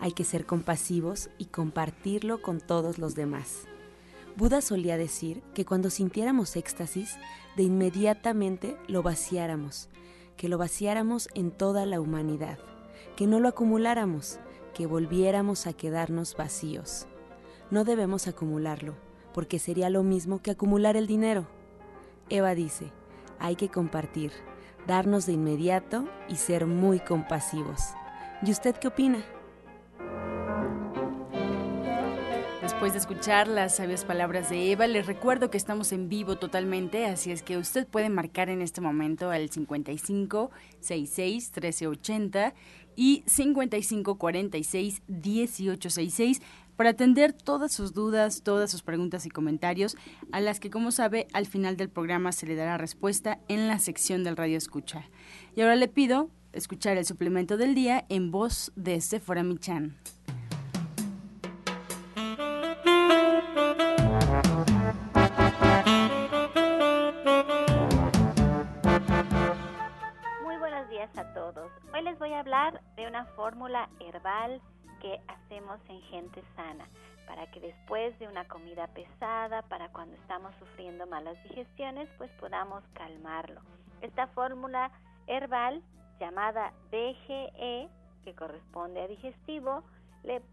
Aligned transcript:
hay 0.00 0.12
que 0.12 0.24
ser 0.24 0.46
compasivos 0.46 1.30
y 1.38 1.46
compartirlo 1.46 2.42
con 2.42 2.60
todos 2.60 2.98
los 2.98 3.14
demás. 3.14 3.66
Buda 4.36 4.60
solía 4.60 4.98
decir 4.98 5.42
que 5.54 5.64
cuando 5.64 5.88
sintiéramos 5.88 6.56
éxtasis, 6.56 7.16
de 7.56 7.62
inmediatamente 7.62 8.76
lo 8.86 9.02
vaciáramos, 9.02 9.88
que 10.36 10.48
lo 10.48 10.58
vaciáramos 10.58 11.28
en 11.34 11.50
toda 11.50 11.86
la 11.86 12.00
humanidad, 12.00 12.58
que 13.16 13.26
no 13.26 13.40
lo 13.40 13.48
acumuláramos, 13.48 14.38
que 14.74 14.84
volviéramos 14.84 15.66
a 15.66 15.72
quedarnos 15.72 16.36
vacíos. 16.36 17.06
No 17.70 17.84
debemos 17.84 18.28
acumularlo, 18.28 18.94
porque 19.32 19.58
sería 19.58 19.88
lo 19.88 20.02
mismo 20.02 20.42
que 20.42 20.50
acumular 20.50 20.96
el 20.96 21.06
dinero. 21.06 21.46
Eva 22.28 22.54
dice, 22.54 22.92
hay 23.38 23.56
que 23.56 23.70
compartir, 23.70 24.32
darnos 24.86 25.24
de 25.24 25.32
inmediato 25.32 26.06
y 26.28 26.36
ser 26.36 26.66
muy 26.66 27.00
compasivos. 27.00 27.80
¿Y 28.42 28.50
usted 28.50 28.76
qué 28.76 28.88
opina? 28.88 29.24
Después 32.66 32.94
de 32.94 32.98
escuchar 32.98 33.46
las 33.46 33.76
sabias 33.76 34.04
palabras 34.04 34.50
de 34.50 34.72
Eva, 34.72 34.88
les 34.88 35.06
recuerdo 35.06 35.52
que 35.52 35.56
estamos 35.56 35.92
en 35.92 36.08
vivo 36.08 36.34
totalmente, 36.34 37.06
así 37.06 37.30
es 37.30 37.44
que 37.44 37.58
usted 37.58 37.86
puede 37.86 38.08
marcar 38.08 38.48
en 38.48 38.60
este 38.60 38.80
momento 38.80 39.30
al 39.30 39.50
55 39.50 40.50
66 40.80 41.52
1380 41.54 42.54
y 42.96 43.22
55 43.24 44.18
46 44.18 45.02
1866 45.06 46.42
para 46.74 46.90
atender 46.90 47.32
todas 47.32 47.72
sus 47.72 47.92
dudas, 47.94 48.42
todas 48.42 48.68
sus 48.72 48.82
preguntas 48.82 49.26
y 49.26 49.30
comentarios, 49.30 49.96
a 50.32 50.40
las 50.40 50.58
que, 50.58 50.68
como 50.68 50.90
sabe, 50.90 51.28
al 51.32 51.46
final 51.46 51.76
del 51.76 51.88
programa 51.88 52.32
se 52.32 52.46
le 52.46 52.56
dará 52.56 52.78
respuesta 52.78 53.38
en 53.46 53.68
la 53.68 53.78
sección 53.78 54.24
del 54.24 54.36
Radio 54.36 54.58
Escucha. 54.58 55.04
Y 55.54 55.60
ahora 55.60 55.76
le 55.76 55.86
pido 55.86 56.30
escuchar 56.52 56.98
el 56.98 57.06
suplemento 57.06 57.58
del 57.58 57.76
día 57.76 58.04
en 58.08 58.32
voz 58.32 58.72
de 58.74 59.00
Sephora 59.00 59.44
Michan. 59.44 59.94
Fórmula 73.56 73.88
herbal 74.00 74.60
que 75.00 75.18
hacemos 75.28 75.80
en 75.88 76.02
gente 76.02 76.42
sana, 76.56 76.86
para 77.26 77.50
que 77.50 77.58
después 77.58 78.18
de 78.18 78.28
una 78.28 78.46
comida 78.48 78.86
pesada, 78.88 79.62
para 79.62 79.88
cuando 79.88 80.14
estamos 80.16 80.54
sufriendo 80.56 81.06
malas 81.06 81.42
digestiones, 81.42 82.06
pues 82.18 82.30
podamos 82.32 82.84
calmarlo. 82.92 83.62
Esta 84.02 84.26
fórmula 84.26 84.90
herbal 85.26 85.82
llamada 86.20 86.74
DGE, 86.90 87.88
que 88.24 88.34
corresponde 88.34 89.00
a 89.00 89.08
digestivo, 89.08 89.82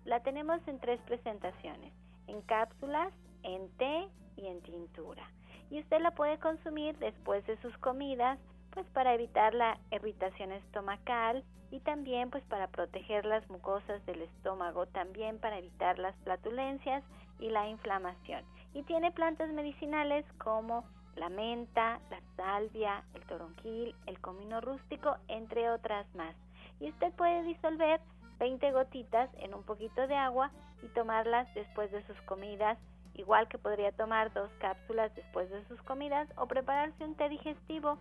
la 0.05 0.21
tenemos 0.21 0.65
en 0.65 0.79
tres 0.79 1.01
presentaciones, 1.01 1.91
en 2.27 2.41
cápsulas, 2.43 3.11
en 3.43 3.69
té 3.71 4.07
y 4.37 4.47
en 4.47 4.61
tintura. 4.61 5.29
Y 5.71 5.81
usted 5.81 5.99
la 5.99 6.11
puede 6.11 6.39
consumir 6.39 6.97
después 6.99 7.45
de 7.47 7.57
sus 7.57 7.77
comidas, 7.79 8.39
pues 8.73 8.85
para 8.87 9.13
evitar 9.13 9.53
la 9.53 9.77
irritación 9.91 10.51
estomacal, 10.51 11.43
y 11.73 11.79
también 11.79 12.29
pues 12.29 12.43
para 12.43 12.67
proteger 12.67 13.25
las 13.25 13.49
mucosas 13.49 14.05
del 14.05 14.21
estómago, 14.21 14.85
también 14.85 15.39
para 15.39 15.57
evitar 15.57 15.97
las 15.97 16.15
flatulencias 16.17 17.03
y 17.39 17.49
la 17.49 17.67
inflamación. 17.67 18.43
Y 18.75 18.83
tiene 18.83 19.11
plantas 19.11 19.49
medicinales 19.49 20.23
como 20.37 20.83
la 21.15 21.29
menta, 21.29 21.99
la 22.11 22.21
salvia, 22.35 23.03
el 23.15 23.23
toronquil, 23.23 23.95
el 24.05 24.19
comino 24.19 24.61
rústico, 24.61 25.17
entre 25.27 25.71
otras 25.71 26.05
más. 26.13 26.35
Y 26.79 26.89
usted 26.89 27.11
puede 27.13 27.41
disolver 27.41 27.99
20 28.37 28.71
gotitas 28.71 29.31
en 29.39 29.55
un 29.55 29.63
poquito 29.63 30.05
de 30.05 30.15
agua 30.15 30.51
y 30.83 30.87
tomarlas 30.89 31.51
después 31.55 31.91
de 31.91 32.05
sus 32.05 32.21
comidas, 32.21 32.77
igual 33.15 33.47
que 33.47 33.57
podría 33.57 33.91
tomar 33.93 34.31
dos 34.33 34.51
cápsulas 34.59 35.13
después 35.15 35.49
de 35.49 35.65
sus 35.67 35.81
comidas 35.81 36.29
o 36.37 36.45
prepararse 36.45 37.03
un 37.03 37.15
té 37.15 37.29
digestivo 37.29 37.97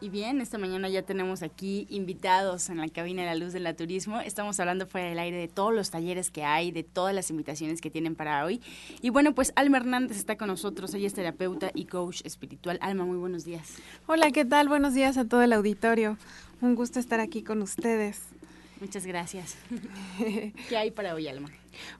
y 0.00 0.10
bien, 0.10 0.40
esta 0.40 0.58
mañana 0.58 0.88
ya 0.88 1.02
tenemos 1.02 1.42
aquí 1.42 1.86
invitados 1.88 2.68
en 2.68 2.78
la 2.78 2.88
cabina 2.88 3.22
de 3.22 3.28
la 3.28 3.34
luz 3.34 3.52
del 3.52 3.62
naturismo. 3.62 4.20
Estamos 4.20 4.60
hablando 4.60 4.86
fuera 4.86 5.08
del 5.08 5.18
aire 5.18 5.38
de 5.38 5.48
todos 5.48 5.74
los 5.74 5.90
talleres 5.90 6.30
que 6.30 6.44
hay, 6.44 6.70
de 6.70 6.82
todas 6.82 7.14
las 7.14 7.30
invitaciones 7.30 7.80
que 7.80 7.90
tienen 7.90 8.14
para 8.14 8.44
hoy. 8.44 8.60
Y 9.00 9.10
bueno, 9.10 9.34
pues 9.34 9.52
Alma 9.56 9.78
Hernández 9.78 10.18
está 10.18 10.36
con 10.36 10.48
nosotros. 10.48 10.92
Ella 10.94 11.06
es 11.06 11.14
terapeuta 11.14 11.70
y 11.74 11.86
coach 11.86 12.20
espiritual. 12.24 12.78
Alma, 12.82 13.04
muy 13.04 13.16
buenos 13.16 13.44
días. 13.44 13.76
Hola, 14.06 14.30
¿qué 14.30 14.44
tal? 14.44 14.68
Buenos 14.68 14.94
días 14.94 15.16
a 15.16 15.24
todo 15.24 15.42
el 15.42 15.52
auditorio. 15.52 16.18
Un 16.60 16.74
gusto 16.74 17.00
estar 17.00 17.20
aquí 17.20 17.42
con 17.42 17.62
ustedes. 17.62 18.35
Muchas 18.80 19.06
gracias. 19.06 19.56
¿Qué 20.68 20.76
hay 20.76 20.90
para 20.90 21.14
hoy, 21.14 21.28
Alma? 21.28 21.48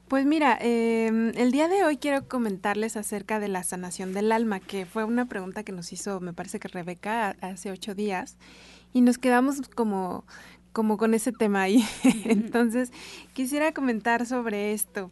Pues 0.08 0.26
mira, 0.26 0.58
em, 0.60 1.32
el 1.36 1.50
día 1.50 1.68
de 1.68 1.84
hoy 1.84 1.96
quiero 1.96 2.28
comentarles 2.28 2.96
acerca 2.96 3.40
de 3.40 3.48
la 3.48 3.62
sanación 3.62 4.12
del 4.12 4.30
alma, 4.30 4.60
que 4.60 4.84
fue 4.84 5.04
una 5.04 5.26
pregunta 5.26 5.62
que 5.62 5.72
nos 5.72 5.92
hizo, 5.92 6.20
me 6.20 6.32
parece 6.32 6.58
que 6.60 6.68
Rebeca, 6.68 7.36
hace 7.40 7.70
ocho 7.70 7.94
días, 7.94 8.36
y 8.92 9.00
nos 9.00 9.16
quedamos 9.16 9.62
como, 9.74 10.24
como 10.72 10.98
con 10.98 11.14
ese 11.14 11.32
tema 11.32 11.62
ahí. 11.62 11.82
Entonces, 12.24 12.92
quisiera 13.32 13.72
comentar 13.72 14.26
sobre 14.26 14.72
esto. 14.72 15.10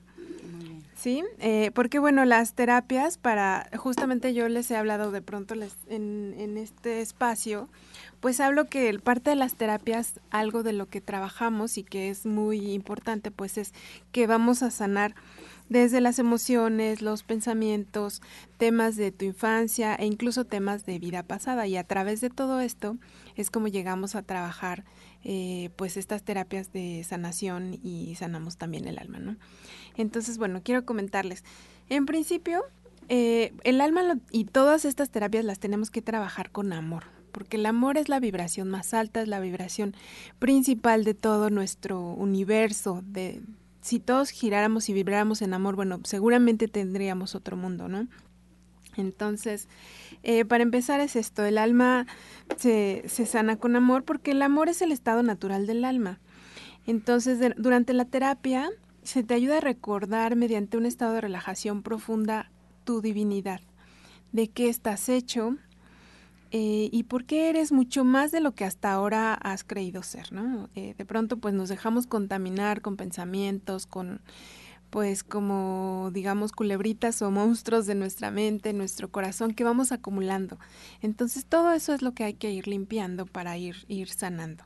Sí, 1.04 1.22
eh, 1.38 1.70
porque 1.74 1.98
bueno, 1.98 2.24
las 2.24 2.54
terapias 2.54 3.18
para, 3.18 3.68
justamente 3.76 4.32
yo 4.32 4.48
les 4.48 4.70
he 4.70 4.76
hablado 4.78 5.10
de 5.10 5.20
pronto 5.20 5.54
les, 5.54 5.76
en, 5.90 6.34
en 6.38 6.56
este 6.56 7.02
espacio, 7.02 7.68
pues 8.20 8.40
hablo 8.40 8.70
que 8.70 8.98
parte 9.00 9.28
de 9.28 9.36
las 9.36 9.54
terapias, 9.54 10.18
algo 10.30 10.62
de 10.62 10.72
lo 10.72 10.88
que 10.88 11.02
trabajamos 11.02 11.76
y 11.76 11.82
que 11.82 12.08
es 12.08 12.24
muy 12.24 12.72
importante, 12.72 13.30
pues 13.30 13.58
es 13.58 13.74
que 14.12 14.26
vamos 14.26 14.62
a 14.62 14.70
sanar 14.70 15.14
desde 15.68 16.00
las 16.00 16.18
emociones, 16.18 17.02
los 17.02 17.22
pensamientos, 17.22 18.22
temas 18.56 18.96
de 18.96 19.12
tu 19.12 19.26
infancia 19.26 19.94
e 19.96 20.06
incluso 20.06 20.46
temas 20.46 20.86
de 20.86 20.98
vida 20.98 21.22
pasada. 21.22 21.66
Y 21.66 21.76
a 21.76 21.84
través 21.84 22.22
de 22.22 22.30
todo 22.30 22.60
esto 22.60 22.96
es 23.36 23.50
como 23.50 23.68
llegamos 23.68 24.14
a 24.14 24.22
trabajar 24.22 24.84
eh, 25.22 25.70
pues 25.76 25.96
estas 25.96 26.22
terapias 26.22 26.72
de 26.72 27.04
sanación 27.04 27.78
y 27.82 28.14
sanamos 28.16 28.56
también 28.56 28.86
el 28.86 28.98
alma, 28.98 29.18
¿no? 29.18 29.36
Entonces, 29.96 30.38
bueno, 30.38 30.62
quiero 30.62 30.84
comentarles. 30.84 31.44
En 31.88 32.06
principio, 32.06 32.62
eh, 33.08 33.52
el 33.64 33.80
alma 33.80 34.18
y 34.30 34.44
todas 34.44 34.84
estas 34.84 35.10
terapias 35.10 35.44
las 35.44 35.58
tenemos 35.58 35.90
que 35.90 36.02
trabajar 36.02 36.50
con 36.50 36.72
amor, 36.72 37.04
porque 37.32 37.56
el 37.56 37.66
amor 37.66 37.98
es 37.98 38.08
la 38.08 38.20
vibración 38.20 38.68
más 38.68 38.94
alta, 38.94 39.22
es 39.22 39.28
la 39.28 39.40
vibración 39.40 39.94
principal 40.38 41.04
de 41.04 41.14
todo 41.14 41.50
nuestro 41.50 42.00
universo, 42.00 43.02
de, 43.04 43.42
si 43.82 44.00
todos 44.00 44.30
giráramos 44.30 44.88
y 44.88 44.94
vibráramos 44.94 45.42
en 45.42 45.52
amor, 45.52 45.76
bueno, 45.76 46.00
seguramente 46.04 46.68
tendríamos 46.68 47.34
otro 47.34 47.56
mundo, 47.56 47.88
¿no? 47.88 48.08
Entonces, 48.96 49.68
eh, 50.24 50.44
para 50.44 50.62
empezar 50.62 51.00
es 51.00 51.16
esto, 51.16 51.44
el 51.44 51.58
alma 51.58 52.06
se, 52.56 53.04
se, 53.06 53.26
sana 53.26 53.56
con 53.56 53.76
amor 53.76 54.04
porque 54.04 54.32
el 54.32 54.42
amor 54.42 54.68
es 54.68 54.82
el 54.82 54.90
estado 54.90 55.22
natural 55.22 55.66
del 55.66 55.84
alma. 55.84 56.18
Entonces, 56.86 57.38
durante 57.56 57.92
la 57.92 58.04
terapia 58.04 58.70
se 59.02 59.22
te 59.22 59.34
ayuda 59.34 59.58
a 59.58 59.60
recordar 59.60 60.34
mediante 60.34 60.76
un 60.76 60.86
estado 60.86 61.14
de 61.14 61.20
relajación 61.20 61.82
profunda 61.82 62.50
tu 62.84 63.00
divinidad, 63.00 63.60
de 64.32 64.48
qué 64.48 64.68
estás 64.68 65.08
hecho, 65.08 65.56
eh, 66.56 66.88
y 66.92 67.02
por 67.02 67.24
qué 67.24 67.50
eres 67.50 67.72
mucho 67.72 68.04
más 68.04 68.30
de 68.30 68.40
lo 68.40 68.52
que 68.52 68.64
hasta 68.64 68.92
ahora 68.92 69.34
has 69.34 69.64
creído 69.64 70.04
ser, 70.04 70.32
¿no? 70.32 70.70
Eh, 70.76 70.94
de 70.96 71.04
pronto 71.04 71.38
pues 71.38 71.52
nos 71.52 71.68
dejamos 71.68 72.06
contaminar 72.06 72.80
con 72.80 72.96
pensamientos, 72.96 73.86
con 73.86 74.20
pues 74.94 75.24
como 75.24 76.10
digamos 76.12 76.52
culebritas 76.52 77.20
o 77.20 77.28
monstruos 77.32 77.84
de 77.86 77.96
nuestra 77.96 78.30
mente, 78.30 78.72
nuestro 78.72 79.10
corazón 79.10 79.52
que 79.52 79.64
vamos 79.64 79.90
acumulando. 79.90 80.56
Entonces 81.02 81.46
todo 81.46 81.72
eso 81.72 81.94
es 81.94 82.00
lo 82.00 82.12
que 82.12 82.22
hay 82.22 82.34
que 82.34 82.52
ir 82.52 82.68
limpiando 82.68 83.26
para 83.26 83.58
ir, 83.58 83.74
ir 83.88 84.08
sanando. 84.08 84.62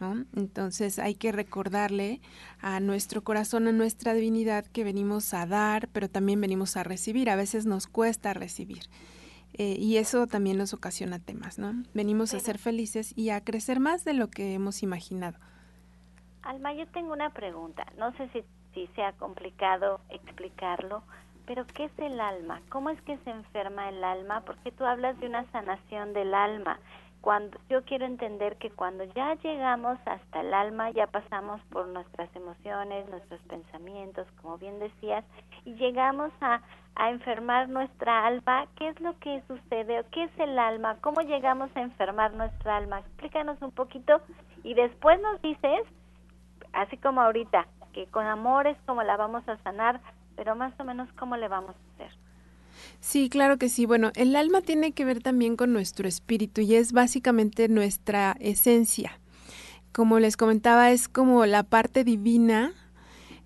¿no? 0.00 0.24
Entonces 0.34 0.98
hay 0.98 1.14
que 1.14 1.30
recordarle 1.30 2.20
a 2.60 2.80
nuestro 2.80 3.22
corazón, 3.22 3.68
a 3.68 3.72
nuestra 3.72 4.12
divinidad 4.12 4.66
que 4.66 4.82
venimos 4.82 5.32
a 5.34 5.46
dar, 5.46 5.86
pero 5.92 6.10
también 6.10 6.40
venimos 6.40 6.76
a 6.76 6.82
recibir. 6.82 7.30
A 7.30 7.36
veces 7.36 7.64
nos 7.64 7.86
cuesta 7.86 8.34
recibir. 8.34 8.82
Eh, 9.52 9.76
y 9.78 9.98
eso 9.98 10.26
también 10.26 10.58
nos 10.58 10.74
ocasiona 10.74 11.20
temas, 11.20 11.60
¿no? 11.60 11.84
Venimos 11.94 12.34
a 12.34 12.40
ser 12.40 12.58
felices 12.58 13.12
y 13.16 13.30
a 13.30 13.44
crecer 13.44 13.78
más 13.78 14.04
de 14.04 14.14
lo 14.14 14.30
que 14.30 14.52
hemos 14.52 14.82
imaginado. 14.82 15.38
Alma, 16.42 16.74
yo 16.74 16.88
tengo 16.88 17.12
una 17.12 17.30
pregunta. 17.30 17.86
No 17.96 18.10
sé 18.16 18.28
si, 18.32 18.42
si 18.74 18.86
sea 18.88 19.12
complicado 19.12 20.00
explicarlo, 20.10 21.02
pero 21.46 21.66
¿qué 21.66 21.84
es 21.84 21.98
el 21.98 22.20
alma? 22.20 22.60
¿Cómo 22.68 22.90
es 22.90 23.00
que 23.02 23.18
se 23.18 23.30
enferma 23.30 23.88
el 23.88 24.04
alma? 24.04 24.42
Porque 24.42 24.70
tú 24.72 24.84
hablas 24.84 25.18
de 25.20 25.26
una 25.26 25.44
sanación 25.50 26.12
del 26.12 26.34
alma. 26.34 26.78
Cuando 27.20 27.58
yo 27.68 27.84
quiero 27.84 28.06
entender 28.06 28.56
que 28.56 28.70
cuando 28.70 29.04
ya 29.04 29.34
llegamos 29.34 29.98
hasta 30.06 30.40
el 30.40 30.54
alma, 30.54 30.90
ya 30.90 31.06
pasamos 31.06 31.60
por 31.70 31.86
nuestras 31.88 32.34
emociones, 32.34 33.08
nuestros 33.10 33.40
pensamientos, 33.42 34.26
como 34.40 34.56
bien 34.56 34.78
decías, 34.78 35.24
y 35.64 35.74
llegamos 35.74 36.32
a 36.40 36.62
a 36.96 37.10
enfermar 37.10 37.68
nuestra 37.68 38.26
alma, 38.26 38.66
¿qué 38.76 38.88
es 38.88 39.00
lo 39.00 39.18
que 39.20 39.42
sucede? 39.46 40.04
¿Qué 40.12 40.24
es 40.24 40.38
el 40.38 40.58
alma? 40.58 40.96
¿Cómo 41.00 41.20
llegamos 41.22 41.70
a 41.74 41.80
enfermar 41.80 42.34
nuestra 42.34 42.76
alma? 42.76 43.00
Explícanos 43.00 43.60
un 43.62 43.70
poquito 43.70 44.20
y 44.62 44.74
después 44.74 45.20
nos 45.22 45.40
dices, 45.40 45.80
así 46.72 46.96
como 46.98 47.22
ahorita, 47.22 47.66
que 47.92 48.06
con 48.06 48.26
amor 48.26 48.66
es 48.66 48.76
como 48.86 49.02
la 49.02 49.16
vamos 49.16 49.46
a 49.48 49.56
sanar, 49.62 50.00
pero 50.36 50.54
más 50.56 50.72
o 50.78 50.84
menos 50.84 51.08
cómo 51.18 51.36
le 51.36 51.48
vamos 51.48 51.74
a 51.74 51.94
hacer. 51.94 52.16
Sí, 53.00 53.28
claro 53.28 53.58
que 53.58 53.68
sí. 53.68 53.86
Bueno, 53.86 54.10
el 54.14 54.36
alma 54.36 54.60
tiene 54.60 54.92
que 54.92 55.04
ver 55.04 55.22
también 55.22 55.56
con 55.56 55.72
nuestro 55.72 56.08
espíritu 56.08 56.60
y 56.60 56.74
es 56.74 56.92
básicamente 56.92 57.68
nuestra 57.68 58.36
esencia. 58.40 59.18
Como 59.92 60.18
les 60.20 60.36
comentaba, 60.36 60.90
es 60.90 61.08
como 61.08 61.46
la 61.46 61.62
parte 61.62 62.04
divina 62.04 62.72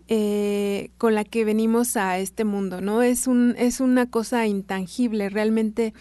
eh, 0.08 0.90
con 0.98 1.14
la 1.14 1.24
que 1.24 1.46
venimos 1.46 1.96
a 1.96 2.18
este 2.18 2.44
mundo, 2.44 2.82
¿no? 2.82 3.00
Es, 3.00 3.26
un, 3.26 3.54
es 3.56 3.80
una 3.80 4.10
cosa 4.10 4.46
intangible, 4.46 5.30
realmente 5.30 5.94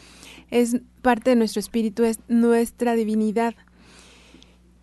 es 0.51 0.81
parte 1.01 1.29
de 1.29 1.35
nuestro 1.37 1.61
espíritu, 1.61 2.03
es 2.03 2.19
nuestra 2.27 2.95
divinidad. 2.95 3.55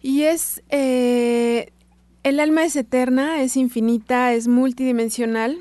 Y 0.00 0.22
es, 0.22 0.62
eh, 0.70 1.72
el 2.22 2.40
alma 2.40 2.64
es 2.64 2.76
eterna, 2.76 3.42
es 3.42 3.56
infinita, 3.56 4.32
es 4.32 4.48
multidimensional 4.48 5.58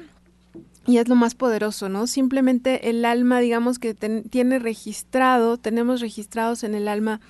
y 0.85 0.97
es 0.97 1.07
lo 1.07 1.15
más 1.15 1.35
poderoso, 1.35 1.87
¿no? 1.87 2.07
Simplemente 2.07 2.89
el 2.89 3.05
alma, 3.05 3.39
digamos 3.39 3.79
que 3.79 3.93
tiene 3.93 4.59
registrado, 4.59 5.57
tenemos 5.57 6.01
registrados 6.01 6.63
en 6.63 6.75
el 6.75 6.87
alma 6.87 7.21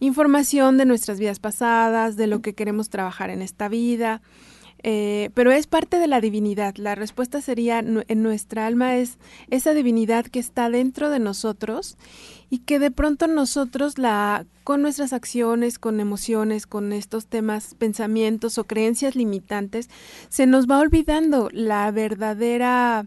información 0.00 0.78
de 0.78 0.84
nuestras 0.84 1.20
vidas 1.20 1.38
pasadas, 1.38 2.16
de 2.16 2.26
lo 2.26 2.42
que 2.42 2.54
queremos 2.54 2.90
trabajar 2.90 3.30
en 3.30 3.40
esta 3.40 3.68
vida, 3.68 4.20
eh, 4.82 5.30
pero 5.34 5.52
es 5.52 5.66
parte 5.66 5.98
de 5.98 6.08
la 6.08 6.20
divinidad. 6.20 6.74
La 6.76 6.94
respuesta 6.94 7.40
sería, 7.40 7.78
en 7.78 8.22
nuestra 8.22 8.66
alma 8.66 8.96
es 8.96 9.18
esa 9.50 9.74
divinidad 9.74 10.26
que 10.26 10.40
está 10.40 10.70
dentro 10.70 11.10
de 11.10 11.20
nosotros 11.20 11.96
y 12.50 12.58
que 12.58 12.78
de 12.78 12.90
pronto 12.90 13.28
nosotros 13.28 13.98
la 13.98 14.44
con 14.64 14.82
nuestras 14.82 15.12
acciones, 15.12 15.78
con 15.78 15.98
emociones, 15.98 16.66
con 16.66 16.92
estos 16.92 17.26
temas, 17.26 17.74
pensamientos 17.74 18.58
o 18.58 18.64
creencias 18.64 19.16
limitantes, 19.16 19.90
se 20.28 20.46
nos 20.46 20.68
va 20.68 20.78
olvidando 20.78 21.48
la 21.52 21.90
verdadera 21.90 23.06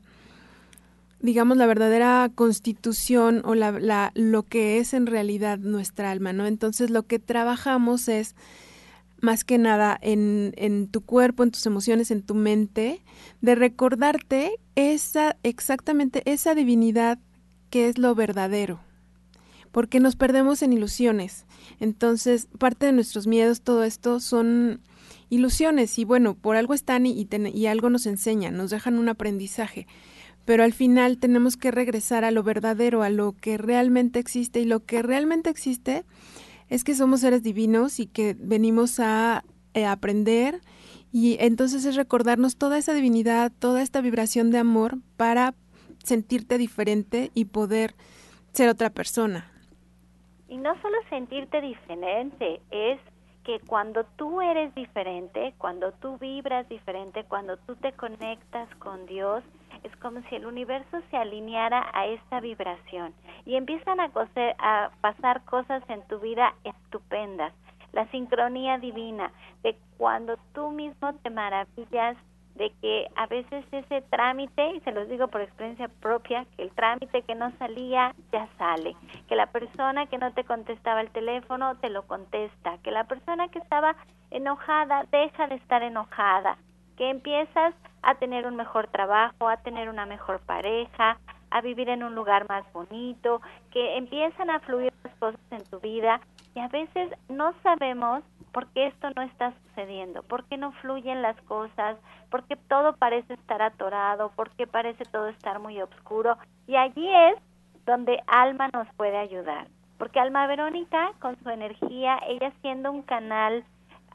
digamos 1.21 1.57
la 1.57 1.65
verdadera 1.65 2.29
constitución 2.35 3.41
o 3.45 3.55
la, 3.55 3.71
la, 3.71 4.11
lo 4.15 4.43
que 4.43 4.77
es 4.77 4.93
en 4.93 5.07
realidad 5.07 5.57
nuestra 5.57 6.11
alma, 6.11 6.33
¿no? 6.33 6.45
Entonces 6.45 6.89
lo 6.89 7.03
que 7.03 7.19
trabajamos 7.19 8.07
es 8.07 8.35
más 9.25 9.43
que 9.43 9.57
nada 9.57 9.97
en, 10.01 10.53
en, 10.55 10.87
tu 10.87 11.01
cuerpo, 11.01 11.43
en 11.43 11.51
tus 11.51 11.65
emociones, 11.65 12.11
en 12.11 12.21
tu 12.21 12.35
mente, 12.35 13.01
de 13.41 13.55
recordarte 13.55 14.59
esa, 14.75 15.35
exactamente 15.43 16.21
esa 16.25 16.55
divinidad 16.55 17.19
que 17.69 17.89
es 17.89 17.97
lo 17.97 18.15
verdadero. 18.15 18.79
Porque 19.71 19.99
nos 19.99 20.15
perdemos 20.15 20.61
en 20.61 20.71
ilusiones. 20.71 21.45
Entonces, 21.81 22.47
parte 22.57 22.85
de 22.85 22.93
nuestros 22.93 23.27
miedos, 23.27 23.61
todo 23.61 23.83
esto 23.83 24.21
son 24.21 24.79
ilusiones 25.29 25.97
y 25.99 26.05
bueno, 26.05 26.35
por 26.35 26.55
algo 26.55 26.73
están 26.73 27.05
y, 27.05 27.27
y 27.53 27.65
algo 27.65 27.89
nos 27.89 28.05
enseñan, 28.05 28.55
nos 28.55 28.69
dejan 28.69 28.97
un 28.97 29.09
aprendizaje. 29.09 29.87
Pero 30.45 30.63
al 30.63 30.73
final 30.73 31.17
tenemos 31.17 31.57
que 31.57 31.71
regresar 31.71 32.23
a 32.23 32.31
lo 32.31 32.43
verdadero, 32.43 33.01
a 33.01 33.09
lo 33.09 33.33
que 33.33 33.57
realmente 33.57 34.19
existe 34.19 34.61
y 34.61 34.65
lo 34.65 34.85
que 34.85 35.01
realmente 35.01 35.49
existe 35.49 36.05
es 36.69 36.83
que 36.83 36.95
somos 36.95 37.21
seres 37.21 37.43
divinos 37.43 37.99
y 37.99 38.07
que 38.07 38.35
venimos 38.37 38.99
a 38.99 39.43
eh, 39.73 39.85
aprender 39.85 40.61
y 41.11 41.37
entonces 41.39 41.85
es 41.85 41.95
recordarnos 41.95 42.57
toda 42.57 42.77
esa 42.77 42.93
divinidad, 42.93 43.51
toda 43.59 43.81
esta 43.81 44.01
vibración 44.01 44.51
de 44.51 44.57
amor 44.57 44.97
para 45.17 45.53
sentirte 46.03 46.57
diferente 46.57 47.31
y 47.33 47.45
poder 47.45 47.95
ser 48.51 48.69
otra 48.69 48.89
persona. 48.89 49.51
Y 50.47 50.57
no 50.57 50.79
solo 50.81 50.97
sentirte 51.09 51.61
diferente, 51.61 52.61
es 52.69 52.99
que 53.43 53.59
cuando 53.67 54.05
tú 54.17 54.41
eres 54.41 54.73
diferente, 54.75 55.53
cuando 55.57 55.91
tú 55.93 56.17
vibras 56.17 56.67
diferente, 56.67 57.23
cuando 57.25 57.57
tú 57.57 57.75
te 57.75 57.93
conectas 57.93 58.67
con 58.75 59.05
Dios, 59.05 59.43
es 59.85 59.95
como 59.97 60.21
si 60.29 60.35
el 60.35 60.45
universo 60.45 61.01
se 61.11 61.17
alineara 61.17 61.89
a 61.93 62.07
esta 62.07 62.39
vibración. 62.39 63.13
Y 63.45 63.55
empiezan 63.55 63.99
a, 63.99 64.09
pasar 65.01 65.43
cosas 65.45 65.83
en 65.89 66.01
tu 66.07 66.19
vida 66.19 66.55
estupendas. 66.63 67.53
La 67.93 68.07
sincronía 68.07 68.77
divina 68.77 69.31
de 69.63 69.77
cuando 69.97 70.37
tú 70.53 70.71
mismo 70.71 71.13
te 71.15 71.29
maravillas 71.29 72.17
de 72.55 72.71
que 72.81 73.07
a 73.15 73.27
veces 73.27 73.65
ese 73.71 74.01
trámite, 74.03 74.75
y 74.75 74.79
se 74.81 74.91
los 74.91 75.07
digo 75.09 75.27
por 75.27 75.41
experiencia 75.41 75.89
propia, 75.99 76.45
que 76.55 76.63
el 76.63 76.71
trámite 76.71 77.21
que 77.21 77.35
no 77.35 77.51
salía 77.57 78.15
ya 78.31 78.47
sale, 78.57 78.95
que 79.27 79.35
la 79.35 79.47
persona 79.47 80.05
que 80.07 80.17
no 80.17 80.31
te 80.31 80.45
contestaba 80.45 81.01
el 81.01 81.11
teléfono 81.11 81.75
te 81.77 81.89
lo 81.89 82.03
contesta, 82.03 82.77
que 82.81 82.91
la 82.91 83.03
persona 83.03 83.49
que 83.49 83.59
estaba 83.59 83.95
enojada 84.31 85.05
deja 85.11 85.47
de 85.47 85.55
estar 85.55 85.83
enojada, 85.83 86.57
que 86.97 87.09
empiezas 87.09 87.73
a 88.01 88.15
tener 88.15 88.45
un 88.45 88.55
mejor 88.55 88.87
trabajo, 88.87 89.49
a 89.49 89.57
tener 89.57 89.89
una 89.89 90.05
mejor 90.05 90.39
pareja, 90.41 91.17
a 91.49 91.61
vivir 91.61 91.89
en 91.89 92.03
un 92.03 92.15
lugar 92.15 92.47
más 92.49 92.65
bonito, 92.73 93.41
que 93.71 93.97
empiezan 93.97 94.49
a 94.49 94.59
fluir 94.59 94.93
las 95.03 95.15
cosas 95.15 95.39
en 95.51 95.63
tu 95.65 95.79
vida 95.79 96.21
y 96.53 96.59
a 96.59 96.67
veces 96.67 97.11
no 97.29 97.53
sabemos 97.63 98.23
¿por 98.55 98.67
qué 98.67 98.87
esto 98.87 99.09
no 99.17 99.21
está 99.21 99.53
sucediendo? 99.67 100.23
¿Por 100.23 100.45
qué 100.45 100.55
no 100.55 100.71
fluyen 100.71 101.21
las 101.21 101.35
cosas? 101.41 101.97
¿Por 102.31 102.43
qué 102.45 102.55
todo 102.55 102.95
parece 102.95 103.33
estar 103.33 103.61
atorado? 103.61 104.31
¿Por 104.33 104.49
qué 104.51 104.65
parece 104.65 105.03
todo 105.03 105.27
estar 105.27 105.59
muy 105.59 105.81
oscuro? 105.81 106.37
Y 106.65 106.77
allí 106.77 107.05
es 107.05 107.35
donde 107.85 108.23
Alma 108.27 108.69
nos 108.73 108.87
puede 108.95 109.17
ayudar. 109.17 109.67
Porque 109.97 110.21
Alma 110.21 110.47
Verónica, 110.47 111.11
con 111.19 111.37
su 111.43 111.49
energía, 111.49 112.17
ella 112.27 112.53
siendo 112.61 112.93
un 112.93 113.01
canal 113.01 113.65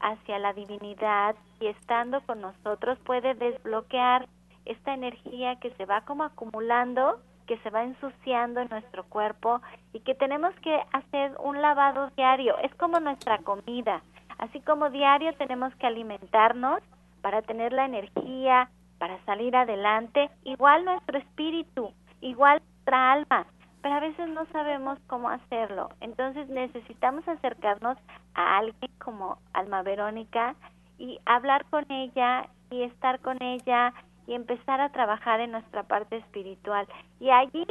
hacia 0.01 0.39
la 0.39 0.53
divinidad 0.53 1.35
y 1.59 1.67
estando 1.67 2.21
con 2.21 2.41
nosotros, 2.41 2.97
puede 2.99 3.33
desbloquear 3.35 4.27
esta 4.65 4.93
energía 4.93 5.57
que 5.57 5.71
se 5.71 5.85
va 5.85 6.01
como 6.01 6.23
acumulando, 6.23 7.19
que 7.47 7.57
se 7.59 7.69
va 7.69 7.83
ensuciando 7.83 8.61
en 8.61 8.69
nuestro 8.69 9.03
cuerpo 9.05 9.61
y 9.93 9.99
que 10.01 10.15
tenemos 10.15 10.53
que 10.61 10.79
hacer 10.93 11.35
un 11.39 11.61
lavado 11.61 12.09
diario. 12.15 12.57
Es 12.59 12.73
como 12.75 12.99
nuestra 12.99 13.39
comida. 13.39 14.01
Así 14.37 14.59
como 14.61 14.89
diario 14.89 15.33
tenemos 15.35 15.73
que 15.75 15.87
alimentarnos 15.87 16.81
para 17.21 17.41
tener 17.41 17.73
la 17.73 17.85
energía, 17.85 18.69
para 18.97 19.23
salir 19.25 19.55
adelante, 19.55 20.29
igual 20.43 20.85
nuestro 20.85 21.17
espíritu, 21.17 21.91
igual 22.21 22.61
nuestra 22.61 23.13
alma, 23.13 23.45
pero 23.81 23.95
a 23.95 23.99
veces 23.99 24.29
no 24.29 24.45
sabemos 24.51 24.99
cómo 25.07 25.29
hacerlo. 25.29 25.89
Entonces 26.01 26.47
necesitamos 26.49 27.27
acercarnos 27.27 27.97
a 28.33 28.57
alguien 28.57 28.91
como 29.03 29.37
Alma 29.53 29.81
Verónica 29.81 30.55
y 30.97 31.19
hablar 31.25 31.65
con 31.69 31.89
ella 31.91 32.47
y 32.69 32.83
estar 32.83 33.19
con 33.19 33.41
ella 33.41 33.93
y 34.27 34.33
empezar 34.33 34.81
a 34.81 34.91
trabajar 34.91 35.39
en 35.39 35.51
nuestra 35.51 35.83
parte 35.83 36.17
espiritual. 36.17 36.87
Y 37.19 37.29
allí 37.31 37.65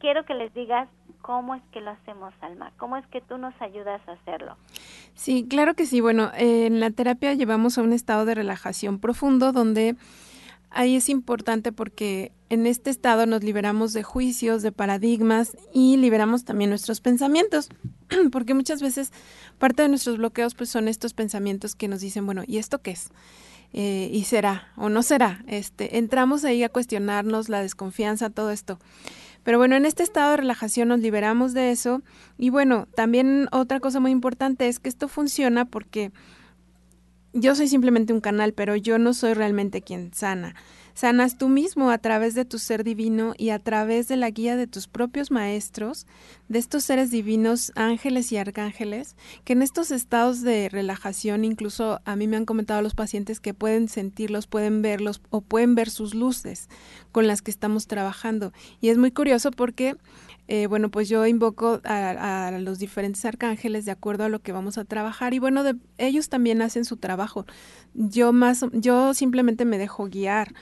quiero 0.00 0.24
que 0.24 0.34
les 0.34 0.52
digas 0.52 0.88
cómo 1.22 1.54
es 1.54 1.62
que 1.72 1.80
lo 1.80 1.92
hacemos, 1.92 2.34
Alma, 2.42 2.72
cómo 2.76 2.96
es 2.96 3.06
que 3.06 3.22
tú 3.22 3.38
nos 3.38 3.54
ayudas 3.62 4.06
a 4.06 4.12
hacerlo. 4.12 4.56
Sí, 5.14 5.46
claro 5.48 5.74
que 5.74 5.86
sí. 5.86 6.00
Bueno, 6.00 6.30
en 6.36 6.80
la 6.80 6.90
terapia 6.90 7.32
llevamos 7.32 7.78
a 7.78 7.82
un 7.82 7.92
estado 7.92 8.26
de 8.26 8.34
relajación 8.34 8.98
profundo 8.98 9.52
donde 9.52 9.96
ahí 10.74 10.96
es 10.96 11.08
importante 11.08 11.72
porque 11.72 12.32
en 12.50 12.66
este 12.66 12.90
estado 12.90 13.26
nos 13.26 13.42
liberamos 13.42 13.92
de 13.92 14.02
juicios, 14.02 14.62
de 14.62 14.72
paradigmas 14.72 15.56
y 15.72 15.96
liberamos 15.96 16.44
también 16.44 16.70
nuestros 16.70 17.00
pensamientos, 17.00 17.68
porque 18.32 18.54
muchas 18.54 18.82
veces 18.82 19.12
parte 19.58 19.82
de 19.82 19.88
nuestros 19.88 20.18
bloqueos 20.18 20.54
pues 20.54 20.68
son 20.70 20.88
estos 20.88 21.14
pensamientos 21.14 21.74
que 21.74 21.88
nos 21.88 22.00
dicen, 22.00 22.26
bueno, 22.26 22.42
¿y 22.46 22.58
esto 22.58 22.82
qué 22.82 22.92
es? 22.92 23.10
Eh, 23.72 24.08
y 24.12 24.24
será 24.24 24.68
o 24.76 24.88
no 24.88 25.02
será. 25.02 25.44
Este, 25.48 25.98
entramos 25.98 26.44
ahí 26.44 26.62
a 26.62 26.68
cuestionarnos 26.68 27.48
la 27.48 27.60
desconfianza, 27.60 28.30
todo 28.30 28.50
esto. 28.52 28.78
Pero 29.42 29.58
bueno, 29.58 29.76
en 29.76 29.84
este 29.84 30.02
estado 30.02 30.30
de 30.30 30.36
relajación 30.38 30.88
nos 30.88 31.00
liberamos 31.00 31.54
de 31.54 31.70
eso. 31.70 32.02
Y 32.38 32.50
bueno, 32.50 32.86
también 32.94 33.48
otra 33.52 33.80
cosa 33.80 34.00
muy 34.00 34.10
importante 34.10 34.68
es 34.68 34.78
que 34.78 34.88
esto 34.88 35.08
funciona 35.08 35.64
porque 35.64 36.12
yo 37.34 37.54
soy 37.56 37.68
simplemente 37.68 38.12
un 38.12 38.20
canal, 38.20 38.54
pero 38.54 38.76
yo 38.76 38.98
no 38.98 39.12
soy 39.12 39.34
realmente 39.34 39.82
quien 39.82 40.14
sana. 40.14 40.54
Sanas 40.94 41.36
tú 41.36 41.48
mismo 41.48 41.90
a 41.90 41.98
través 41.98 42.36
de 42.36 42.44
tu 42.44 42.60
ser 42.60 42.84
divino 42.84 43.34
y 43.36 43.50
a 43.50 43.58
través 43.58 44.06
de 44.06 44.16
la 44.16 44.30
guía 44.30 44.56
de 44.56 44.68
tus 44.68 44.86
propios 44.86 45.32
maestros, 45.32 46.06
de 46.48 46.60
estos 46.60 46.84
seres 46.84 47.10
divinos, 47.10 47.72
ángeles 47.74 48.30
y 48.30 48.36
arcángeles, 48.36 49.16
que 49.42 49.54
en 49.54 49.62
estos 49.62 49.90
estados 49.90 50.42
de 50.42 50.68
relajación, 50.68 51.44
incluso 51.44 52.00
a 52.04 52.14
mí 52.14 52.28
me 52.28 52.36
han 52.36 52.46
comentado 52.46 52.80
los 52.80 52.94
pacientes 52.94 53.40
que 53.40 53.54
pueden 53.54 53.88
sentirlos, 53.88 54.46
pueden 54.46 54.82
verlos 54.82 55.20
o 55.30 55.40
pueden 55.40 55.74
ver 55.74 55.90
sus 55.90 56.14
luces 56.14 56.68
con 57.10 57.26
las 57.26 57.42
que 57.42 57.50
estamos 57.50 57.88
trabajando. 57.88 58.52
Y 58.80 58.90
es 58.90 58.96
muy 58.96 59.10
curioso 59.10 59.50
porque 59.50 59.96
eh, 60.46 60.66
bueno, 60.66 60.90
pues 60.90 61.08
yo 61.08 61.26
invoco 61.26 61.80
a, 61.84 62.50
los 62.60 62.78
diferentes 62.78 63.24
arcángeles 63.24 63.84
de 63.84 63.92
acuerdo 63.92 64.24
a 64.24 64.28
lo 64.28 64.40
que 64.40 64.52
vamos 64.52 64.76
a 64.76 64.84
trabajar 64.84 65.32
y 65.34 65.38
bueno, 65.38 65.62
ellos 65.98 66.28
también 66.28 66.60
hacen 66.62 66.84
su 66.84 66.96
trabajo. 66.96 67.46
Yo 67.94 68.32
más, 68.32 68.64
yo 68.72 69.14
simplemente 69.14 69.64
me 69.64 69.78
dejo 69.78 70.06
guiar. 70.06 70.52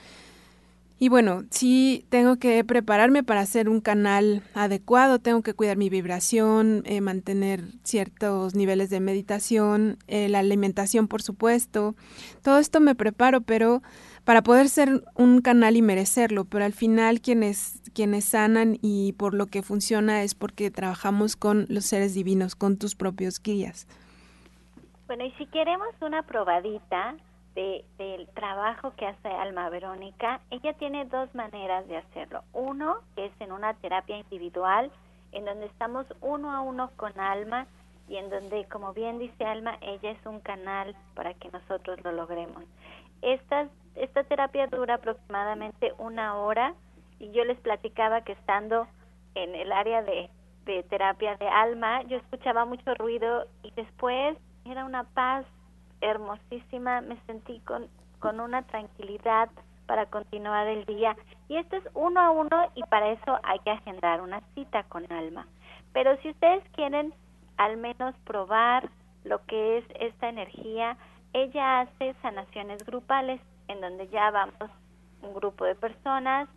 Y 1.02 1.08
bueno, 1.08 1.42
sí 1.50 2.06
tengo 2.10 2.36
que 2.36 2.62
prepararme 2.62 3.24
para 3.24 3.40
hacer 3.40 3.68
un 3.68 3.80
canal 3.80 4.44
adecuado, 4.54 5.18
tengo 5.18 5.42
que 5.42 5.52
cuidar 5.52 5.76
mi 5.76 5.90
vibración, 5.90 6.84
eh, 6.86 7.00
mantener 7.00 7.64
ciertos 7.82 8.54
niveles 8.54 8.88
de 8.88 9.00
meditación, 9.00 9.98
eh, 10.06 10.28
la 10.28 10.38
alimentación, 10.38 11.08
por 11.08 11.20
supuesto. 11.20 11.96
Todo 12.42 12.60
esto 12.60 12.78
me 12.78 12.94
preparo, 12.94 13.40
pero 13.40 13.82
para 14.24 14.42
poder 14.42 14.68
ser 14.68 15.04
un 15.16 15.40
canal 15.40 15.76
y 15.76 15.82
merecerlo, 15.82 16.44
pero 16.44 16.64
al 16.64 16.72
final 16.72 17.20
quienes, 17.20 17.82
quienes 17.94 18.24
sanan 18.24 18.78
y 18.80 19.12
por 19.14 19.34
lo 19.34 19.46
que 19.46 19.62
funciona 19.62 20.22
es 20.22 20.34
porque 20.34 20.70
trabajamos 20.70 21.36
con 21.36 21.66
los 21.68 21.84
seres 21.84 22.14
divinos, 22.14 22.54
con 22.54 22.78
tus 22.78 22.94
propios 22.94 23.42
guías. 23.42 23.86
Bueno, 25.06 25.24
y 25.24 25.32
si 25.32 25.46
queremos 25.46 25.88
una 26.00 26.22
probadita 26.22 27.16
de, 27.54 27.84
del 27.98 28.28
trabajo 28.28 28.94
que 28.96 29.06
hace 29.06 29.28
Alma 29.28 29.68
Verónica, 29.68 30.40
ella 30.50 30.72
tiene 30.74 31.04
dos 31.06 31.34
maneras 31.34 31.86
de 31.88 31.98
hacerlo. 31.98 32.44
Uno 32.52 32.98
es 33.16 33.32
en 33.40 33.52
una 33.52 33.74
terapia 33.74 34.16
individual, 34.16 34.90
en 35.32 35.44
donde 35.44 35.66
estamos 35.66 36.06
uno 36.20 36.52
a 36.52 36.60
uno 36.60 36.90
con 36.96 37.18
Alma 37.18 37.66
y 38.08 38.16
en 38.16 38.30
donde, 38.30 38.64
como 38.66 38.92
bien 38.92 39.18
dice 39.18 39.44
Alma, 39.44 39.76
ella 39.80 40.12
es 40.12 40.26
un 40.26 40.40
canal 40.40 40.94
para 41.14 41.34
que 41.34 41.50
nosotros 41.50 42.02
lo 42.04 42.12
logremos. 42.12 42.64
Estas 43.20 43.68
esta 43.94 44.24
terapia 44.24 44.66
dura 44.66 44.94
aproximadamente 44.94 45.92
una 45.98 46.36
hora 46.36 46.74
y 47.18 47.30
yo 47.32 47.44
les 47.44 47.58
platicaba 47.60 48.22
que 48.22 48.32
estando 48.32 48.86
en 49.34 49.54
el 49.54 49.72
área 49.72 50.02
de, 50.02 50.30
de 50.64 50.82
terapia 50.84 51.36
de 51.36 51.48
alma, 51.48 52.02
yo 52.02 52.16
escuchaba 52.16 52.64
mucho 52.64 52.94
ruido 52.94 53.46
y 53.62 53.70
después 53.72 54.36
era 54.64 54.84
una 54.84 55.04
paz 55.04 55.46
hermosísima, 56.00 57.00
me 57.00 57.16
sentí 57.26 57.60
con, 57.60 57.88
con 58.18 58.40
una 58.40 58.62
tranquilidad 58.62 59.48
para 59.86 60.06
continuar 60.06 60.66
el 60.68 60.84
día. 60.84 61.16
Y 61.48 61.56
esto 61.56 61.76
es 61.76 61.84
uno 61.94 62.20
a 62.20 62.30
uno 62.30 62.70
y 62.74 62.82
para 62.84 63.10
eso 63.10 63.38
hay 63.42 63.58
que 63.60 63.70
agendar 63.70 64.20
una 64.20 64.40
cita 64.54 64.84
con 64.84 65.10
alma. 65.12 65.46
Pero 65.92 66.16
si 66.18 66.30
ustedes 66.30 66.64
quieren 66.70 67.14
al 67.56 67.76
menos 67.76 68.14
probar 68.24 68.88
lo 69.24 69.44
que 69.46 69.78
es 69.78 69.84
esta 70.00 70.28
energía, 70.28 70.96
ella 71.32 71.80
hace 71.80 72.14
sanaciones 72.22 72.84
grupales 72.84 73.40
en 73.68 73.80
donde 73.80 74.08
ya 74.08 74.30
vamos 74.30 74.70
un 75.22 75.34
grupo 75.34 75.64
de 75.64 75.74
personas, 75.74 76.48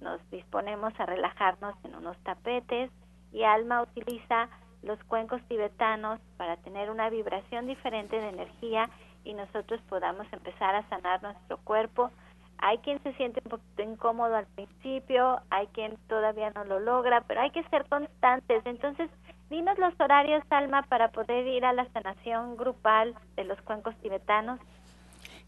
nos 0.00 0.20
disponemos 0.30 0.92
a 0.98 1.06
relajarnos 1.06 1.74
en 1.84 1.94
unos 1.94 2.16
tapetes 2.18 2.90
y 3.32 3.42
Alma 3.44 3.82
utiliza 3.82 4.48
los 4.82 5.02
cuencos 5.04 5.42
tibetanos 5.48 6.20
para 6.36 6.56
tener 6.58 6.90
una 6.90 7.10
vibración 7.10 7.66
diferente 7.66 8.16
de 8.16 8.28
energía 8.28 8.88
y 9.24 9.34
nosotros 9.34 9.80
podamos 9.88 10.26
empezar 10.32 10.74
a 10.74 10.88
sanar 10.88 11.22
nuestro 11.22 11.58
cuerpo. 11.58 12.10
Hay 12.58 12.78
quien 12.78 13.02
se 13.02 13.12
siente 13.14 13.40
un 13.44 13.50
poquito 13.50 13.82
incómodo 13.82 14.36
al 14.36 14.46
principio, 14.46 15.40
hay 15.50 15.66
quien 15.68 15.96
todavía 16.08 16.50
no 16.50 16.64
lo 16.64 16.80
logra, 16.80 17.22
pero 17.22 17.40
hay 17.40 17.50
que 17.50 17.64
ser 17.64 17.86
constantes. 17.88 18.64
Entonces, 18.66 19.10
dinos 19.48 19.78
los 19.78 19.98
horarios, 19.98 20.42
Alma, 20.50 20.82
para 20.82 21.08
poder 21.08 21.46
ir 21.46 21.64
a 21.64 21.72
la 21.72 21.86
sanación 21.92 22.56
grupal 22.56 23.14
de 23.36 23.44
los 23.44 23.60
cuencos 23.62 23.94
tibetanos. 23.96 24.60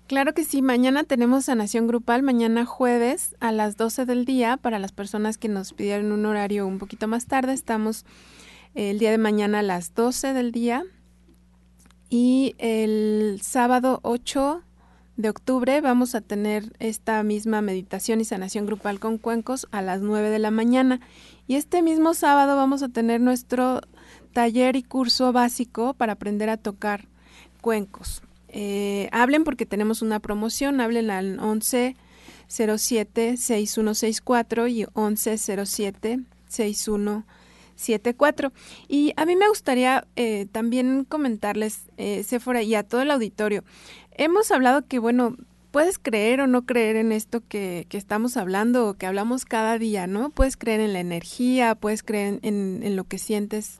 Claro 0.07 0.35
que 0.35 0.45
sí, 0.45 0.61
mañana 0.61 1.05
tenemos 1.05 1.47
sanación 1.47 1.87
grupal, 1.87 2.23
mañana 2.23 2.67
jueves 2.67 3.35
a 3.41 3.51
las 3.51 3.77
12 3.77 4.05
del 4.05 4.25
día, 4.25 4.57
para 4.57 4.79
las 4.79 4.93
personas 4.93 5.39
que 5.39 5.49
nos 5.49 5.73
pidieron 5.73 6.13
un 6.13 6.27
horario 6.27 6.67
un 6.67 6.79
poquito 6.79 7.09
más 7.09 7.27
tarde, 7.27 7.55
estamos 7.55 8.05
el 8.75 8.99
día 8.99 9.11
de 9.11 9.19
mañana 9.19 9.61
a 9.61 9.63
las 9.63 9.95
12 9.95 10.35
del 10.35 10.53
día 10.53 10.83
y 12.11 12.55
el 12.59 13.41
sábado 13.43 14.01
8 14.03 14.63
de 15.17 15.29
octubre 15.29 15.81
vamos 15.81 16.15
a 16.15 16.21
tener 16.21 16.73
esta 16.79 17.23
misma 17.23 17.63
meditación 17.63 18.21
y 18.21 18.25
sanación 18.25 18.67
grupal 18.67 18.99
con 18.99 19.19
cuencos 19.19 19.67
a 19.71 19.83
las 19.83 20.01
9 20.01 20.31
de 20.31 20.39
la 20.39 20.51
mañana 20.51 21.01
y 21.47 21.57
este 21.57 21.81
mismo 21.81 22.13
sábado 22.15 22.57
vamos 22.57 22.83
a 22.83 22.89
tener 22.89 23.21
nuestro 23.21 23.81
taller 24.33 24.77
y 24.77 24.83
curso 24.83 25.33
básico 25.33 25.95
para 25.95 26.15
aprender 26.15 26.51
a 26.51 26.57
tocar 26.57 27.09
cuencos. 27.61 28.23
Eh, 28.53 29.09
hablen 29.13 29.45
porque 29.45 29.67
tenemos 29.67 30.03
una 30.03 30.21
promoción, 30.21 30.81
hablen 30.81 31.11
al 31.11 31.41
11 31.41 31.97
07 32.49 33.37
6164 33.39 34.69
y 34.69 34.87
11 34.93 35.39
07 35.39 36.21
6174. 36.49 38.53
Y 38.89 39.15
a 39.17 39.25
mí 39.25 39.37
me 39.37 39.49
gustaría 39.49 40.07
eh, 40.17 40.47
también 40.53 41.05
comentarles, 41.05 41.85
eh, 41.97 42.23
Sephora, 42.25 42.63
y 42.63 42.75
a 42.75 42.83
todo 42.83 43.01
el 43.01 43.11
auditorio, 43.11 43.65
hemos 44.13 44.51
hablado 44.51 44.87
que, 44.87 44.99
bueno, 44.99 45.37
puedes 45.71 45.99
creer 45.99 46.43
o 46.43 46.47
no 46.47 46.67
creer 46.67 46.97
en 46.97 47.13
esto 47.13 47.43
que, 47.49 47.87
estamos 47.91 48.37
hablando 48.37 48.87
o 48.87 48.95
que 48.95 49.07
hablamos 49.07 49.47
cada 49.47 49.79
día, 49.79 50.07
¿no? 50.07 50.29
Puedes 50.29 50.59
creer 50.59 50.81
en 50.81 50.93
la 50.93 51.01
energía, 51.01 51.75
puedes 51.75 52.03
creer 52.03 52.39
en 52.43 52.97
lo 52.97 53.05
que 53.05 53.17
sientes 53.17 53.79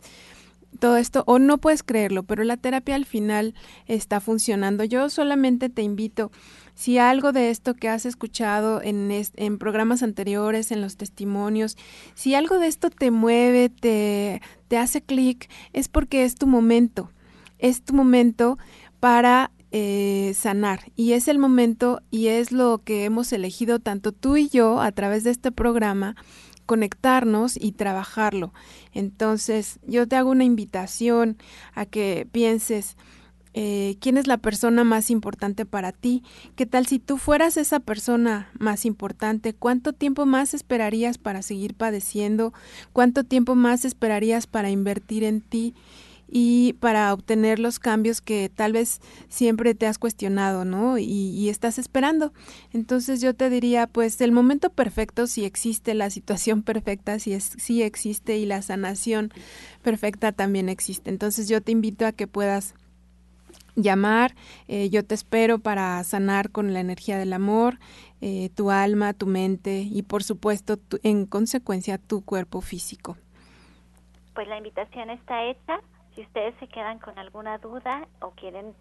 todo 0.79 0.97
esto 0.97 1.25
o 1.27 1.39
no 1.39 1.59
puedes 1.59 1.83
creerlo, 1.83 2.23
pero 2.23 2.45
la 2.45 2.57
terapia 2.57 2.95
al 2.95 3.05
final 3.05 3.55
está 3.87 4.21
funcionando. 4.21 4.85
Yo 4.85 5.09
solamente 5.11 5.69
te 5.69 5.83
invito, 5.83 6.31
si 6.75 6.99
algo 6.99 7.33
de 7.33 7.51
esto 7.51 7.75
que 7.75 7.89
has 7.89 8.07
escuchado 8.07 8.81
en, 8.83 9.11
en 9.11 9.59
programas 9.59 10.03
anteriores, 10.03 10.73
en 10.73 10.81
los 10.81 10.97
testimonios, 10.97 11.77
si 12.15 12.35
algo 12.35 12.59
de 12.59 12.69
esto 12.69 12.91
te 12.91 13.11
mueve, 13.11 13.69
te, 13.69 14.41
te 14.69 14.79
hace 14.79 15.03
clic, 15.03 15.49
es 15.73 15.89
porque 15.89 16.25
es 16.25 16.35
tu 16.35 16.47
momento, 16.47 17.11
es 17.59 17.83
tu 17.83 17.95
momento 17.95 18.59
para 19.01 19.51
eh, 19.75 20.35
sanar. 20.37 20.93
Y 20.97 21.13
es 21.13 21.29
el 21.29 21.39
momento 21.39 22.03
y 22.11 22.27
es 22.27 22.53
lo 22.53 22.83
que 22.85 23.05
hemos 23.05 23.33
elegido 23.33 23.79
tanto 23.79 24.13
tú 24.13 24.37
y 24.37 24.49
yo 24.49 24.81
a 24.81 24.93
través 24.93 25.25
de 25.25 25.31
este 25.31 25.51
programa 25.51 26.15
conectarnos 26.73 27.59
y 27.61 27.73
trabajarlo. 27.73 28.55
Entonces, 28.95 29.79
yo 29.87 30.09
te 30.09 30.17
hago 30.17 30.31
una 30.31 30.45
invitación 30.45 31.37
a 31.75 31.85
que 31.85 32.27
pienses, 32.33 32.97
eh, 33.53 33.99
quién 34.01 34.17
es 34.17 34.27
la 34.27 34.39
persona 34.39 34.83
más 34.83 35.11
importante 35.11 35.67
para 35.67 35.93
ti. 35.93 36.23
¿Qué 36.57 36.65
tal 36.65 36.87
si 36.87 36.99
tú 36.99 37.19
fueras 37.19 37.59
esa 37.59 37.79
persona 37.79 38.51
más 38.59 38.87
importante? 38.87 39.53
¿Cuánto 39.53 39.93
tiempo 39.93 40.25
más 40.25 40.55
esperarías 40.55 41.19
para 41.19 41.43
seguir 41.43 41.75
padeciendo? 41.75 42.55
¿Cuánto 42.95 43.23
tiempo 43.23 43.55
más 43.55 43.85
esperarías 43.85 44.47
para 44.47 44.71
invertir 44.71 45.25
en 45.25 45.43
ti? 45.43 45.75
Y 46.35 46.73
para 46.81 47.13
obtener 47.13 47.59
los 47.59 47.79
cambios 47.79 48.23
que 48.23 48.49
tal 48.49 48.73
vez 48.73 49.03
siempre 49.29 49.75
te 49.75 49.87
has 49.87 49.99
cuestionado, 49.99 50.65
¿no? 50.65 50.97
Y, 50.97 51.51
estás 51.51 51.79
esperando. 51.79 52.33
Entonces 52.73 53.21
yo 53.21 53.35
te 53.35 53.51
diría, 53.51 53.87
pues 53.87 54.19
el 54.23 54.33
momento 54.33 54.71
perfecto 54.71 55.27
si 55.27 55.45
existe, 55.45 55.93
la 55.93 56.09
situación 56.09 56.63
perfecta 56.63 57.19
si, 57.19 57.35
es, 57.35 57.53
si 57.59 57.83
existe 57.83 58.39
y 58.39 58.47
la 58.47 58.63
sanación 58.63 59.31
perfecta 59.83 60.33
también 60.33 60.71
existe. 60.71 61.11
Entonces 61.11 61.51
yo 61.51 61.61
te 61.61 61.73
invito 61.73 62.07
a 62.07 62.13
que 62.13 62.27
puedas 62.27 62.75
llamar, 63.77 64.35
eh, 64.69 64.89
yo 64.89 65.05
te 65.05 65.15
espero 65.15 65.59
para 65.59 66.03
sanar 66.05 66.51
con 66.51 66.73
la 66.73 66.81
energía 66.81 67.19
del 67.19 67.35
amor, 67.35 67.79
eh, 68.23 68.49
tu 68.55 68.71
alma, 68.71 69.13
tu 69.13 69.27
mente 69.27 69.81
y 69.83 70.03
por 70.03 70.23
supuesto 70.23 70.79
en 71.03 71.27
consecuencia 71.27 71.99
tu 71.99 72.25
cuerpo 72.25 72.63
físico. 72.63 73.19
Pues 74.35 74.49
la 74.49 74.57
invitación 74.57 75.11
está 75.11 75.45
hecha. 75.45 75.81
Si 76.15 76.23
ustedes 76.23 76.55
se 76.61 76.69
quedan 76.69 76.99
con 76.99 77.19
alguna 77.19 77.59
duda 77.59 78.07
o 78.21 78.31
quieren 78.33 78.75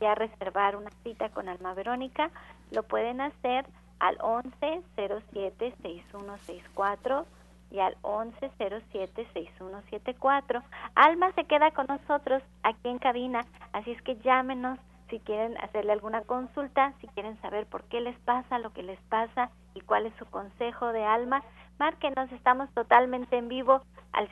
ya 0.00 0.14
reservar 0.14 0.76
una 0.76 0.90
cita 1.02 1.28
con 1.30 1.48
Alma 1.48 1.74
Verónica, 1.74 2.30
lo 2.70 2.82
pueden 2.82 3.20
hacer 3.20 3.66
al 4.00 4.16
11 4.20 4.82
07 4.96 5.74
6164 5.82 7.26
y 7.70 7.80
al 7.80 7.96
1107-6174. 8.02 10.62
Alma 10.94 11.32
se 11.32 11.44
queda 11.44 11.70
con 11.70 11.86
nosotros 11.86 12.42
aquí 12.62 12.88
en 12.88 12.98
cabina, 12.98 13.44
así 13.72 13.90
es 13.92 14.02
que 14.02 14.16
llámenos 14.16 14.78
si 15.10 15.20
quieren 15.20 15.56
hacerle 15.58 15.92
alguna 15.92 16.22
consulta, 16.22 16.94
si 17.00 17.06
quieren 17.08 17.38
saber 17.40 17.66
por 17.66 17.84
qué 17.84 18.00
les 18.00 18.18
pasa 18.20 18.58
lo 18.58 18.72
que 18.72 18.82
les 18.82 18.98
pasa 19.02 19.50
y 19.74 19.80
cuál 19.80 20.06
es 20.06 20.14
su 20.18 20.24
consejo 20.26 20.92
de 20.92 21.04
Alma, 21.04 21.42
márquenos, 21.78 22.32
estamos 22.32 22.68
totalmente 22.74 23.38
en 23.38 23.48
vivo 23.48 23.82
al 24.12 24.28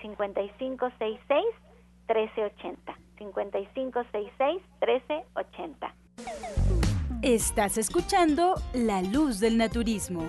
5566-1380. 2.06 2.96
5566-1380. 3.18 5.92
Estás 7.22 7.78
escuchando 7.78 8.54
La 8.74 9.00
Luz 9.02 9.40
del 9.40 9.56
Naturismo. 9.56 10.26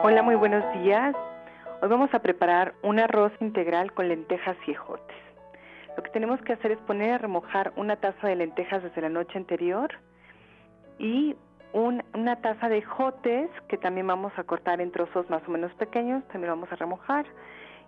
Hola, 0.03 0.21
muy 0.21 0.35
buenos 0.35 0.63
días. 0.83 1.15
Hoy 1.81 1.89
vamos 1.89 2.13
a 2.13 2.19
preparar 2.19 2.75
un 2.83 2.99
arroz 2.99 3.31
integral 3.41 3.91
con 3.93 4.07
lentejas 4.07 4.55
y 4.67 4.71
ejotes. 4.71 5.24
Lo 5.95 6.03
que 6.03 6.09
tenemos 6.11 6.41
que 6.41 6.53
hacer 6.53 6.71
es 6.71 6.79
poner 6.79 7.13
a 7.13 7.17
remojar 7.17 7.71
una 7.75 7.95
taza 7.95 8.27
de 8.27 8.35
lentejas 8.35 8.83
desde 8.83 9.01
la 9.01 9.09
noche 9.09 9.37
anterior 9.37 9.91
y 10.99 11.35
una 11.73 12.35
taza 12.37 12.69
de 12.69 12.81
jotes 12.81 13.49
que 13.67 13.77
también 13.77 14.07
vamos 14.07 14.31
a 14.37 14.43
cortar 14.43 14.79
en 14.79 14.91
trozos 14.91 15.29
más 15.29 15.41
o 15.47 15.51
menos 15.51 15.73
pequeños, 15.73 16.23
también 16.29 16.51
vamos 16.53 16.71
a 16.71 16.75
remojar. 16.75 17.25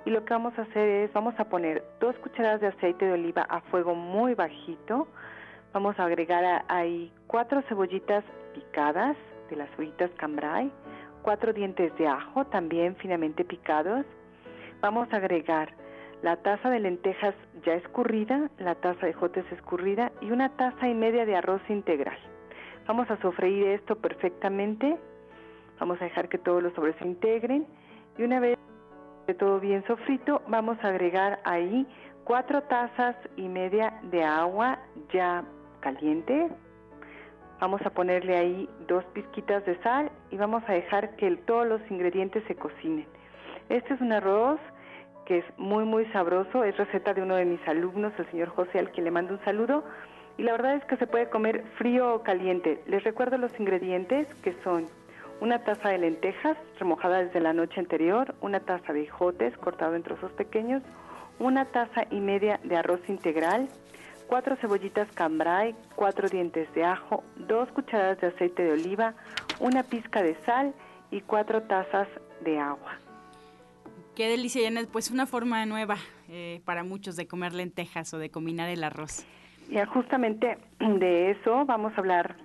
Y 0.05 0.09
lo 0.09 0.23
que 0.23 0.33
vamos 0.33 0.57
a 0.57 0.63
hacer 0.63 0.87
es, 0.87 1.13
vamos 1.13 1.37
a 1.37 1.45
poner 1.45 1.83
dos 1.99 2.15
cucharadas 2.17 2.61
de 2.61 2.67
aceite 2.67 3.05
de 3.05 3.13
oliva 3.13 3.43
a 3.49 3.61
fuego 3.61 3.95
muy 3.95 4.35
bajito. 4.35 5.07
Vamos 5.73 5.99
a 5.99 6.05
agregar 6.05 6.65
ahí 6.69 7.11
cuatro 7.27 7.61
cebollitas 7.63 8.23
picadas, 8.53 9.17
de 9.49 9.55
las 9.57 9.69
cebollitas 9.71 10.11
cambrai, 10.17 10.71
cuatro 11.23 11.51
dientes 11.51 11.95
de 11.97 12.07
ajo 12.07 12.45
también 12.45 12.95
finamente 12.97 13.43
picados. 13.43 14.05
Vamos 14.81 15.11
a 15.11 15.17
agregar 15.17 15.73
la 16.21 16.37
taza 16.37 16.69
de 16.69 16.79
lentejas 16.79 17.35
ya 17.63 17.73
escurrida, 17.73 18.49
la 18.57 18.75
taza 18.75 19.05
de 19.05 19.13
jotes 19.13 19.45
escurrida 19.51 20.11
y 20.21 20.31
una 20.31 20.49
taza 20.49 20.87
y 20.87 20.93
media 20.93 21.25
de 21.25 21.35
arroz 21.35 21.61
integral. 21.69 22.17
Vamos 22.87 23.09
a 23.11 23.17
sofreír 23.21 23.67
esto 23.67 23.97
perfectamente, 23.97 24.97
vamos 25.79 26.01
a 26.01 26.05
dejar 26.05 26.29
que 26.29 26.37
todos 26.37 26.63
los 26.63 26.73
sobres 26.73 26.95
se 26.97 27.05
integren 27.05 27.67
y 28.17 28.23
una 28.23 28.39
vez 28.39 28.57
que 29.27 29.33
todo 29.33 29.59
bien 29.59 29.85
sofrito, 29.85 30.41
vamos 30.47 30.77
a 30.83 30.87
agregar 30.87 31.39
ahí 31.43 31.85
cuatro 32.23 32.63
tazas 32.63 33.15
y 33.35 33.47
media 33.47 33.93
de 34.03 34.23
agua 34.23 34.79
ya 35.13 35.43
caliente. 35.81 36.49
Vamos 37.59 37.81
a 37.85 37.89
ponerle 37.89 38.37
ahí 38.37 38.69
dos 38.87 39.03
pizquitas 39.13 39.65
de 39.65 39.77
sal 39.81 40.11
y 40.31 40.37
vamos 40.37 40.63
a 40.67 40.73
dejar 40.73 41.15
que 41.15 41.35
todos 41.37 41.67
los 41.67 41.81
ingredientes 41.91 42.43
se 42.47 42.55
cocinen. 42.55 43.07
Este 43.69 43.93
es 43.93 44.01
un 44.01 44.13
arroz 44.13 44.59
que 45.27 45.39
es 45.39 45.45
muy, 45.57 45.83
muy 45.83 46.05
sabroso. 46.07 46.63
Es 46.63 46.77
receta 46.77 47.13
de 47.13 47.21
uno 47.21 47.35
de 47.35 47.43
mis 47.43 47.59
alumnos, 47.67 48.13
el 48.17 48.31
señor 48.31 48.47
José, 48.47 48.79
al 48.79 48.91
que 48.91 49.01
le 49.01 49.11
mando 49.11 49.33
un 49.33 49.43
saludo. 49.43 49.83
Y 50.37 50.43
la 50.43 50.53
verdad 50.53 50.75
es 50.75 50.85
que 50.85 50.95
se 50.95 51.05
puede 51.05 51.29
comer 51.29 51.65
frío 51.77 52.15
o 52.15 52.23
caliente. 52.23 52.81
Les 52.87 53.03
recuerdo 53.03 53.37
los 53.37 53.51
ingredientes 53.59 54.27
que 54.41 54.55
son 54.63 54.87
una 55.41 55.59
taza 55.65 55.89
de 55.89 55.97
lentejas 55.97 56.57
remojada 56.79 57.23
desde 57.23 57.41
la 57.41 57.51
noche 57.51 57.79
anterior, 57.79 58.35
una 58.39 58.61
taza 58.61 58.93
de 58.93 59.05
jotes 59.07 59.55
cortado 59.57 59.95
en 59.95 60.03
trozos 60.03 60.31
pequeños, 60.31 60.81
una 61.39 61.65
taza 61.65 62.05
y 62.09 62.21
media 62.21 62.59
de 62.63 62.77
arroz 62.77 63.01
integral, 63.09 63.67
cuatro 64.27 64.55
cebollitas 64.55 65.11
cambrai, 65.11 65.75
cuatro 65.95 66.29
dientes 66.29 66.73
de 66.73 66.85
ajo, 66.85 67.23
dos 67.35 67.69
cucharadas 67.73 68.19
de 68.21 68.27
aceite 68.27 68.63
de 68.63 68.71
oliva, 68.71 69.13
una 69.59 69.83
pizca 69.83 70.23
de 70.23 70.35
sal 70.45 70.73
y 71.11 71.19
cuatro 71.21 71.63
tazas 71.63 72.07
de 72.41 72.57
agua. 72.57 73.06
Qué 74.17 74.27
delicia, 74.29 74.63
Janet. 74.63 74.89
Pues 74.91 75.11
una 75.11 75.27
forma 75.27 75.63
nueva 75.67 75.95
eh, 76.27 76.59
para 76.65 76.83
muchos 76.83 77.15
de 77.17 77.27
comer 77.27 77.53
lentejas 77.53 78.11
o 78.15 78.17
de 78.17 78.31
combinar 78.31 78.67
el 78.67 78.83
arroz. 78.83 79.27
Y 79.69 79.77
justamente 79.85 80.57
de 80.79 81.29
eso 81.29 81.65
vamos 81.67 81.93
a 81.95 81.97
hablar 81.99 82.35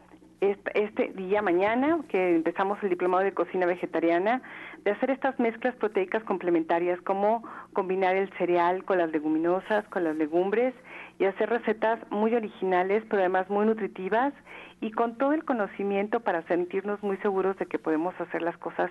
este, 0.42 1.12
día 1.14 1.40
mañana, 1.40 2.00
que 2.10 2.34
empezamos 2.34 2.76
el 2.82 2.90
diplomado 2.90 3.24
de 3.24 3.32
cocina 3.32 3.64
vegetariana, 3.64 4.42
de 4.84 4.90
hacer 4.90 5.10
estas 5.10 5.38
mezclas 5.38 5.74
proteicas 5.76 6.22
complementarias, 6.24 7.00
como 7.00 7.42
combinar 7.72 8.16
el 8.16 8.28
cereal 8.36 8.84
con 8.84 8.98
las 8.98 9.10
leguminosas, 9.10 9.86
con 9.88 10.04
las 10.04 10.16
legumbres, 10.16 10.74
y 11.18 11.24
hacer 11.24 11.48
recetas 11.48 12.00
muy 12.10 12.34
originales, 12.34 13.02
pero 13.08 13.22
además 13.22 13.48
muy 13.48 13.64
nutritivas, 13.64 14.34
y 14.82 14.90
con 14.90 15.16
todo 15.16 15.32
el 15.32 15.44
conocimiento 15.44 16.20
para 16.20 16.42
sentirnos 16.48 17.02
muy 17.02 17.16
seguros 17.18 17.56
de 17.56 17.66
que 17.66 17.78
podemos 17.78 18.12
hacer 18.20 18.42
las 18.42 18.58
cosas 18.58 18.90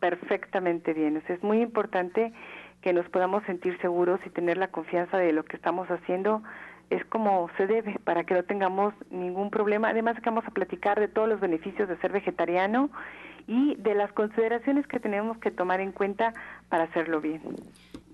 perfectamente 0.00 0.92
bien. 0.92 1.22
es 1.28 1.42
muy 1.42 1.60
importante 1.60 2.32
que 2.82 2.92
nos 2.92 3.08
podamos 3.08 3.42
sentir 3.44 3.78
seguros 3.80 4.20
y 4.26 4.30
tener 4.30 4.58
la 4.58 4.68
confianza 4.68 5.16
de 5.16 5.32
lo 5.32 5.44
que 5.44 5.56
estamos 5.56 5.90
haciendo 5.90 6.42
es 6.90 7.04
como 7.06 7.48
se 7.56 7.66
debe 7.66 7.98
para 8.04 8.24
que 8.24 8.34
no 8.34 8.42
tengamos 8.44 8.94
ningún 9.10 9.50
problema. 9.50 9.88
Además 9.88 10.16
que 10.16 10.30
vamos 10.30 10.44
a 10.46 10.50
platicar 10.50 11.00
de 11.00 11.08
todos 11.08 11.28
los 11.28 11.40
beneficios 11.40 11.88
de 11.88 11.96
ser 11.98 12.12
vegetariano 12.12 12.90
y 13.46 13.74
de 13.76 13.94
las 13.94 14.12
consideraciones 14.12 14.86
que 14.86 15.00
tenemos 15.00 15.38
que 15.38 15.50
tomar 15.50 15.80
en 15.80 15.92
cuenta 15.92 16.32
para 16.68 16.84
hacerlo 16.84 17.20
bien. 17.20 17.40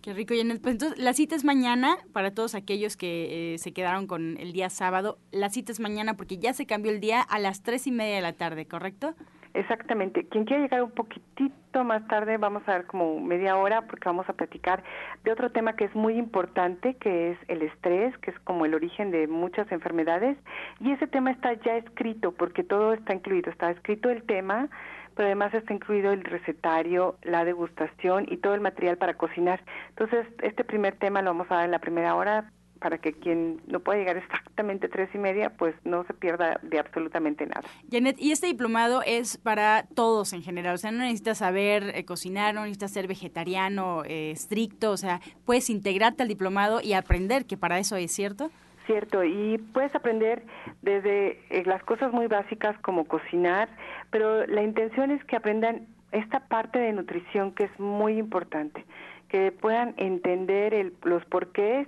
Qué 0.03 0.15
rico, 0.15 0.35
Janet. 0.37 0.63
Pues 0.63 0.75
entonces, 0.75 0.99
la 0.99 1.13
cita 1.13 1.37
es 1.37 1.45
mañana 1.45 1.97
para 2.13 2.33
todos 2.33 2.55
aquellos 2.55 2.97
que 2.97 3.55
eh, 3.55 3.59
se 3.59 3.73
quedaron 3.73 4.07
con 4.07 4.39
el 4.39 4.53
día 4.53 4.71
sábado. 4.71 5.19
La 5.31 5.51
cita 5.51 5.73
es 5.73 5.81
mañana 5.81 6.17
porque 6.17 6.39
ya 6.39 6.55
se 6.55 6.67
cambió 6.67 6.91
el 6.91 7.01
día 7.01 7.21
a 7.21 7.39
las 7.39 7.63
tres 7.63 7.87
y 7.87 7.93
media 7.93 8.17
de 8.17 8.23
la 8.23 8.33
tarde, 8.33 8.67
¿correcto? 8.67 9.15
Exactamente. 9.53 10.27
Quien 10.29 10.45
quiera 10.45 10.63
llegar 10.63 10.83
un 10.83 10.93
poquitito 10.93 11.85
más 11.85 12.07
tarde, 12.07 12.37
vamos 12.37 12.63
a 12.67 12.75
ver 12.75 12.87
como 12.87 13.19
media 13.21 13.57
hora, 13.57 13.83
porque 13.83 14.09
vamos 14.09 14.29
a 14.29 14.33
platicar 14.33 14.85
de 15.25 15.33
otro 15.33 15.51
tema 15.51 15.75
que 15.75 15.85
es 15.85 15.95
muy 15.95 16.15
importante, 16.15 16.95
que 16.95 17.33
es 17.33 17.39
el 17.49 17.63
estrés, 17.63 18.17
que 18.19 18.31
es 18.31 18.39
como 18.41 18.65
el 18.65 18.75
origen 18.75 19.11
de 19.11 19.27
muchas 19.27 19.71
enfermedades. 19.73 20.39
Y 20.79 20.93
ese 20.93 21.09
tema 21.09 21.33
está 21.33 21.53
ya 21.55 21.77
escrito, 21.77 22.33
porque 22.33 22.63
todo 22.63 22.93
está 22.93 23.15
incluido. 23.15 23.51
Está 23.51 23.71
escrito 23.73 24.09
el 24.11 24.23
tema, 24.23 24.69
pero 25.17 25.27
además 25.27 25.53
está 25.53 25.75
incluido 25.75 26.13
el 26.13 26.23
recetario, 26.23 27.17
la 27.23 27.45
degustación 27.45 28.27
y 28.29 28.37
todo 28.37 28.55
el 28.55 28.61
material 28.61 28.99
para 28.99 29.15
cocinar. 29.15 29.65
Entonces, 29.91 30.27
este 30.43 30.63
primer 30.63 30.95
tema 30.97 31.23
lo 31.23 31.31
vamos 31.31 31.51
a 31.51 31.57
dar 31.57 31.65
en 31.65 31.73
la 31.73 31.81
primera 31.81 32.15
hora 32.15 32.53
para 32.81 32.99
que 32.99 33.13
quien 33.13 33.61
no 33.67 33.81
pueda 33.81 33.99
llegar 33.99 34.17
exactamente 34.17 34.89
tres 34.89 35.11
y 35.15 35.19
media, 35.19 35.51
pues 35.51 35.75
no 35.85 36.05
se 36.05 36.15
pierda 36.15 36.59
de 36.63 36.79
absolutamente 36.79 37.47
nada. 37.47 37.63
Janet, 37.91 38.17
y 38.19 38.33
este 38.33 38.47
diplomado 38.47 39.03
es 39.05 39.37
para 39.37 39.85
todos 39.95 40.33
en 40.33 40.43
general, 40.43 40.75
o 40.75 40.79
sea, 40.79 40.91
no 40.91 40.99
necesitas 40.99 41.39
saber 41.39 41.93
eh, 41.95 42.05
cocinar, 42.05 42.55
no 42.55 42.63
necesitas 42.63 42.93
ser 42.93 43.07
vegetariano 43.07 44.03
eh, 44.05 44.31
estricto, 44.31 44.91
o 44.93 44.97
sea, 44.97 45.21
puedes 45.45 45.71
integrarte 45.71 46.23
al 46.23 46.29
diplomado 46.29 46.81
y 46.83 46.95
aprender, 46.95 47.45
que 47.45 47.57
para 47.57 47.79
eso 47.79 47.97
es 47.97 48.13
cierto. 48.13 48.51
Cierto, 48.87 49.23
y 49.23 49.59
puedes 49.73 49.95
aprender 49.95 50.43
desde 50.83 51.39
eh, 51.51 51.63
las 51.67 51.83
cosas 51.85 52.13
muy 52.13 52.27
básicas 52.27 52.77
como 52.81 53.05
cocinar, 53.05 53.69
pero 54.11 54.47
la 54.47 54.63
intención 54.63 55.11
es 55.11 55.23
que 55.25 55.37
aprendan 55.37 55.87
esta 56.13 56.41
parte 56.49 56.79
de 56.79 56.93
nutrición 56.93 57.53
que 57.53 57.65
es 57.65 57.79
muy 57.79 58.19
importante, 58.19 58.85
que 59.29 59.53
puedan 59.53 59.95
entender 59.97 60.75
el, 60.75 60.95
los 61.05 61.25
porqués, 61.27 61.87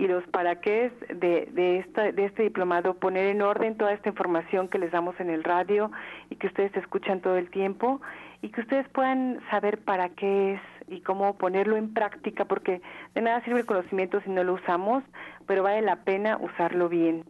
y 0.00 0.08
los 0.08 0.26
para 0.28 0.62
qué 0.62 0.90
de, 1.14 1.46
de, 1.52 1.78
esta, 1.80 2.10
de 2.10 2.24
este 2.24 2.44
diplomado, 2.44 2.94
poner 2.94 3.26
en 3.26 3.42
orden 3.42 3.76
toda 3.76 3.92
esta 3.92 4.08
información 4.08 4.68
que 4.68 4.78
les 4.78 4.90
damos 4.90 5.20
en 5.20 5.28
el 5.28 5.44
radio 5.44 5.90
y 6.30 6.36
que 6.36 6.46
ustedes 6.46 6.74
escuchan 6.74 7.20
todo 7.20 7.36
el 7.36 7.50
tiempo 7.50 8.00
y 8.40 8.48
que 8.48 8.62
ustedes 8.62 8.88
puedan 8.88 9.40
saber 9.50 9.76
para 9.76 10.08
qué 10.08 10.54
es 10.54 10.60
y 10.88 11.02
cómo 11.02 11.36
ponerlo 11.36 11.76
en 11.76 11.92
práctica, 11.92 12.46
porque 12.46 12.80
de 13.14 13.20
nada 13.20 13.44
sirve 13.44 13.60
el 13.60 13.66
conocimiento 13.66 14.22
si 14.22 14.30
no 14.30 14.42
lo 14.42 14.54
usamos, 14.54 15.04
pero 15.46 15.62
vale 15.62 15.82
la 15.82 15.96
pena 15.96 16.38
usarlo 16.40 16.88
bien. 16.88 17.24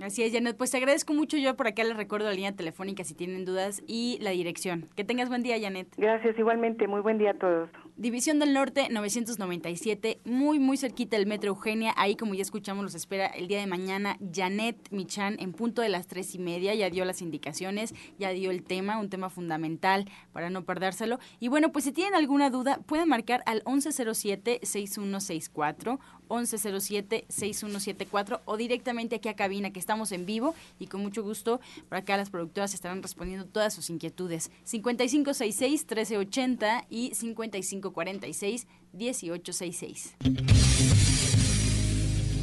Así 0.00 0.22
es, 0.22 0.32
Janet. 0.32 0.56
Pues 0.56 0.70
te 0.70 0.78
agradezco 0.78 1.12
mucho. 1.12 1.36
Yo 1.36 1.54
por 1.54 1.66
acá 1.66 1.84
les 1.84 1.96
recuerdo 1.96 2.26
la 2.26 2.34
línea 2.34 2.52
telefónica 2.52 3.04
si 3.04 3.14
tienen 3.14 3.44
dudas 3.44 3.82
y 3.86 4.16
la 4.20 4.30
dirección. 4.30 4.88
Que 4.96 5.04
tengas 5.04 5.28
buen 5.28 5.42
día, 5.42 5.60
Janet. 5.60 5.88
Gracias, 5.96 6.38
igualmente. 6.38 6.88
Muy 6.88 7.00
buen 7.00 7.18
día 7.18 7.32
a 7.32 7.34
todos. 7.34 7.68
División 7.96 8.38
del 8.38 8.54
Norte 8.54 8.88
997, 8.90 10.20
muy 10.24 10.58
muy 10.58 10.78
cerquita 10.78 11.18
del 11.18 11.26
Metro 11.26 11.50
Eugenia. 11.50 11.92
Ahí, 11.96 12.16
como 12.16 12.32
ya 12.34 12.40
escuchamos, 12.40 12.82
los 12.82 12.94
espera 12.94 13.26
el 13.26 13.48
día 13.48 13.60
de 13.60 13.66
mañana 13.66 14.16
Janet 14.34 14.78
Michan 14.90 15.36
en 15.38 15.52
punto 15.52 15.82
de 15.82 15.90
las 15.90 16.06
tres 16.06 16.34
y 16.34 16.38
media. 16.38 16.74
Ya 16.74 16.88
dio 16.88 17.04
las 17.04 17.20
indicaciones, 17.20 17.94
ya 18.18 18.30
dio 18.30 18.50
el 18.50 18.62
tema, 18.62 18.98
un 18.98 19.10
tema 19.10 19.28
fundamental 19.28 20.06
para 20.32 20.48
no 20.48 20.64
perdérselo. 20.64 21.18
Y 21.38 21.48
bueno, 21.48 21.70
pues 21.70 21.84
si 21.84 21.92
tienen 21.92 22.14
alguna 22.14 22.48
duda, 22.48 22.80
pueden 22.86 23.10
marcar 23.10 23.42
al 23.44 23.62
1107-6164, 23.64 25.98
1107-6174 26.32 28.40
o 28.44 28.56
directamente 28.56 29.16
aquí 29.16 29.28
a 29.28 29.36
cabina, 29.36 29.72
que 29.72 29.80
estamos 29.80 30.12
en 30.12 30.26
vivo 30.26 30.54
y 30.78 30.86
con 30.86 31.02
mucho 31.02 31.22
gusto 31.22 31.60
por 31.88 31.98
acá 31.98 32.16
las 32.16 32.30
productoras 32.30 32.72
estarán 32.74 33.02
respondiendo 33.02 33.46
todas 33.46 33.74
sus 33.74 33.90
inquietudes. 33.90 34.50
5566-1380 34.66 36.86
y 36.88 37.14
55 37.14 37.92
46 37.92 38.66
1866. 38.92 40.14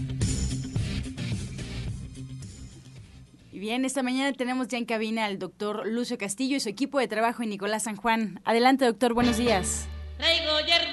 Y 3.51 3.59
bien, 3.59 3.85
esta 3.85 4.01
mañana 4.03 4.33
tenemos 4.33 4.67
ya 4.67 4.79
en 4.79 4.85
cabina 4.85 5.25
al 5.25 5.39
doctor 5.39 5.87
Lucio 5.87 6.17
Castillo 6.17 6.57
y 6.57 6.59
su 6.59 6.67
equipo 6.69 6.99
de 6.99 7.07
trabajo 7.07 7.43
en 7.43 7.49
Nicolás 7.49 7.83
San 7.83 7.95
Juan. 7.95 8.41
Adelante, 8.43 8.83
doctor, 8.85 9.13
buenos 9.13 9.37
días. 9.37 9.85
Traigo 10.17 10.59
hierba 10.65 10.92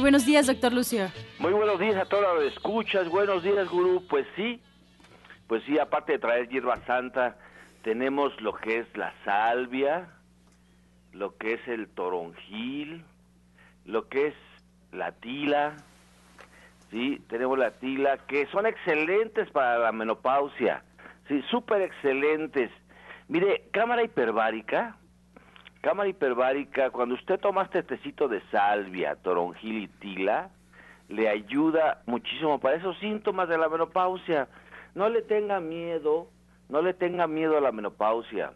Buenos 0.00 0.24
días, 0.24 0.46
doctor 0.46 0.72
Lucio. 0.72 1.08
Muy 1.40 1.52
buenos 1.52 1.78
días 1.80 1.96
a 1.96 2.04
todos 2.04 2.22
los 2.36 2.52
escuchas, 2.52 3.08
buenos 3.08 3.42
días, 3.42 3.68
gurú. 3.68 4.04
Pues 4.08 4.26
sí, 4.36 4.60
pues 5.48 5.62
sí, 5.64 5.78
aparte 5.78 6.12
de 6.12 6.18
traer 6.18 6.48
hierba 6.48 6.76
santa, 6.86 7.36
tenemos 7.82 8.40
lo 8.40 8.54
que 8.54 8.78
es 8.78 8.96
la 8.96 9.12
salvia, 9.24 10.08
lo 11.12 11.36
que 11.36 11.54
es 11.54 11.68
el 11.68 11.88
toronjil, 11.88 13.04
lo 13.86 14.08
que 14.08 14.28
es 14.28 14.34
la 14.92 15.12
tila, 15.12 15.76
¿sí? 16.90 17.20
Tenemos 17.28 17.58
la 17.58 17.72
tila, 17.72 18.18
que 18.18 18.46
son 18.46 18.66
excelentes 18.66 19.50
para 19.50 19.78
la 19.78 19.92
menopausia, 19.92 20.84
¿sí? 21.26 21.42
Súper 21.50 21.82
excelentes. 21.82 22.70
Mire, 23.26 23.68
cámara 23.72 24.04
hiperbárica, 24.04 24.96
cámara 25.80 26.08
hiperbárica, 26.08 26.90
cuando 26.90 27.14
usted 27.14 27.38
toma 27.40 27.62
este 27.62 27.82
tecito 27.82 28.28
de 28.28 28.40
salvia, 28.50 29.16
toronjil 29.16 29.84
y 29.84 29.88
tila, 29.88 30.50
le 31.08 31.28
ayuda 31.28 32.02
muchísimo 32.06 32.58
para 32.58 32.76
esos 32.76 32.98
síntomas 32.98 33.48
de 33.48 33.58
la 33.58 33.68
menopausia. 33.68 34.48
No 34.94 35.08
le 35.08 35.22
tenga 35.22 35.60
miedo, 35.60 36.28
no 36.68 36.82
le 36.82 36.94
tenga 36.94 37.26
miedo 37.26 37.56
a 37.56 37.60
la 37.60 37.72
menopausia. 37.72 38.52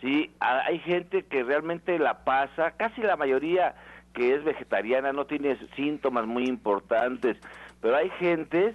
Sí, 0.00 0.32
hay 0.40 0.78
gente 0.78 1.24
que 1.24 1.42
realmente 1.42 1.98
la 1.98 2.24
pasa, 2.24 2.70
casi 2.72 3.02
la 3.02 3.16
mayoría 3.16 3.74
que 4.14 4.34
es 4.34 4.42
vegetariana 4.42 5.12
no 5.12 5.26
tiene 5.26 5.58
síntomas 5.76 6.26
muy 6.26 6.44
importantes, 6.44 7.36
pero 7.80 7.96
hay 7.96 8.10
gentes 8.18 8.74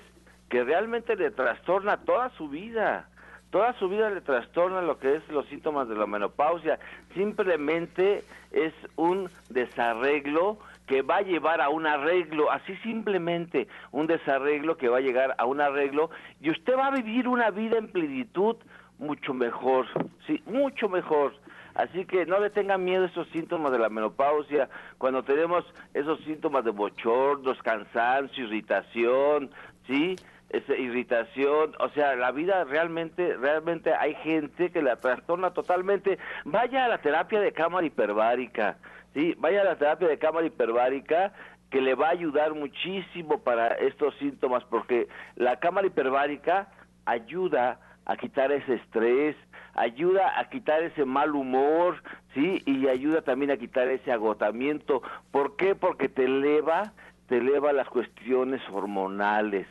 que 0.50 0.64
realmente 0.64 1.16
le 1.16 1.32
trastorna 1.32 1.98
toda 1.98 2.30
su 2.32 2.48
vida. 2.48 3.10
Toda 3.52 3.74
su 3.80 3.88
vida 3.88 4.10
le 4.10 4.22
trastorna 4.22 4.82
lo 4.82 5.00
que 5.00 5.16
es 5.16 5.28
los 5.30 5.46
síntomas 5.48 5.88
de 5.88 5.96
la 5.96 6.06
menopausia. 6.06 6.80
Simplemente 7.14 8.24
es 8.52 8.74
un 8.96 9.30
desarreglo 9.50 10.58
que 10.88 11.02
va 11.02 11.18
a 11.18 11.22
llevar 11.22 11.62
a 11.62 11.70
un 11.70 11.88
arreglo, 11.88 12.52
así 12.52 12.76
simplemente 12.78 13.68
un 13.92 14.08
desarreglo 14.08 14.78
que 14.78 14.90
va 14.90 14.98
a 14.98 15.02
llegar 15.02 15.36
a 15.38 15.46
un 15.46 15.62
arreglo 15.62 16.10
y 16.42 16.52
usted 16.52 16.78
va 16.78 16.88
a 16.88 16.92
vivir 16.92 17.28
una 17.28 17.50
vida 17.50 17.78
en 17.78 17.88
plenitud 17.88 18.58
mucho 19.00 19.34
mejor, 19.34 19.88
sí, 20.26 20.42
mucho 20.46 20.90
mejor. 20.90 21.34
Así 21.76 22.06
que 22.06 22.26
no 22.26 22.40
le 22.40 22.50
tengan 22.50 22.86
miedo 22.86 23.04
a 23.04 23.08
esos 23.08 23.28
síntomas 23.30 23.72
de 23.74 23.80
la 23.80 23.90
menopausia. 23.90 24.70
Cuando 24.98 25.24
tenemos 25.24 25.66
esos 25.94 26.22
síntomas 26.22 26.64
de 26.64 26.72
bochornos, 26.72 27.62
cansancio, 27.62 28.46
irritación, 28.46 29.52
¿sí? 29.86 30.16
Esa 30.56 30.74
irritación, 30.76 31.76
o 31.80 31.90
sea, 31.90 32.16
la 32.16 32.32
vida 32.32 32.64
realmente, 32.64 33.36
realmente 33.36 33.94
hay 33.94 34.16
gente 34.16 34.72
que 34.72 34.82
la 34.82 34.96
trastorna 34.96 35.52
totalmente. 35.52 36.18
Vaya 36.46 36.86
a 36.86 36.88
la 36.88 37.00
terapia 37.00 37.42
de 37.42 37.52
cámara 37.52 37.86
hiperbárica, 37.86 38.78
¿sí? 39.14 39.36
Vaya 39.38 39.62
a 39.62 39.66
la 39.66 39.76
terapia 39.76 40.08
de 40.08 40.18
cámara 40.18 40.48
hiperbárica 40.48 41.34
que 41.70 41.82
le 41.82 41.94
va 41.94 42.08
a 42.08 42.12
ayudar 42.12 42.54
muchísimo 42.54 43.44
para 43.44 43.68
estos 43.76 44.16
síntomas, 44.18 44.64
porque 44.64 45.10
la 45.36 45.60
cámara 45.60 45.88
hiperbárica 45.88 46.70
ayuda 47.06 47.80
a 48.06 48.16
quitar 48.16 48.52
ese 48.54 48.76
estrés, 48.76 49.36
ayuda 49.74 50.40
a 50.40 50.50
quitar 50.50 50.84
ese 50.84 51.04
mal 51.04 51.36
humor, 51.36 52.02
¿sí? 52.34 52.62
Y 52.66 52.88
ayuda 52.88 53.24
también 53.24 53.52
a 53.52 53.58
quitar 53.58 53.90
ese 53.90 54.12
agotamiento. 54.12 55.02
¿Por 55.32 55.58
qué? 55.58 55.76
Porque 55.76 56.08
te 56.08 56.26
eleva, 56.26 56.94
te 57.28 57.38
eleva 57.38 57.74
las 57.74 57.90
cuestiones 57.90 58.62
hormonales. 58.72 59.68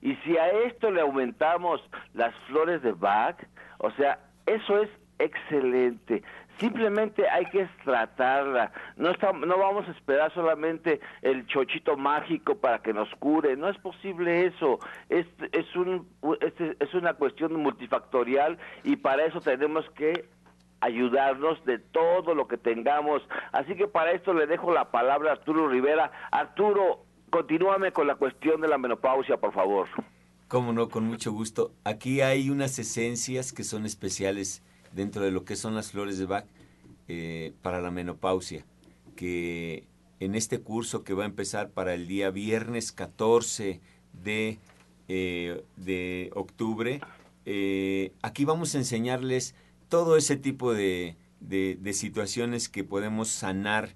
Y 0.00 0.14
si 0.16 0.36
a 0.36 0.48
esto 0.66 0.90
le 0.90 1.00
aumentamos 1.00 1.80
las 2.14 2.34
flores 2.46 2.82
de 2.82 2.92
Bach, 2.92 3.36
o 3.78 3.90
sea, 3.92 4.18
eso 4.46 4.82
es 4.82 4.90
excelente. 5.18 6.22
Simplemente 6.58 7.28
hay 7.28 7.46
que 7.46 7.68
tratarla. 7.84 8.72
No, 8.96 9.12
no 9.12 9.58
vamos 9.58 9.86
a 9.86 9.92
esperar 9.92 10.32
solamente 10.34 11.00
el 11.22 11.46
chochito 11.46 11.96
mágico 11.96 12.56
para 12.56 12.80
que 12.80 12.92
nos 12.92 13.08
cure. 13.16 13.56
No 13.56 13.68
es 13.68 13.78
posible 13.78 14.46
eso. 14.46 14.80
Es, 15.08 15.26
es, 15.52 15.76
un, 15.76 16.08
es, 16.40 16.94
una 16.94 17.14
cuestión 17.14 17.54
multifactorial 17.54 18.58
y 18.82 18.96
para 18.96 19.24
eso 19.24 19.40
tenemos 19.40 19.88
que 19.90 20.24
ayudarnos 20.80 21.64
de 21.64 21.78
todo 21.78 22.34
lo 22.34 22.48
que 22.48 22.56
tengamos. 22.56 23.22
Así 23.52 23.76
que 23.76 23.86
para 23.86 24.12
esto 24.12 24.34
le 24.34 24.46
dejo 24.46 24.72
la 24.72 24.90
palabra 24.90 25.30
a 25.30 25.34
Arturo 25.34 25.68
Rivera. 25.68 26.10
Arturo, 26.32 27.04
continúame 27.30 27.92
con 27.92 28.06
la 28.06 28.16
cuestión 28.16 28.60
de 28.60 28.68
la 28.68 28.78
menopausia, 28.78 29.36
por 29.36 29.52
favor. 29.52 29.88
Cómo 30.48 30.72
no, 30.72 30.88
con 30.88 31.04
mucho 31.04 31.32
gusto. 31.32 31.72
Aquí 31.84 32.20
hay 32.22 32.48
unas 32.50 32.78
esencias 32.78 33.52
que 33.52 33.64
son 33.64 33.84
especiales 33.84 34.62
dentro 34.92 35.22
de 35.22 35.30
lo 35.30 35.44
que 35.44 35.56
son 35.56 35.74
las 35.74 35.92
flores 35.92 36.18
de 36.18 36.26
Bach 36.26 36.46
eh, 37.06 37.52
para 37.62 37.80
la 37.80 37.90
menopausia, 37.90 38.64
que 39.16 39.84
en 40.20 40.34
este 40.34 40.60
curso 40.60 41.04
que 41.04 41.14
va 41.14 41.24
a 41.24 41.26
empezar 41.26 41.70
para 41.70 41.94
el 41.94 42.06
día 42.08 42.30
viernes 42.30 42.92
14 42.92 43.80
de, 44.12 44.58
eh, 45.08 45.62
de 45.76 46.30
octubre, 46.34 47.00
eh, 47.44 48.12
aquí 48.22 48.44
vamos 48.44 48.74
a 48.74 48.78
enseñarles 48.78 49.54
todo 49.88 50.16
ese 50.16 50.36
tipo 50.36 50.74
de, 50.74 51.16
de, 51.40 51.92
situaciones 51.92 52.68
que 52.68 52.84
podemos 52.84 53.28
sanar 53.28 53.94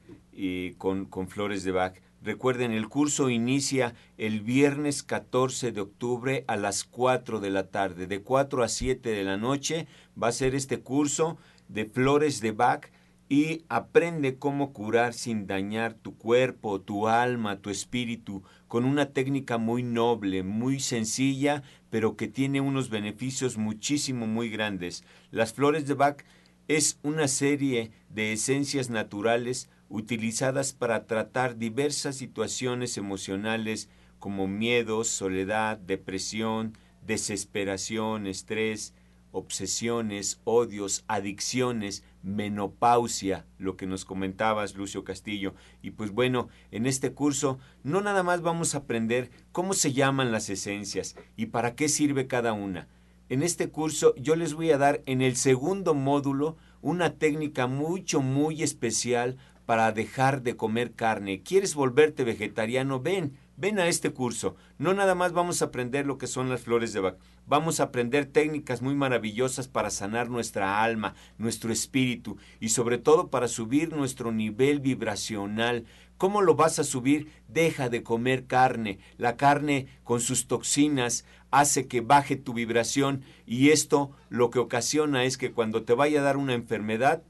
con, 0.79 1.05
con 1.05 1.29
flores 1.29 1.65
de 1.65 1.73
Bach. 1.73 1.95
Recuerden, 2.23 2.71
el 2.71 2.89
curso 2.89 3.31
inicia 3.31 3.95
el 4.17 4.43
viernes 4.43 5.03
14 5.03 5.73
de 5.73 5.81
octubre 5.81 6.45
a 6.47 6.57
las 6.57 6.85
4 6.85 7.41
de 7.41 7.51
la 7.51 7.69
tarde. 7.69 8.07
De 8.07 8.23
4 8.23 8.63
a 8.63 8.69
7 8.69 9.11
de 9.11 9.25
la 9.25 9.37
noche 9.37 9.89
va 10.21 10.29
a 10.29 10.33
ser 10.33 10.55
este 10.55 10.79
curso 10.79 11.37
de 11.67 11.85
flores 11.85 12.41
de 12.41 12.53
Bach 12.53 12.87
y 13.29 13.65
aprende 13.69 14.39
cómo 14.39 14.73
curar 14.73 15.15
sin 15.15 15.49
dañar 15.49 15.95
tu 15.95 16.17
cuerpo, 16.17 16.81
tu 16.81 17.09
alma, 17.09 17.61
tu 17.61 17.71
espíritu, 17.71 18.45
con 18.69 18.85
una 18.85 19.07
técnica 19.07 19.59
muy 19.59 19.83
noble, 19.83 20.45
muy 20.45 20.79
sencilla, 20.79 21.65
pero 21.91 22.17
que 22.17 22.29
tiene 22.29 22.61
unos 22.61 22.89
beneficios 22.89 23.57
muchísimo 23.57 24.29
muy 24.29 24.49
grandes. 24.49 25.03
Las 25.33 25.55
flores 25.55 25.89
de 25.89 25.95
Bach 25.95 26.23
es 26.69 27.01
una 27.03 27.27
serie 27.27 27.91
de 28.11 28.33
esencias 28.33 28.91
naturales 28.91 29.69
utilizadas 29.93 30.73
para 30.73 31.07
tratar 31.07 31.59
diversas 31.59 32.17
situaciones 32.17 32.97
emocionales 32.97 33.91
como 34.19 34.49
miedos, 34.49 35.09
soledad, 35.09 35.77
depresión, 35.77 36.79
desesperación, 37.05 38.27
estrés, 38.27 38.95
obsesiones, 39.33 40.41
odios, 40.45 41.05
adicciones, 41.09 42.05
menopausia, 42.23 43.47
lo 43.59 43.77
que 43.77 43.87
nos 43.87 44.07
comentabas, 44.07 44.77
Lucio 44.77 45.05
Castillo. 45.05 45.55
Y 45.83 45.91
pues 45.91 46.11
bueno, 46.11 46.49
en 46.71 46.87
este 46.87 47.13
curso 47.13 47.59
no 47.83 48.01
nada 48.01 48.23
más 48.23 48.41
vamos 48.41 48.75
a 48.75 48.79
aprender 48.79 49.31
cómo 49.53 49.75
se 49.75 49.93
llaman 49.93 50.33
las 50.33 50.49
esencias 50.49 51.17
y 51.37 51.47
para 51.47 51.75
qué 51.75 51.89
sirve 51.89 52.27
cada 52.27 52.55
una. 52.55 52.89
En 53.29 53.43
este 53.43 53.69
curso 53.69 54.15
yo 54.17 54.37
les 54.37 54.55
voy 54.55 54.71
a 54.71 54.79
dar 54.79 55.03
en 55.07 55.21
el 55.21 55.37
segundo 55.37 55.95
módulo 55.95 56.57
una 56.83 57.15
técnica 57.15 57.67
mucho, 57.67 58.21
muy 58.21 58.63
especial 58.63 59.39
para 59.67 59.93
dejar 59.93 60.43
de 60.43 60.57
comer 60.57 60.93
carne. 60.93 61.43
¿Quieres 61.43 61.75
volverte 61.75 62.25
vegetariano? 62.25 63.01
Ven, 63.01 63.39
ven 63.57 63.79
a 63.79 63.89
este 63.89 64.11
curso. 64.11 64.57
No 64.79 64.95
nada 64.95 65.15
más 65.15 65.33
vamos 65.33 65.63
a 65.63 65.67
aprender 65.67 66.07
lo 66.07 66.19
que 66.19 66.27
son 66.27 66.49
las 66.49 66.63
flores 66.63 66.93
de 66.93 67.01
Bach. 67.01 67.17
Vamos 67.47 67.81
a 67.81 67.85
aprender 67.85 68.27
técnicas 68.27 68.83
muy 68.83 68.95
maravillosas 68.95 69.69
para 69.69 69.91
sanar 69.91 70.31
nuestra 70.31 70.83
alma, 70.83 71.15
nuestro 71.39 71.73
espíritu 71.73 72.37
y 72.61 72.71
sobre 72.71 72.99
todo 72.99 73.29
para 73.29 73.49
subir 73.49 73.93
nuestro 73.95 74.33
nivel 74.33 74.81
vibracional. 74.81 75.85
¿Cómo 76.19 76.41
lo 76.41 76.55
vas 76.55 76.79
a 76.79 76.85
subir? 76.85 77.33
Deja 77.49 77.89
de 77.89 78.03
comer 78.03 78.47
carne. 78.47 79.01
La 79.19 79.37
carne 79.37 79.89
con 80.05 80.21
sus 80.21 80.47
toxinas 80.47 81.25
hace 81.51 81.89
que 81.89 82.01
baje 82.01 82.37
tu 82.37 82.55
vibración 82.55 83.23
y 83.45 83.71
esto 83.71 84.13
lo 84.29 84.51
que 84.51 84.61
ocasiona 84.61 85.25
es 85.25 85.37
que 85.37 85.53
cuando 85.53 85.83
te 85.83 85.95
vaya 85.95 86.21
a 86.21 86.25
dar 86.25 86.37
una 86.37 86.55
enfermedad, 86.55 87.25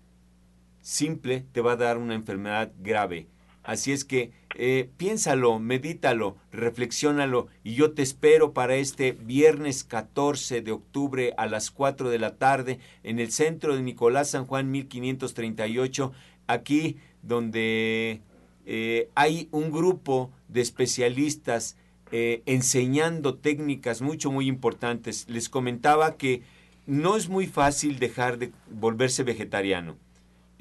simple 0.83 1.47
te 1.53 1.63
va 1.63 1.73
a 1.73 1.77
dar 1.77 1.97
una 1.97 2.15
enfermedad 2.15 2.73
grave. 2.81 3.29
Así 3.63 3.93
es 3.93 4.05
que 4.05 4.33
eh, 4.57 4.91
piénsalo, 4.97 5.59
medítalo, 5.61 6.37
reflexiónalo 6.51 7.47
y 7.63 7.75
yo 7.75 7.93
te 7.93 8.03
espero 8.03 8.53
para 8.53 8.75
este 8.75 9.13
viernes 9.13 9.85
14 9.85 10.61
de 10.61 10.73
octubre 10.73 11.33
a 11.39 11.47
las 11.47 11.71
4 11.71 12.11
de 12.11 12.19
la 12.19 12.37
tarde 12.37 12.81
en 13.05 13.21
el 13.21 13.31
centro 13.31 13.77
de 13.77 13.83
Nicolás 13.83 14.31
San 14.31 14.47
Juan 14.47 14.71
1538, 14.71 16.13
aquí 16.49 16.97
donde 17.23 18.21
eh, 18.67 19.09
hay 19.15 19.49
un 19.53 19.71
grupo 19.71 20.33
de 20.49 20.61
especialistas 20.61 21.77
eh, 22.11 22.43
enseñando 22.45 23.37
técnicas 23.37 24.03
mucho, 24.03 24.33
muy 24.33 24.49
importantes. 24.49 25.27
Les 25.31 25.49
comentaba 25.49 26.17
que 26.17 26.43
no 26.85 27.17
es 27.17 27.29
muy 27.29 27.47
fácil 27.47 28.01
dejar 28.01 28.39
de 28.39 28.53
volverse 28.69 29.23
vegetariano 29.23 29.97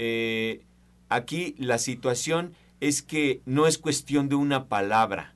eh, 0.03 0.63
aquí 1.09 1.53
la 1.59 1.77
situación 1.77 2.53
es 2.79 3.03
que 3.03 3.41
no 3.45 3.67
es 3.67 3.77
cuestión 3.77 4.29
de 4.29 4.35
una 4.35 4.67
palabra 4.67 5.35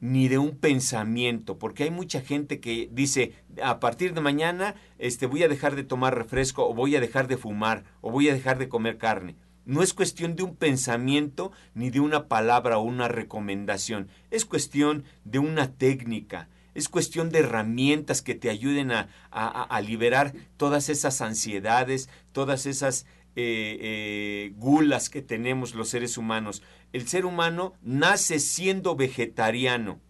ni 0.00 0.28
de 0.28 0.38
un 0.38 0.56
pensamiento, 0.56 1.58
porque 1.58 1.82
hay 1.82 1.90
mucha 1.90 2.20
gente 2.20 2.60
que 2.60 2.88
dice, 2.92 3.32
a 3.60 3.80
partir 3.80 4.14
de 4.14 4.20
mañana 4.20 4.76
este, 5.00 5.26
voy 5.26 5.42
a 5.42 5.48
dejar 5.48 5.74
de 5.74 5.82
tomar 5.82 6.16
refresco 6.16 6.64
o 6.68 6.74
voy 6.74 6.94
a 6.94 7.00
dejar 7.00 7.26
de 7.26 7.36
fumar 7.36 7.82
o 8.02 8.12
voy 8.12 8.28
a 8.28 8.34
dejar 8.34 8.56
de 8.58 8.68
comer 8.68 8.98
carne. 8.98 9.34
No 9.66 9.82
es 9.82 9.94
cuestión 9.94 10.36
de 10.36 10.44
un 10.44 10.54
pensamiento 10.54 11.50
ni 11.74 11.90
de 11.90 11.98
una 11.98 12.28
palabra 12.28 12.78
o 12.78 12.82
una 12.82 13.08
recomendación, 13.08 14.06
es 14.30 14.44
cuestión 14.44 15.02
de 15.24 15.40
una 15.40 15.72
técnica, 15.72 16.48
es 16.72 16.88
cuestión 16.88 17.30
de 17.30 17.40
herramientas 17.40 18.22
que 18.22 18.36
te 18.36 18.48
ayuden 18.48 18.92
a, 18.92 19.08
a, 19.32 19.64
a 19.64 19.80
liberar 19.80 20.32
todas 20.56 20.88
esas 20.88 21.20
ansiedades, 21.20 22.08
todas 22.32 22.64
esas 22.66 23.06
eh, 23.36 23.78
eh, 23.80 24.52
gulas 24.56 25.08
que 25.10 25.22
tenemos 25.22 25.74
los 25.74 25.88
seres 25.88 26.18
humanos. 26.18 26.62
El 26.92 27.06
ser 27.08 27.24
humano 27.24 27.74
nace 27.82 28.40
siendo 28.40 28.96
vegetariano. 28.96 30.00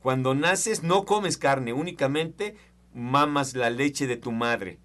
Cuando 0.00 0.34
naces 0.34 0.82
no 0.82 1.04
comes 1.04 1.36
carne, 1.36 1.72
únicamente 1.72 2.56
mamas 2.94 3.54
la 3.54 3.70
leche 3.70 4.06
de 4.06 4.16
tu 4.16 4.32
madre. 4.32 4.78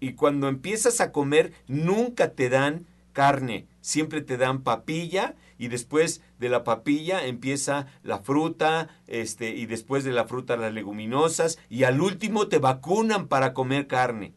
Y 0.00 0.12
cuando 0.12 0.48
empiezas 0.48 1.00
a 1.00 1.12
comer, 1.12 1.52
nunca 1.68 2.32
te 2.32 2.48
dan 2.48 2.86
carne, 3.12 3.66
siempre 3.80 4.20
te 4.20 4.36
dan 4.36 4.62
papilla 4.62 5.36
y 5.58 5.68
después 5.68 6.20
de 6.38 6.50
la 6.50 6.64
papilla 6.64 7.24
empieza 7.26 7.86
la 8.02 8.18
fruta, 8.18 8.90
este, 9.06 9.50
y 9.50 9.64
después 9.64 10.04
de 10.04 10.12
la 10.12 10.26
fruta 10.26 10.58
las 10.58 10.74
leguminosas, 10.74 11.58
y 11.70 11.84
al 11.84 12.02
último 12.02 12.48
te 12.48 12.58
vacunan 12.58 13.26
para 13.28 13.54
comer 13.54 13.86
carne. 13.86 14.34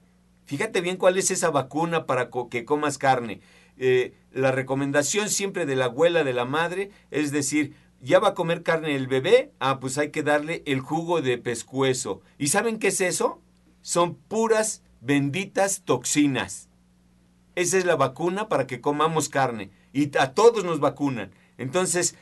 Fíjate 0.49 0.81
bien 0.81 0.97
cuál 0.97 1.15
es 1.19 1.29
esa 1.29 1.51
vacuna 1.51 2.07
para 2.07 2.31
que 2.49 2.65
comas 2.65 2.97
carne. 2.97 3.39
Eh, 3.77 4.15
la 4.31 4.51
recomendación 4.51 5.29
siempre 5.29 5.67
de 5.67 5.75
la 5.75 5.85
abuela, 5.85 6.23
de 6.23 6.33
la 6.33 6.45
madre, 6.45 6.89
es 7.11 7.31
decir, 7.31 7.75
¿ya 8.01 8.17
va 8.17 8.29
a 8.29 8.33
comer 8.33 8.63
carne 8.63 8.95
el 8.95 9.05
bebé? 9.05 9.51
Ah, 9.59 9.79
pues 9.79 9.99
hay 9.99 10.09
que 10.09 10.23
darle 10.23 10.63
el 10.65 10.79
jugo 10.79 11.21
de 11.21 11.37
pescuezo. 11.37 12.23
¿Y 12.39 12.47
saben 12.47 12.79
qué 12.79 12.87
es 12.87 12.99
eso? 12.99 13.43
Son 13.83 14.15
puras 14.15 14.81
benditas 15.01 15.83
toxinas. 15.85 16.67
Esa 17.53 17.77
es 17.77 17.85
la 17.85 17.95
vacuna 17.95 18.49
para 18.49 18.65
que 18.65 18.81
comamos 18.81 19.29
carne. 19.29 19.69
Y 19.93 20.17
a 20.17 20.33
todos 20.33 20.63
nos 20.63 20.79
vacunan. 20.79 21.29
Entonces, 21.59 22.15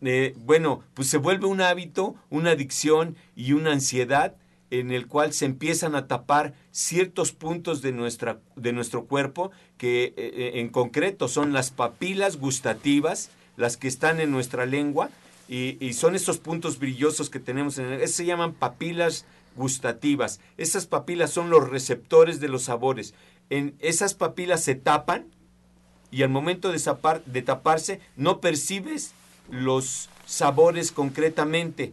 eh, 0.00 0.32
bueno, 0.38 0.82
pues 0.94 1.10
se 1.10 1.18
vuelve 1.18 1.46
un 1.46 1.60
hábito, 1.60 2.14
una 2.30 2.52
adicción 2.52 3.16
y 3.34 3.52
una 3.52 3.72
ansiedad 3.72 4.34
en 4.70 4.90
el 4.90 5.06
cual 5.06 5.32
se 5.32 5.44
empiezan 5.44 5.94
a 5.94 6.06
tapar 6.06 6.54
ciertos 6.70 7.32
puntos 7.32 7.82
de, 7.82 7.92
nuestra, 7.92 8.40
de 8.56 8.72
nuestro 8.72 9.06
cuerpo 9.06 9.50
que 9.78 10.04
eh, 10.04 10.14
eh, 10.16 10.50
en 10.56 10.68
concreto 10.68 11.28
son 11.28 11.52
las 11.52 11.70
papilas 11.70 12.36
gustativas, 12.36 13.30
las 13.56 13.76
que 13.76 13.88
están 13.88 14.20
en 14.20 14.30
nuestra 14.30 14.66
lengua 14.66 15.10
y, 15.48 15.92
son 15.92 16.16
esos 16.16 16.38
puntos 16.38 16.78
brillosos 16.78 17.30
que 17.30 17.38
tenemos 17.38 17.78
en 17.78 17.92
el, 17.92 18.08
se 18.08 18.24
llaman 18.24 18.52
papilas 18.52 19.24
gustativas. 19.54 20.40
Esas 20.56 20.86
papilas 20.86 21.30
son 21.30 21.50
los 21.50 21.68
receptores 21.68 22.40
de 22.40 22.48
los 22.48 22.64
sabores. 22.64 23.14
En 23.48 23.76
esas 23.78 24.14
papilas 24.14 24.62
se 24.64 24.74
tapan 24.74 25.26
y 26.10 26.22
al 26.22 26.30
momento 26.30 26.72
de, 26.72 26.80
de 27.26 27.42
taparse 27.42 28.00
no 28.16 28.40
percibes 28.40 29.12
los 29.48 30.08
sabores 30.26 30.90
concretamente. 30.90 31.92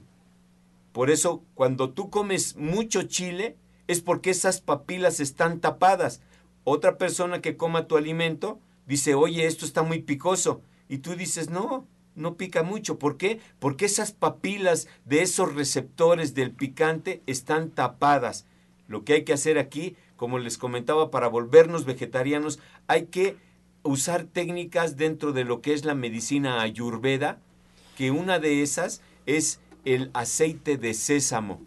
Por 0.93 1.09
eso 1.09 1.43
cuando 1.55 1.89
tú 1.89 2.09
comes 2.09 2.55
mucho 2.55 3.03
chile 3.03 3.57
es 3.87 3.99
porque 3.99 4.29
esas 4.29 4.61
papilas 4.61 5.19
están 5.19 5.59
tapadas. 5.59 6.21
Otra 6.63 6.97
persona 6.97 7.41
que 7.41 7.57
coma 7.57 7.87
tu 7.87 7.97
alimento 7.97 8.59
dice, 8.87 9.15
oye, 9.15 9.45
esto 9.45 9.65
está 9.65 9.83
muy 9.83 10.01
picoso. 10.01 10.61
Y 10.87 10.99
tú 10.99 11.15
dices, 11.15 11.49
no, 11.49 11.87
no 12.15 12.35
pica 12.35 12.63
mucho. 12.63 12.99
¿Por 12.99 13.17
qué? 13.17 13.39
Porque 13.59 13.85
esas 13.85 14.11
papilas 14.11 14.87
de 15.03 15.23
esos 15.23 15.55
receptores 15.55 16.35
del 16.35 16.51
picante 16.51 17.21
están 17.25 17.71
tapadas. 17.71 18.45
Lo 18.87 19.03
que 19.03 19.13
hay 19.13 19.23
que 19.23 19.33
hacer 19.33 19.57
aquí, 19.57 19.95
como 20.15 20.37
les 20.37 20.59
comentaba, 20.59 21.09
para 21.09 21.27
volvernos 21.27 21.85
vegetarianos, 21.85 22.59
hay 22.87 23.07
que 23.07 23.35
usar 23.81 24.25
técnicas 24.25 24.95
dentro 24.95 25.33
de 25.33 25.43
lo 25.43 25.61
que 25.61 25.73
es 25.73 25.85
la 25.85 25.95
medicina 25.95 26.61
ayurveda, 26.61 27.39
que 27.97 28.11
una 28.11 28.39
de 28.39 28.61
esas 28.61 29.01
es 29.25 29.59
el 29.85 30.11
aceite 30.13 30.77
de 30.77 30.93
sésamo. 30.93 31.61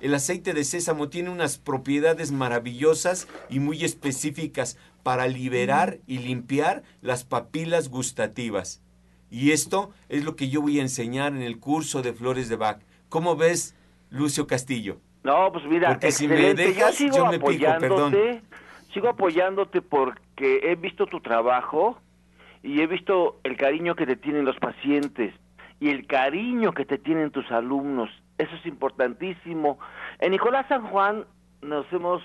El 0.00 0.14
aceite 0.14 0.54
de 0.54 0.64
sésamo 0.64 1.08
tiene 1.08 1.30
unas 1.30 1.58
propiedades 1.58 2.32
maravillosas 2.32 3.28
y 3.48 3.60
muy 3.60 3.84
específicas 3.84 4.78
para 5.02 5.28
liberar 5.28 5.98
y 6.06 6.18
limpiar 6.18 6.82
las 7.02 7.24
papilas 7.24 7.90
gustativas. 7.90 8.82
Y 9.30 9.52
esto 9.52 9.92
es 10.08 10.24
lo 10.24 10.36
que 10.36 10.48
yo 10.48 10.62
voy 10.62 10.78
a 10.78 10.82
enseñar 10.82 11.32
en 11.32 11.42
el 11.42 11.58
curso 11.58 12.02
de 12.02 12.12
Flores 12.12 12.48
de 12.48 12.56
Bach. 12.56 12.80
¿Cómo 13.08 13.36
ves, 13.36 13.76
Lucio 14.10 14.46
Castillo? 14.46 14.98
No, 15.22 15.52
pues 15.52 15.64
mira, 15.66 15.90
porque 15.90 16.12
si 16.12 16.26
me 16.26 16.54
dejas, 16.54 16.98
yo, 16.98 17.26
me 17.26 17.38
pico, 17.38 17.66
perdón. 17.78 18.14
Sigo 18.92 19.08
apoyándote 19.08 19.82
porque 19.82 20.60
he 20.64 20.74
visto 20.74 21.06
tu 21.06 21.20
trabajo 21.20 21.98
y 22.62 22.80
he 22.80 22.86
visto 22.86 23.38
el 23.44 23.56
cariño 23.56 23.94
que 23.94 24.06
te 24.06 24.16
tienen 24.16 24.44
los 24.44 24.56
pacientes 24.58 25.32
y 25.80 25.88
el 25.88 26.06
cariño 26.06 26.72
que 26.72 26.84
te 26.84 26.98
tienen 26.98 27.30
tus 27.30 27.50
alumnos. 27.50 28.10
Eso 28.38 28.54
es 28.54 28.66
importantísimo. 28.66 29.78
En 30.18 30.32
Nicolás 30.32 30.66
San 30.68 30.86
Juan 30.86 31.24
nos 31.62 31.90
hemos 31.92 32.22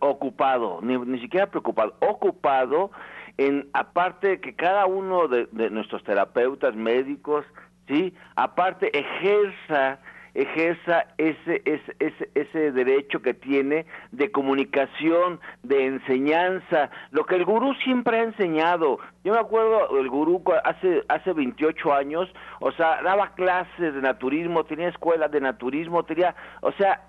ocupado, 0.00 0.80
ni, 0.82 0.96
ni 0.96 1.20
siquiera 1.20 1.46
preocupado, 1.48 1.94
ocupado 2.00 2.90
en 3.38 3.68
aparte 3.72 4.40
que 4.40 4.54
cada 4.54 4.86
uno 4.86 5.28
de, 5.28 5.48
nuestros 5.70 6.04
terapeutas 6.04 6.74
médicos, 6.74 7.44
sí, 7.88 8.14
aparte 8.36 8.96
ejerza 8.96 10.00
ejerza 10.34 11.06
ese, 11.18 11.62
ese, 11.64 11.96
ese, 11.98 12.30
ese 12.34 12.72
derecho 12.72 13.20
que 13.20 13.34
tiene 13.34 13.86
de 14.12 14.30
comunicación, 14.30 15.40
de 15.62 15.86
enseñanza, 15.86 16.90
lo 17.10 17.24
que 17.24 17.36
el 17.36 17.44
gurú 17.44 17.74
siempre 17.84 18.18
ha 18.18 18.22
enseñado. 18.22 18.98
Yo 19.24 19.32
me 19.32 19.38
acuerdo, 19.38 19.98
el 19.98 20.08
gurú 20.08 20.42
hace, 20.64 21.02
hace 21.08 21.32
28 21.32 21.92
años, 21.92 22.32
o 22.60 22.72
sea, 22.72 23.02
daba 23.02 23.34
clases 23.34 23.94
de 23.94 24.00
naturismo, 24.00 24.64
tenía 24.64 24.88
escuelas 24.88 25.30
de 25.30 25.40
naturismo, 25.40 26.04
tenía, 26.04 26.34
o 26.60 26.72
sea, 26.72 27.08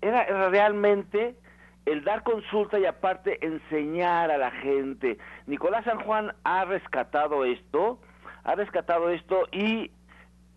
era 0.00 0.48
realmente 0.50 1.36
el 1.86 2.02
dar 2.02 2.22
consulta 2.22 2.78
y 2.78 2.86
aparte 2.86 3.44
enseñar 3.44 4.30
a 4.30 4.38
la 4.38 4.50
gente. 4.50 5.18
Nicolás 5.46 5.84
San 5.84 6.00
Juan 6.00 6.32
ha 6.44 6.64
rescatado 6.64 7.44
esto, 7.44 8.00
ha 8.42 8.54
rescatado 8.54 9.10
esto 9.10 9.46
y 9.52 9.90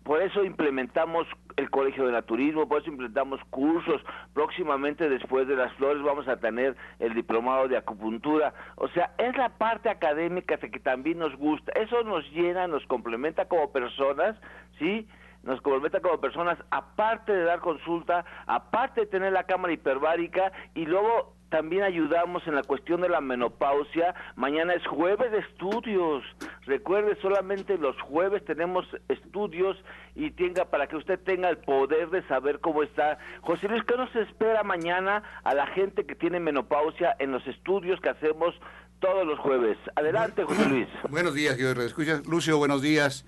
por 0.04 0.22
eso 0.22 0.42
implementamos 0.42 1.26
el 1.58 1.70
Colegio 1.70 2.06
de 2.06 2.12
Naturismo, 2.12 2.68
por 2.68 2.80
eso 2.80 2.90
implementamos 2.90 3.40
cursos. 3.50 4.00
Próximamente, 4.32 5.08
después 5.08 5.48
de 5.48 5.56
las 5.56 5.72
flores, 5.74 6.02
vamos 6.02 6.28
a 6.28 6.36
tener 6.36 6.76
el 7.00 7.14
diplomado 7.14 7.66
de 7.66 7.76
acupuntura. 7.76 8.54
O 8.76 8.88
sea, 8.88 9.12
es 9.18 9.36
la 9.36 9.50
parte 9.50 9.90
académica 9.90 10.56
que 10.56 10.78
también 10.78 11.18
nos 11.18 11.34
gusta. 11.36 11.72
Eso 11.72 12.02
nos 12.04 12.24
llena, 12.30 12.68
nos 12.68 12.86
complementa 12.86 13.46
como 13.46 13.72
personas, 13.72 14.36
¿sí? 14.78 15.08
nos 15.42 15.60
complementa 15.60 16.00
como 16.00 16.20
personas, 16.20 16.58
aparte 16.70 17.32
de 17.32 17.44
dar 17.44 17.60
consulta, 17.60 18.24
aparte 18.46 19.02
de 19.02 19.06
tener 19.06 19.32
la 19.32 19.44
cámara 19.44 19.72
hiperbárica 19.72 20.52
y 20.74 20.84
luego 20.84 21.34
también 21.48 21.82
ayudamos 21.82 22.46
en 22.46 22.54
la 22.54 22.62
cuestión 22.62 23.00
de 23.00 23.08
la 23.08 23.20
menopausia. 23.20 24.14
Mañana 24.36 24.74
es 24.74 24.86
jueves 24.86 25.30
de 25.32 25.38
estudios. 25.38 26.22
Recuerde, 26.66 27.16
solamente 27.22 27.78
los 27.78 27.98
jueves 28.02 28.44
tenemos 28.44 28.86
estudios 29.08 29.76
y 30.14 30.30
tenga 30.30 30.66
para 30.66 30.86
que 30.86 30.96
usted 30.96 31.18
tenga 31.20 31.48
el 31.48 31.58
poder 31.58 32.10
de 32.10 32.26
saber 32.28 32.60
cómo 32.60 32.82
está. 32.82 33.18
José 33.40 33.68
Luis, 33.68 33.82
¿qué 33.84 33.96
nos 33.96 34.14
espera 34.16 34.62
mañana 34.62 35.22
a 35.44 35.54
la 35.54 35.66
gente 35.68 36.04
que 36.04 36.14
tiene 36.14 36.40
menopausia 36.40 37.16
en 37.18 37.32
los 37.32 37.46
estudios 37.46 38.00
que 38.00 38.10
hacemos 38.10 38.54
todos 39.00 39.26
los 39.26 39.38
jueves? 39.38 39.78
Adelante, 39.96 40.44
José 40.44 40.68
Luis. 40.68 40.88
Buenos 41.08 41.34
días, 41.34 41.56
yo 41.56 41.70
escuchas. 41.70 42.26
Lucio, 42.26 42.58
buenos 42.58 42.82
días. 42.82 43.24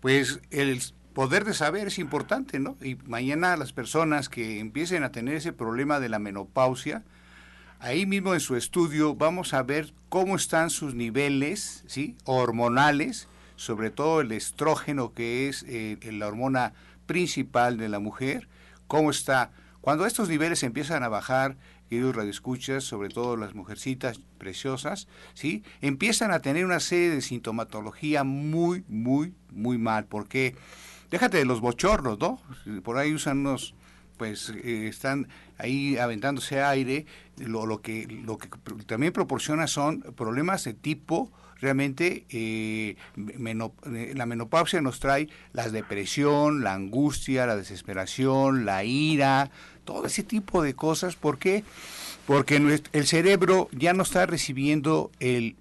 Pues 0.00 0.42
el 0.50 0.80
poder 1.14 1.44
de 1.44 1.54
saber 1.54 1.86
es 1.86 1.98
importante, 1.98 2.60
¿no? 2.60 2.76
Y 2.82 2.96
mañana 3.06 3.56
las 3.56 3.72
personas 3.72 4.28
que 4.28 4.60
empiecen 4.60 5.02
a 5.02 5.12
tener 5.12 5.36
ese 5.36 5.54
problema 5.54 5.98
de 5.98 6.10
la 6.10 6.18
menopausia, 6.18 7.04
ahí 7.86 8.04
mismo 8.04 8.34
en 8.34 8.40
su 8.40 8.56
estudio 8.56 9.14
vamos 9.14 9.54
a 9.54 9.62
ver 9.62 9.94
cómo 10.08 10.34
están 10.34 10.70
sus 10.70 10.94
niveles, 10.94 11.84
¿sí? 11.86 12.16
Hormonales, 12.24 13.28
sobre 13.54 13.90
todo 13.90 14.20
el 14.20 14.32
estrógeno, 14.32 15.12
que 15.14 15.48
es 15.48 15.64
eh, 15.68 15.96
la 16.10 16.26
hormona 16.26 16.72
principal 17.06 17.78
de 17.78 17.88
la 17.88 18.00
mujer, 18.00 18.48
cómo 18.88 19.10
está. 19.10 19.52
Cuando 19.80 20.04
estos 20.04 20.28
niveles 20.28 20.64
empiezan 20.64 21.04
a 21.04 21.08
bajar, 21.08 21.56
queridos 21.88 22.16
radioescuchas, 22.16 22.82
sobre 22.82 23.08
todo 23.08 23.36
las 23.36 23.54
mujercitas 23.54 24.18
preciosas, 24.36 25.06
¿sí? 25.34 25.62
Empiezan 25.80 26.32
a 26.32 26.40
tener 26.40 26.64
una 26.64 26.80
serie 26.80 27.10
de 27.10 27.20
sintomatología 27.20 28.24
muy, 28.24 28.84
muy, 28.88 29.32
muy 29.52 29.78
mal. 29.78 30.06
porque 30.06 30.56
déjate 31.12 31.38
de 31.38 31.44
los 31.44 31.60
bochornos, 31.60 32.18
¿no? 32.18 32.40
Por 32.82 32.98
ahí 32.98 33.14
usan 33.14 33.38
unos, 33.38 33.74
pues 34.16 34.52
eh, 34.64 34.88
están 34.88 35.28
ahí 35.58 35.96
aventándose 35.98 36.62
aire, 36.62 37.06
lo, 37.36 37.66
lo, 37.66 37.82
que, 37.82 38.06
lo 38.06 38.38
que 38.38 38.48
también 38.86 39.12
proporciona 39.12 39.66
son 39.66 40.00
problemas 40.16 40.64
de 40.64 40.74
tipo 40.74 41.30
realmente 41.60 42.26
eh, 42.30 42.96
eh, 43.16 44.12
la 44.14 44.26
menopausia 44.26 44.80
nos 44.80 45.00
trae 45.00 45.28
la 45.52 45.68
depresión, 45.68 46.62
la 46.62 46.74
angustia, 46.74 47.46
la 47.46 47.56
desesperación, 47.56 48.64
la 48.64 48.84
ira, 48.84 49.50
todo 49.84 50.06
ese 50.06 50.22
tipo 50.22 50.62
de 50.62 50.74
cosas. 50.74 51.16
¿Por 51.16 51.38
qué? 51.38 51.64
Porque 52.26 52.56
el 52.92 53.06
cerebro 53.06 53.68
ya 53.72 53.92
no 53.92 54.02
está 54.02 54.26
recibiendo 54.26 55.10
el 55.20 55.56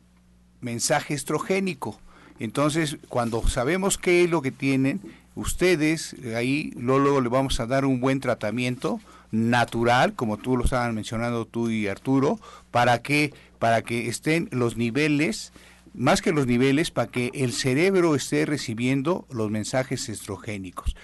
mensaje 0.61 1.13
estrogénico. 1.13 1.99
Entonces, 2.39 2.97
cuando 3.07 3.47
sabemos 3.47 3.97
qué 3.97 4.23
es 4.23 4.29
lo 4.29 4.41
que 4.41 4.51
tienen, 4.51 4.99
ustedes 5.35 6.15
eh, 6.23 6.35
ahí 6.35 6.71
luego 6.75 7.21
le 7.21 7.29
vamos 7.29 7.59
a 7.59 7.67
dar 7.67 7.85
un 7.85 7.99
buen 7.99 8.19
tratamiento 8.19 8.99
natural, 9.31 10.13
como 10.13 10.37
tú 10.37 10.57
lo 10.57 10.63
estaban 10.63 10.95
mencionando 10.95 11.45
tú 11.45 11.69
y 11.69 11.87
Arturo, 11.87 12.39
para 12.71 13.01
que 13.01 13.33
para 13.59 13.81
que 13.81 14.07
estén 14.07 14.49
los 14.51 14.77
niveles, 14.77 15.51
más 15.93 16.21
que 16.21 16.31
los 16.31 16.45
niveles, 16.45 16.91
para 16.91 17.09
que 17.09 17.31
el 17.33 17.53
cerebro 17.53 18.15
esté 18.15 18.45
recibiendo 18.45 19.25
los 19.31 19.49
mensajes 19.49 20.09
estrogénicos. 20.09 20.95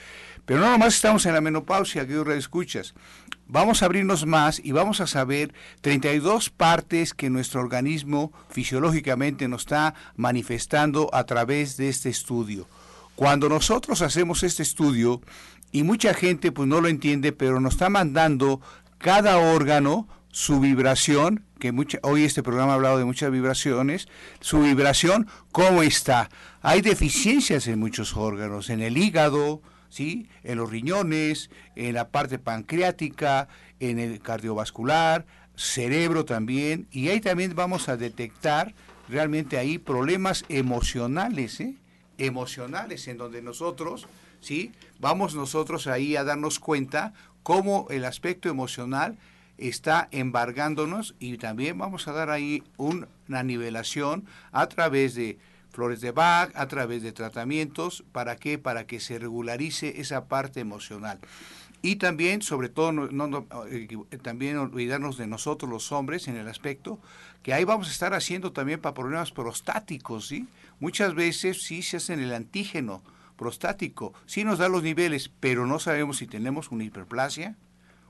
Pero 0.46 0.60
no 0.60 0.72
nomás 0.72 0.96
estamos 0.96 1.26
en 1.26 1.34
la 1.34 1.42
menopausia, 1.42 2.06
que 2.08 2.38
escuchas. 2.38 2.94
Vamos 3.48 3.82
a 3.82 3.86
abrirnos 3.86 4.26
más 4.26 4.62
y 4.64 4.72
vamos 4.72 5.02
a 5.02 5.08
saber 5.08 5.54
32 5.82 6.50
partes 6.50 7.14
que 7.14 7.30
nuestro 7.30 7.62
organismo 7.62 8.32
fisiológicamente 8.50 9.48
nos 9.48 9.62
está 9.62 9.94
manifestando 10.16 11.10
a 11.14 11.26
través 11.26 11.78
de 11.78 11.90
este 11.90 12.10
estudio. 12.10 12.68
Cuando 13.22 13.50
nosotros 13.50 14.02
hacemos 14.02 14.42
este 14.42 14.64
estudio, 14.64 15.22
y 15.72 15.84
mucha 15.84 16.16
gente 16.16 16.52
pues 16.52 16.68
no 16.68 16.82
lo 16.82 16.88
entiende, 16.88 17.32
pero 17.32 17.60
nos 17.60 17.74
está 17.74 17.88
mandando 17.88 18.62
cada 18.98 19.38
órgano 19.38 20.08
su 20.32 20.60
vibración, 20.60 21.46
que 21.60 21.72
mucha, 21.72 22.00
hoy 22.02 22.24
este 22.24 22.42
programa 22.42 22.72
ha 22.72 22.76
hablado 22.78 22.98
de 22.98 23.06
muchas 23.06 23.30
vibraciones, 23.30 24.08
su 24.40 24.62
vibración, 24.62 25.28
¿cómo 25.52 25.84
está? 25.84 26.32
Hay 26.64 26.82
deficiencias 26.82 27.68
en 27.68 27.78
muchos 27.78 28.18
órganos, 28.18 28.72
en 28.72 28.82
el 28.82 28.98
hígado, 28.98 29.62
¿sí? 29.90 30.28
en 30.44 30.58
los 30.58 30.72
riñones, 30.72 31.52
en 31.76 31.94
la 31.94 32.10
parte 32.10 32.40
pancreática, 32.40 33.50
en 33.80 34.00
el 34.00 34.20
cardiovascular, 34.20 35.28
cerebro 35.56 36.26
también, 36.26 36.88
y 36.90 37.10
ahí 37.10 37.22
también 37.22 37.54
vamos 37.54 37.88
a 37.88 37.98
detectar 37.98 38.74
realmente 39.08 39.60
ahí 39.60 39.78
problemas 39.78 40.44
emocionales, 40.50 41.60
¿eh? 41.60 41.76
Emocionales, 42.22 43.08
en 43.08 43.18
donde 43.18 43.42
nosotros, 43.42 44.08
¿sí? 44.42 44.72
vamos 45.00 45.36
nosotros 45.36 45.88
ahí 45.88 46.16
a 46.16 46.24
darnos 46.24 46.60
cuenta 46.60 47.14
cómo 47.44 47.88
el 47.90 48.06
aspecto 48.06 48.48
emocional 48.48 49.18
está 49.58 50.08
embargándonos 50.12 51.16
y 51.20 51.38
también 51.38 51.78
vamos 51.78 52.08
a 52.08 52.14
dar 52.14 52.30
ahí 52.30 52.64
una 52.78 53.44
nivelación 53.44 54.26
a 54.52 54.68
través 54.68 55.16
de 55.16 55.38
flores 55.72 56.02
de 56.02 56.12
Bach, 56.12 56.52
a 56.56 56.68
través 56.68 57.02
de 57.02 57.12
tratamientos, 57.12 58.04
¿para 58.12 58.36
qué? 58.36 58.58
Para 58.58 58.86
que 58.86 59.00
se 59.00 59.18
regularice 59.18 60.02
esa 60.02 60.26
parte 60.26 60.60
emocional. 60.60 61.20
Y 61.82 61.96
también, 61.96 62.44
sobre 62.44 62.70
todo, 62.70 62.92
no, 62.92 63.48
eh, 63.70 63.88
también 64.22 64.58
olvidarnos 64.58 65.18
de 65.18 65.26
nosotros 65.26 65.72
los 65.72 65.92
hombres 65.92 66.28
en 66.28 66.38
el 66.38 66.48
aspecto 66.48 67.00
que 67.42 67.54
ahí 67.54 67.64
vamos 67.64 67.88
a 67.88 67.92
estar 67.92 68.14
haciendo 68.14 68.52
también 68.52 68.80
para 68.80 68.94
problemas 68.94 69.32
prostáticos, 69.32 70.28
¿sí? 70.28 70.48
Muchas 70.82 71.14
veces 71.14 71.62
sí 71.62 71.84
se 71.84 71.98
hacen 71.98 72.20
el 72.20 72.34
antígeno 72.34 73.04
prostático, 73.38 74.14
sí 74.26 74.44
nos 74.44 74.58
da 74.58 74.68
los 74.68 74.82
niveles, 74.82 75.30
pero 75.40 75.68
no 75.68 75.78
sabemos 75.78 76.18
si 76.18 76.26
tenemos 76.26 76.72
una 76.72 76.84
hiperplasia, 76.84 77.56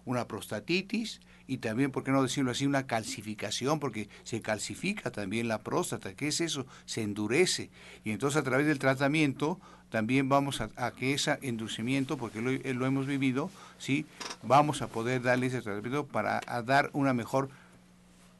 una 0.05 0.25
prostatitis, 0.25 1.19
y 1.47 1.57
también, 1.57 1.91
¿por 1.91 2.05
qué 2.05 2.11
no 2.11 2.23
decirlo 2.23 2.51
así?, 2.51 2.65
una 2.65 2.87
calcificación, 2.87 3.81
porque 3.81 4.07
se 4.23 4.41
calcifica 4.41 5.11
también 5.11 5.49
la 5.49 5.57
próstata. 5.57 6.13
¿Qué 6.13 6.29
es 6.29 6.39
eso? 6.39 6.65
Se 6.85 7.01
endurece. 7.01 7.69
Y 8.05 8.11
entonces 8.11 8.39
a 8.39 8.43
través 8.43 8.65
del 8.65 8.79
tratamiento 8.79 9.59
también 9.89 10.29
vamos 10.29 10.61
a, 10.61 10.91
que 10.91 11.13
ese 11.13 11.37
endurecimiento, 11.41 12.17
porque 12.17 12.41
lo, 12.41 12.51
eh, 12.51 12.73
lo, 12.73 12.85
hemos 12.85 13.05
vivido, 13.05 13.51
¿sí? 13.79 14.05
vamos 14.43 14.81
a 14.81 14.87
poder 14.87 15.23
darle 15.23 15.47
ese 15.47 15.61
tratamiento 15.61 16.05
para 16.05 16.39
dar 16.63 16.89
una 16.93 17.13
mejor 17.13 17.49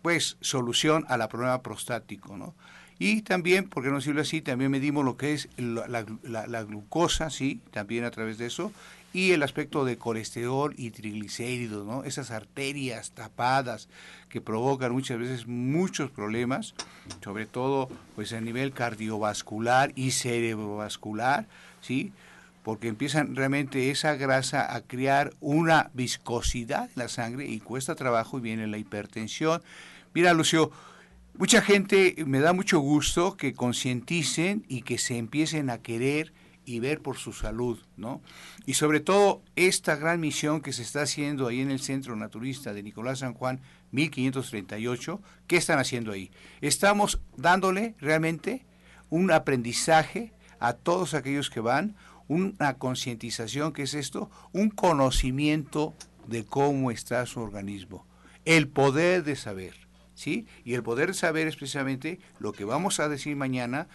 pues 0.02 0.38
solución 0.40 1.04
a 1.10 1.18
la 1.18 1.28
problema 1.28 1.62
prostático, 1.62 2.38
¿no? 2.38 2.56
Y 3.04 3.24
también, 3.24 3.68
por 3.68 3.82
qué 3.82 3.90
no 3.90 3.96
decirlo 3.96 4.22
así, 4.22 4.44
también 4.44 4.70
medimos 4.70 5.04
lo 5.04 5.18
que 5.18 5.34
es 5.34 5.50
la, 5.58 5.88
la, 5.88 6.64
glucosa, 6.64 7.32
sí, 7.32 7.60
también 7.72 8.04
a 8.04 8.12
través 8.12 8.38
de 8.38 8.46
eso, 8.46 8.72
y 9.12 9.32
el 9.32 9.42
aspecto 9.42 9.86
de 9.86 9.98
colesterol 9.98 10.76
y 10.78 10.92
triglicéridos, 10.92 11.84
¿no? 11.84 12.04
Esas 12.04 12.30
arterias 12.30 13.10
tapadas 13.10 13.90
que 14.30 14.40
provocan 14.40 14.92
muchas 14.92 15.18
veces 15.18 15.48
muchos 15.48 16.12
problemas, 16.12 16.76
sobre 17.24 17.48
todo 17.48 17.90
pues 18.14 18.34
a 18.34 18.40
nivel 18.40 18.72
cardiovascular 18.72 19.94
y 19.96 20.12
cerebrovascular, 20.12 21.48
¿sí? 21.82 22.14
Porque 22.62 22.88
empiezan 22.88 23.36
realmente 23.36 23.90
esa 23.90 24.14
grasa 24.14 24.76
a 24.76 24.82
crear 24.82 25.34
una 25.40 25.90
viscosidad 25.96 26.84
en 26.84 26.92
la 26.98 27.10
sangre 27.10 27.48
y 27.48 27.62
cuesta 27.62 27.96
trabajo 27.96 28.38
y 28.38 28.42
viene 28.42 28.68
la 28.68 28.78
hipertensión. 28.78 29.64
Mira, 30.14 30.36
Lucio, 30.36 30.72
mucha 31.42 31.64
gente 31.64 32.14
me 32.28 32.40
da 32.40 32.54
mucho 32.54 32.78
gusto 32.78 33.36
que 33.36 33.56
concienticen 33.56 34.64
y 34.68 34.84
que 34.84 35.00
se 35.00 35.18
empiecen 35.18 35.72
a 35.72 35.80
querer 35.80 36.34
y 36.66 36.80
ver 36.80 37.02
por 37.02 37.18
su 37.18 37.34
salud, 37.34 37.80
¿no? 37.98 38.22
Y 38.68 38.76
sobre 38.76 39.00
todo 39.00 39.42
esta 39.56 39.96
gran 39.96 40.20
misión 40.20 40.62
que 40.62 40.72
se 40.72 40.84
está 40.84 41.02
haciendo 41.02 41.48
ahí 41.48 41.62
en 41.62 41.72
el 41.72 41.80
Centro 41.80 42.16
Naturista 42.16 42.74
de 42.74 42.84
Nicolás 42.84 43.20
San 43.20 43.34
Juan 43.34 43.60
1538, 43.90 45.20
¿qué 45.48 45.58
están 45.58 45.80
haciendo 45.80 46.12
ahí? 46.12 46.30
Estamos 46.62 47.20
dándole 47.36 47.96
realmente 47.98 48.64
un 49.10 49.32
aprendizaje 49.32 50.34
a 50.60 50.74
todos 50.74 51.16
aquellos 51.16 51.50
que 51.50 51.60
van, 51.60 51.96
una 52.28 52.76
concientización, 52.76 53.74
¿qué 53.74 53.82
es 53.82 53.96
esto? 53.96 54.30
Un 54.52 54.70
conocimiento 54.70 55.96
de 56.28 56.46
cómo 56.46 56.92
está 56.92 57.26
su 57.26 57.40
organismo, 57.40 58.06
el 58.46 58.68
poder 58.68 59.24
de 59.24 59.36
saber. 59.36 59.91
¿Sí? 60.22 60.46
Y 60.64 60.76
el 60.76 60.84
poder 60.84 61.08
de 61.08 61.16
saber 61.16 61.48
es 61.48 61.58
lo 62.38 62.52
que 62.52 62.64
vamos 62.64 63.00
a 63.00 63.10
decir 63.10 63.36
mañana 63.36 63.88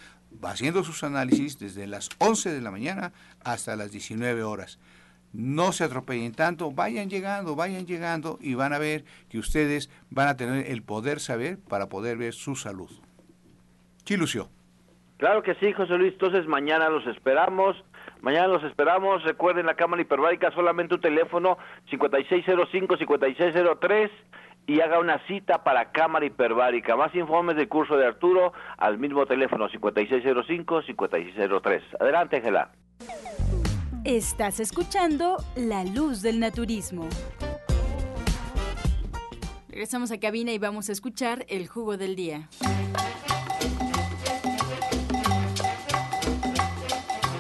haciendo 0.43 0.83
sus 0.83 1.05
análisis 1.05 1.61
desde 1.61 1.87
las 1.87 2.09
11 2.19 2.53
de 2.53 2.61
la 2.61 2.73
mañana 2.73 3.13
hasta 3.45 3.77
las 3.77 3.93
19 3.93 4.43
horas. 4.43 4.81
No 5.33 5.71
se 5.71 5.85
atropellen 5.85 6.33
tanto, 6.33 6.73
vayan 6.73 7.09
llegando, 7.09 7.55
vayan 7.55 7.87
llegando 7.87 8.41
y 8.41 8.55
van 8.55 8.73
a 8.73 8.79
ver 8.79 9.05
que 9.29 9.39
ustedes 9.39 9.89
van 10.11 10.27
a 10.27 10.37
tener 10.37 10.67
el 10.67 10.83
poder 10.83 11.21
saber 11.21 11.61
para 11.61 11.89
poder 11.89 12.17
ver 12.17 12.33
su 12.33 12.57
salud. 12.57 12.91
Chilucio. 14.03 14.51
Claro 15.19 15.45
que 15.45 15.55
sí, 15.55 15.73
José 15.75 15.97
Luis. 15.97 16.15
Entonces 16.15 16.49
mañana 16.49 16.89
los 16.89 17.07
esperamos. 17.07 17.77
Mañana 18.21 18.49
los 18.49 18.65
esperamos. 18.65 19.23
Recuerden 19.23 19.67
la 19.67 19.77
cámara 19.77 20.03
hiperbárica, 20.03 20.51
solamente 20.51 20.97
un 20.97 21.01
teléfono 21.01 21.57
5605-5603 21.89 24.11
y 24.67 24.81
haga 24.81 24.99
una 24.99 25.19
cita 25.27 25.63
para 25.65 25.93
cámara 25.93 26.25
hiperbárica. 26.27 26.97
Más 26.97 27.15
informes 27.15 27.57
del 27.57 27.69
curso 27.69 27.97
de 27.97 28.07
Arturo 28.07 28.53
al 28.79 28.99
mismo 28.99 29.25
teléfono 29.27 29.69
5605-5603. 29.69 31.83
Adelante, 32.01 32.37
Ángela. 32.37 32.73
Estás 34.05 34.61
escuchando 34.61 35.37
La 35.57 35.85
Luz 35.85 36.23
del 36.23 36.41
Naturismo. 36.41 37.07
Regresamos 39.69 40.11
a 40.11 40.19
cabina 40.19 40.53
y 40.53 40.59
vamos 40.59 40.89
a 40.89 40.93
escuchar 40.93 41.45
el 41.49 41.69
jugo 41.69 41.97
del 41.97 42.17
día. 42.17 42.49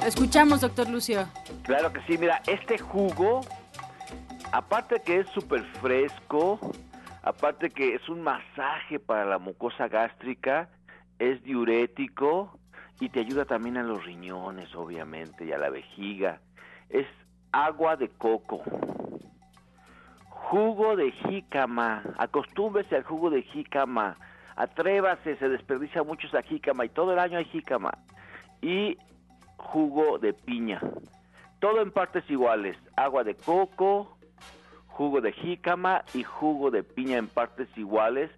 escuchamos, 0.06 0.60
doctor 0.60 0.88
Lucio. 0.88 1.26
Claro 1.64 1.92
que 1.92 2.00
sí, 2.02 2.16
mira, 2.18 2.40
este 2.46 2.78
jugo, 2.78 3.40
aparte 4.52 5.02
que 5.04 5.20
es 5.20 5.28
súper 5.30 5.64
fresco, 5.80 6.60
Aparte 7.26 7.70
que 7.70 7.96
es 7.96 8.08
un 8.08 8.22
masaje 8.22 9.00
para 9.00 9.24
la 9.24 9.38
mucosa 9.38 9.88
gástrica, 9.88 10.68
es 11.18 11.42
diurético 11.42 12.56
y 13.00 13.08
te 13.08 13.18
ayuda 13.18 13.44
también 13.44 13.76
a 13.78 13.82
los 13.82 14.04
riñones, 14.04 14.72
obviamente, 14.76 15.44
y 15.44 15.50
a 15.50 15.58
la 15.58 15.68
vejiga. 15.68 16.40
Es 16.88 17.08
agua 17.50 17.96
de 17.96 18.10
coco. 18.10 18.62
Jugo 20.28 20.94
de 20.94 21.10
jícama. 21.10 22.04
Acostúmbese 22.16 22.94
al 22.94 23.02
jugo 23.02 23.28
de 23.30 23.42
jícama. 23.42 24.16
Atrévase, 24.54 25.34
se 25.34 25.48
desperdicia 25.48 26.04
mucho 26.04 26.28
esa 26.28 26.42
jícama 26.42 26.84
y 26.84 26.90
todo 26.90 27.12
el 27.12 27.18
año 27.18 27.38
hay 27.38 27.46
jícama. 27.46 27.90
Y 28.62 28.98
jugo 29.56 30.20
de 30.20 30.32
piña. 30.32 30.80
Todo 31.58 31.82
en 31.82 31.90
partes 31.90 32.22
iguales. 32.30 32.76
Agua 32.94 33.24
de 33.24 33.34
coco, 33.34 34.15
jugo 34.96 35.20
de 35.20 35.32
jícama 35.32 36.04
y 36.14 36.22
jugo 36.22 36.70
de 36.70 36.82
piña 36.82 37.18
en 37.18 37.28
partes 37.28 37.68
iguales. 37.76 38.30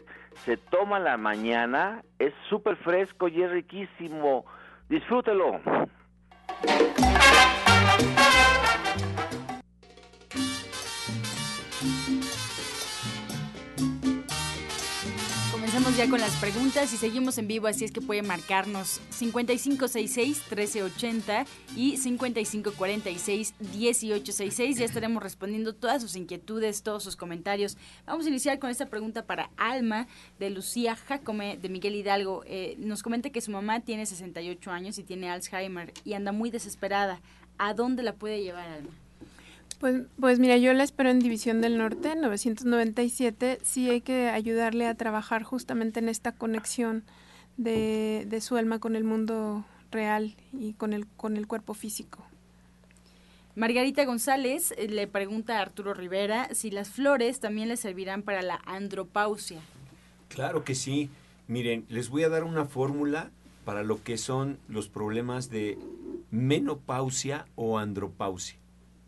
Se 0.44 0.56
toma 0.56 0.96
en 0.98 1.04
la 1.04 1.16
mañana, 1.16 2.02
es 2.18 2.34
súper 2.48 2.76
fresco 2.76 3.28
y 3.28 3.42
es 3.42 3.50
riquísimo. 3.50 4.44
Disfrútelo. 4.88 5.61
Ya 15.99 16.09
con 16.09 16.20
las 16.20 16.36
preguntas 16.36 16.92
y 16.92 16.96
seguimos 16.96 17.38
en 17.38 17.49
vivo, 17.49 17.66
así 17.66 17.84
es 17.84 17.90
que 17.90 18.01
puede 18.01 18.22
marcarnos 18.22 19.01
5566-1380 19.11 21.44
y 21.74 21.96
5546-1866. 21.96 24.76
Ya 24.76 24.84
estaremos 24.84 25.20
respondiendo 25.20 25.74
todas 25.74 26.01
sus 26.01 26.14
inquietudes, 26.14 26.84
todos 26.84 27.03
sus 27.03 27.16
comentarios. 27.16 27.76
Vamos 28.07 28.26
a 28.26 28.28
iniciar 28.28 28.61
con 28.61 28.70
esta 28.70 28.86
pregunta 28.86 29.26
para 29.26 29.51
Alma 29.57 30.07
de 30.38 30.51
Lucía 30.51 30.94
Jacome 30.94 31.57
de 31.57 31.68
Miguel 31.68 31.96
Hidalgo. 31.96 32.44
Eh, 32.46 32.76
nos 32.78 33.03
comenta 33.03 33.30
que 33.30 33.40
su 33.40 33.51
mamá 33.51 33.80
tiene 33.80 34.07
68 34.07 34.70
años 34.70 34.99
y 34.99 35.03
tiene 35.03 35.28
Alzheimer 35.28 35.92
y 36.05 36.12
anda 36.12 36.30
muy 36.30 36.51
desesperada. 36.51 37.20
¿A 37.59 37.74
dónde 37.74 38.05
la 38.05 38.12
puede 38.12 38.40
llevar 38.40 38.68
Alma? 38.68 38.92
Pues, 39.79 40.03
pues 40.18 40.39
mira, 40.39 40.57
yo 40.57 40.72
la 40.72 40.83
espero 40.83 41.11
en 41.11 41.20
División 41.20 41.61
del 41.61 41.79
Norte, 41.79 42.16
997. 42.16 43.59
Sí 43.62 43.89
hay 43.89 44.01
que 44.01 44.29
ayudarle 44.29 44.87
a 44.87 44.95
trabajar 44.95 45.45
justamente 45.45 46.01
en 46.01 46.09
esta 46.09 46.33
conexión 46.33 47.05
de, 47.57 48.24
de 48.29 48.41
su 48.41 48.57
alma 48.57 48.81
con 48.81 48.97
el 48.97 49.05
mundo 49.05 49.64
real 49.91 50.35
y 50.53 50.72
con 50.74 50.93
el, 50.93 51.07
con 51.07 51.37
el 51.37 51.47
cuerpo 51.47 51.74
físico. 51.74 52.24
Margarita 53.55 54.05
González 54.05 54.72
eh, 54.76 54.89
le 54.89 55.07
pregunta 55.07 55.59
a 55.59 55.62
Arturo 55.62 55.95
Rivera 55.95 56.49
si 56.55 56.70
las 56.70 56.91
flores 56.91 57.41
también 57.41 57.68
le 57.68 57.76
servirán 57.76 58.22
para 58.22 58.43
la 58.43 58.61
andropausia. 58.66 59.61
Claro 60.29 60.64
que 60.64 60.74
sí. 60.74 61.11
Miren, 61.49 61.85
les 61.89 62.09
voy 62.09 62.22
a 62.22 62.29
dar 62.29 62.45
una 62.45 62.66
fórmula 62.66 63.31
para 63.64 63.83
lo 63.83 64.03
que 64.03 64.18
son 64.18 64.59
los 64.68 64.89
problemas 64.89 65.51
de 65.51 65.79
menopausia 66.31 67.47
o 67.57 67.79
andropausia. 67.79 68.59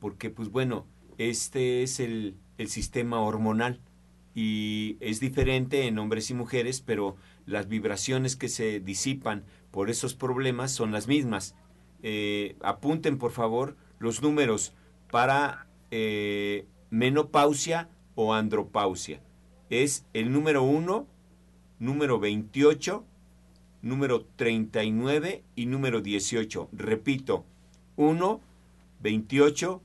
Porque, 0.01 0.31
pues 0.31 0.49
bueno, 0.49 0.87
este 1.19 1.83
es 1.83 2.01
el, 2.01 2.37
el 2.59 2.69
sistema 2.69 3.21
hormonal 3.21 3.81
y 4.35 4.97
es 5.01 5.21
diferente 5.21 5.87
en 5.87 5.99
hombres 5.99 6.31
y 6.31 6.35
mujeres, 6.35 6.81
pero 6.81 7.17
las 7.47 7.69
vibraciones 7.69 8.37
que 8.37 8.49
se 8.49 8.81
disipan 8.81 9.45
por 9.71 9.91
esos 9.91 10.15
problemas 10.15 10.73
son 10.73 10.93
las 10.93 11.09
mismas. 11.09 11.55
Eh, 12.03 12.57
apunten, 12.63 13.19
por 13.19 13.33
favor, 13.33 13.77
los 13.99 14.23
números 14.23 14.73
para 15.11 15.67
eh, 15.91 16.67
menopausia 16.91 17.89
o 18.15 18.35
andropausia. 18.35 19.21
Es 19.69 20.07
el 20.13 20.33
número 20.33 20.63
1, 20.63 21.07
número 21.79 22.19
28, 22.19 23.05
número 23.83 24.25
39 24.37 25.45
y 25.57 25.67
número 25.67 26.01
18. 26.01 26.69
Repito, 26.73 27.45
1, 27.97 28.41
28, 29.01 29.83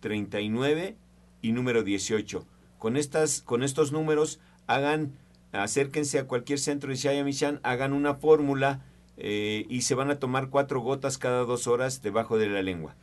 39 0.00 0.96
y 1.42 1.52
número 1.52 1.82
18. 1.82 2.44
Con, 2.78 2.96
estas, 2.96 3.42
con 3.42 3.62
estos 3.62 3.92
números 3.92 4.40
hagan, 4.66 5.12
acérquense 5.52 6.18
a 6.18 6.26
cualquier 6.26 6.58
centro 6.58 6.90
de 6.90 6.96
Shayamishan, 6.96 7.60
hagan 7.62 7.92
una 7.92 8.14
fórmula 8.14 8.80
eh, 9.16 9.66
y 9.68 9.82
se 9.82 9.94
van 9.94 10.10
a 10.10 10.18
tomar 10.18 10.48
cuatro 10.48 10.80
gotas 10.80 11.18
cada 11.18 11.44
dos 11.44 11.66
horas 11.66 12.02
debajo 12.02 12.38
de 12.38 12.48
la 12.48 12.62
lengua. 12.62 12.94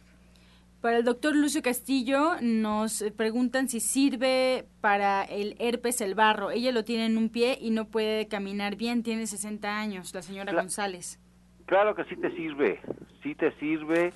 Para 0.86 0.98
el 0.98 1.04
doctor 1.04 1.36
Lucio 1.36 1.64
Castillo 1.64 2.36
nos 2.42 3.04
preguntan 3.18 3.68
si 3.70 3.80
sirve 3.80 4.66
para 4.82 5.24
el 5.24 5.56
herpes 5.58 6.00
el 6.00 6.14
barro. 6.14 6.52
Ella 6.52 6.72
lo 6.72 6.84
tiene 6.84 7.08
en 7.08 7.18
un 7.18 7.30
pie 7.30 7.58
y 7.60 7.72
no 7.72 7.88
puede 7.88 8.28
caminar 8.28 8.76
bien, 8.76 9.02
tiene 9.02 9.26
60 9.26 9.80
años, 9.80 10.14
la 10.14 10.22
señora 10.22 10.54
González. 10.54 11.20
Claro 11.66 11.96
que 11.96 12.04
sí 12.04 12.16
te 12.18 12.30
sirve, 12.36 12.80
sí 13.24 13.34
te 13.34 13.52
sirve, 13.54 14.14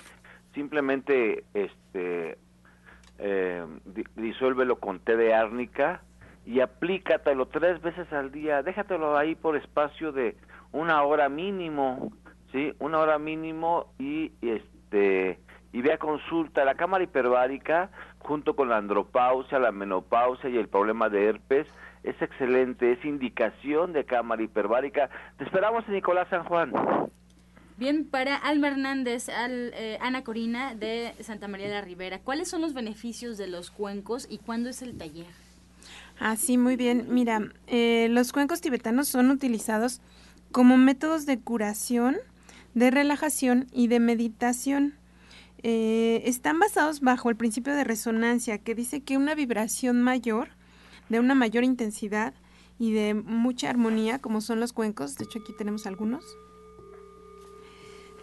simplemente 0.53 1.43
este 1.55 2.37
eh, 3.19 3.65
disuélvelo 4.15 4.79
con 4.79 4.99
té 4.99 5.15
de 5.17 5.33
árnica 5.33 6.01
y 6.45 6.61
aplícatelo 6.61 7.47
tres 7.47 7.81
veces 7.81 8.11
al 8.13 8.31
día, 8.31 8.63
déjatelo 8.63 9.17
ahí 9.17 9.35
por 9.35 9.55
espacio 9.55 10.11
de 10.11 10.35
una 10.71 11.03
hora 11.03 11.29
mínimo, 11.29 12.11
¿sí? 12.51 12.73
Una 12.79 12.99
hora 12.99 13.19
mínimo 13.19 13.93
y 13.99 14.31
este 14.41 15.39
y 15.71 15.81
ve 15.81 15.93
a 15.93 15.97
consulta 15.97 16.65
la 16.65 16.75
cámara 16.75 17.03
hiperbárica 17.03 17.91
junto 18.17 18.55
con 18.55 18.69
la 18.69 18.77
andropausia, 18.77 19.59
la 19.59 19.71
menopausia 19.71 20.49
y 20.49 20.57
el 20.57 20.67
problema 20.67 21.09
de 21.09 21.27
herpes. 21.27 21.67
Es 22.03 22.19
excelente, 22.21 22.93
es 22.93 23.05
indicación 23.05 23.93
de 23.93 24.05
cámara 24.05 24.41
hiperbárica. 24.41 25.09
Te 25.37 25.43
esperamos 25.43 25.87
en 25.87 25.95
Nicolás 25.95 26.27
San 26.29 26.45
Juan. 26.45 26.71
Bien, 27.79 28.03
para 28.03 28.35
Alma 28.35 28.67
Hernández, 28.67 29.29
al, 29.29 29.71
eh, 29.73 29.97
Ana 30.01 30.25
Corina 30.25 30.75
de 30.75 31.15
Santa 31.21 31.47
María 31.47 31.67
de 31.67 31.75
la 31.75 31.81
Ribera, 31.81 32.19
¿cuáles 32.19 32.49
son 32.49 32.59
los 32.59 32.73
beneficios 32.73 33.37
de 33.37 33.47
los 33.47 33.71
cuencos 33.71 34.27
y 34.29 34.39
cuándo 34.39 34.67
es 34.67 34.81
el 34.81 34.97
taller? 34.97 35.27
Ah, 36.19 36.35
sí, 36.35 36.57
muy 36.57 36.75
bien. 36.75 37.05
Mira, 37.07 37.39
eh, 37.67 38.09
los 38.11 38.33
cuencos 38.33 38.59
tibetanos 38.59 39.07
son 39.07 39.31
utilizados 39.31 40.01
como 40.51 40.75
métodos 40.75 41.25
de 41.25 41.39
curación, 41.39 42.17
de 42.73 42.91
relajación 42.91 43.67
y 43.71 43.87
de 43.87 44.01
meditación. 44.01 44.95
Eh, 45.63 46.23
están 46.25 46.59
basados 46.59 46.99
bajo 46.99 47.29
el 47.29 47.37
principio 47.37 47.73
de 47.73 47.85
resonancia 47.85 48.57
que 48.57 48.75
dice 48.75 49.03
que 49.03 49.15
una 49.15 49.35
vibración 49.35 50.01
mayor, 50.01 50.49
de 51.07 51.21
una 51.21 51.33
mayor 51.33 51.63
intensidad 51.63 52.33
y 52.77 52.91
de 52.91 53.13
mucha 53.13 53.69
armonía, 53.69 54.19
como 54.19 54.41
son 54.41 54.59
los 54.59 54.73
cuencos, 54.73 55.15
de 55.15 55.23
hecho 55.23 55.39
aquí 55.39 55.53
tenemos 55.57 55.87
algunos, 55.87 56.25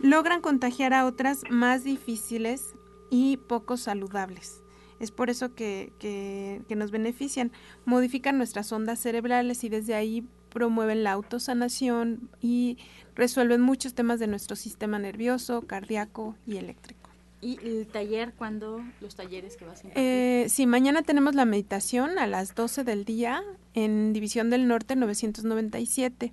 logran 0.06 0.40
contagiar 0.40 0.94
a 0.94 1.06
otras 1.06 1.42
más 1.50 1.84
difíciles 1.84 2.74
y 3.10 3.36
poco 3.36 3.76
saludables. 3.76 4.62
Es 4.98 5.10
por 5.10 5.28
eso 5.28 5.54
que, 5.54 5.92
que, 5.98 6.62
que, 6.68 6.76
nos 6.76 6.90
benefician. 6.90 7.52
Modifican 7.84 8.38
nuestras 8.38 8.72
ondas 8.72 8.98
cerebrales 8.98 9.62
y 9.64 9.68
desde 9.68 9.94
ahí 9.94 10.24
promueven 10.48 11.04
la 11.04 11.12
autosanación 11.12 12.30
y 12.40 12.78
resuelven 13.14 13.60
muchos 13.60 13.94
temas 13.94 14.18
de 14.18 14.26
nuestro 14.26 14.56
sistema 14.56 14.98
nervioso, 14.98 15.62
cardíaco 15.62 16.34
y 16.46 16.56
eléctrico. 16.56 17.10
¿Y 17.42 17.58
el 17.62 17.86
taller 17.86 18.32
cuándo? 18.32 18.82
¿Los 19.00 19.14
talleres 19.14 19.56
que 19.56 19.66
vas 19.66 19.84
a 19.84 19.88
eh, 19.94 20.46
Sí, 20.48 20.66
mañana 20.66 21.02
tenemos 21.02 21.34
la 21.34 21.44
meditación 21.44 22.18
a 22.18 22.26
las 22.26 22.54
12 22.54 22.82
del 22.84 23.04
día 23.04 23.42
en 23.74 24.14
División 24.14 24.48
del 24.48 24.66
Norte 24.66 24.96
997. 24.96 26.32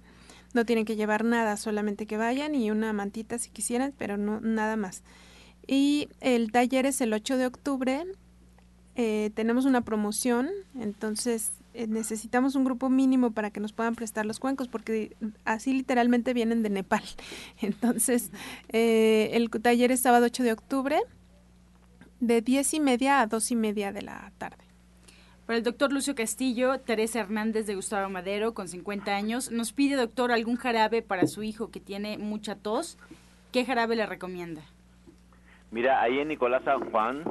No 0.53 0.65
tienen 0.65 0.85
que 0.85 0.95
llevar 0.95 1.23
nada, 1.23 1.57
solamente 1.57 2.05
que 2.05 2.17
vayan 2.17 2.55
y 2.55 2.71
una 2.71 2.93
mantita 2.93 3.37
si 3.39 3.49
quisieran, 3.49 3.93
pero 3.97 4.17
no 4.17 4.39
nada 4.39 4.75
más. 4.75 5.03
Y 5.67 6.09
el 6.19 6.51
taller 6.51 6.85
es 6.85 7.01
el 7.01 7.13
8 7.13 7.37
de 7.37 7.47
octubre. 7.47 8.05
Eh, 8.95 9.31
tenemos 9.33 9.65
una 9.65 9.81
promoción, 9.81 10.49
entonces 10.79 11.51
eh, 11.73 11.87
necesitamos 11.87 12.55
un 12.55 12.63
grupo 12.63 12.89
mínimo 12.89 13.31
para 13.31 13.49
que 13.49 13.59
nos 13.59 13.73
puedan 13.73 13.95
prestar 13.95 14.25
los 14.27 14.39
cuencos, 14.39 14.67
porque 14.67 15.15
así 15.45 15.73
literalmente 15.73 16.33
vienen 16.33 16.61
de 16.61 16.69
Nepal. 16.69 17.03
Entonces, 17.61 18.29
eh, 18.69 19.31
el 19.33 19.49
taller 19.49 19.91
es 19.91 20.01
sábado 20.01 20.25
8 20.27 20.43
de 20.43 20.53
octubre, 20.53 20.99
de 22.19 22.41
10 22.41 22.75
y 22.75 22.79
media 22.79 23.21
a 23.21 23.27
2 23.27 23.51
y 23.51 23.55
media 23.55 23.91
de 23.91 24.03
la 24.03 24.31
tarde. 24.37 24.72
Para 25.45 25.57
el 25.57 25.63
doctor 25.63 25.91
Lucio 25.91 26.15
Castillo, 26.15 26.79
Teresa 26.79 27.19
Hernández 27.19 27.67
de 27.67 27.75
Gustavo 27.75 28.09
Madero, 28.09 28.53
con 28.53 28.69
50 28.69 29.13
años, 29.13 29.51
nos 29.51 29.73
pide, 29.73 29.97
doctor, 29.97 30.31
algún 30.31 30.55
jarabe 30.55 31.01
para 31.01 31.27
su 31.27 31.43
hijo 31.43 31.69
que 31.69 31.81
tiene 31.81 32.17
mucha 32.17 32.55
tos. 32.55 32.97
¿Qué 33.51 33.65
jarabe 33.65 33.97
le 33.97 34.05
recomienda? 34.05 34.61
Mira, 35.69 36.01
ahí 36.01 36.19
en 36.19 36.29
Nicolás 36.29 36.63
San 36.63 36.89
Juan 36.91 37.23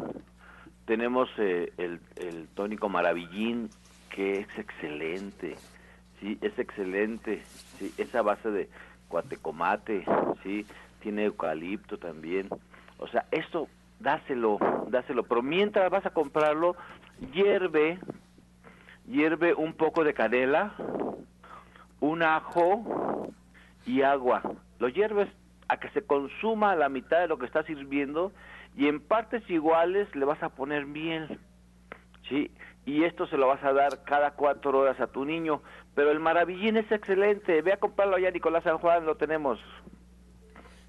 tenemos 0.85 1.31
eh, 1.39 1.73
el, 1.79 2.01
el 2.17 2.49
tónico 2.49 2.91
Maravillín 2.91 3.71
que 4.11 4.41
es 4.41 4.59
excelente, 4.59 5.57
sí, 6.21 6.37
es 6.43 6.59
excelente, 6.59 7.43
sí, 7.79 7.95
esa 7.97 8.21
base 8.21 8.51
de 8.51 8.69
cuatecomate, 9.09 10.05
sí, 10.43 10.67
tiene 11.01 11.25
eucalipto 11.25 11.97
también, 11.97 12.49
o 12.99 13.09
sea, 13.09 13.25
esto 13.31 13.69
dáselo, 14.01 14.59
dáselo, 14.89 15.23
pero 15.23 15.43
mientras 15.43 15.91
vas 15.91 16.05
a 16.05 16.11
comprarlo, 16.11 16.77
hierve, 17.33 17.99
hierve 19.07 19.55
un 19.55 19.75
poco 19.75 20.05
de 20.05 20.15
canela, 20.15 20.75
un 22.01 22.23
ajo 22.23 23.29
y 23.87 24.03
agua, 24.03 24.43
lo 24.79 24.89
hierves 24.89 25.29
a 25.69 25.79
que 25.79 25.89
se 25.91 26.03
consuma 26.03 26.75
la 26.77 26.89
mitad 26.89 27.21
de 27.21 27.29
lo 27.29 27.39
que 27.39 27.47
estás 27.47 27.67
sirviendo 27.67 28.33
y 28.77 28.89
en 28.89 29.01
partes 29.01 29.49
iguales 29.49 30.15
le 30.15 30.25
vas 30.25 30.43
a 30.43 30.51
poner 30.51 30.87
miel, 30.87 31.39
sí, 32.29 32.51
y 32.85 33.05
esto 33.05 33.27
se 33.27 33.37
lo 33.37 33.47
vas 33.47 33.63
a 33.63 33.73
dar 33.73 34.03
cada 34.05 34.33
cuatro 34.33 34.77
horas 34.79 35.01
a 35.01 35.07
tu 35.07 35.25
niño. 35.25 35.63
Pero 35.95 36.11
el 36.11 36.21
maravillín 36.21 36.77
es 36.77 36.91
excelente. 36.91 37.63
Ve 37.63 37.73
a 37.73 37.77
comprarlo 37.77 38.17
allá, 38.17 38.31
Nicolás 38.31 38.65
San 38.65 38.79
Juan, 38.79 39.07
lo 39.07 39.17
tenemos. 39.17 39.61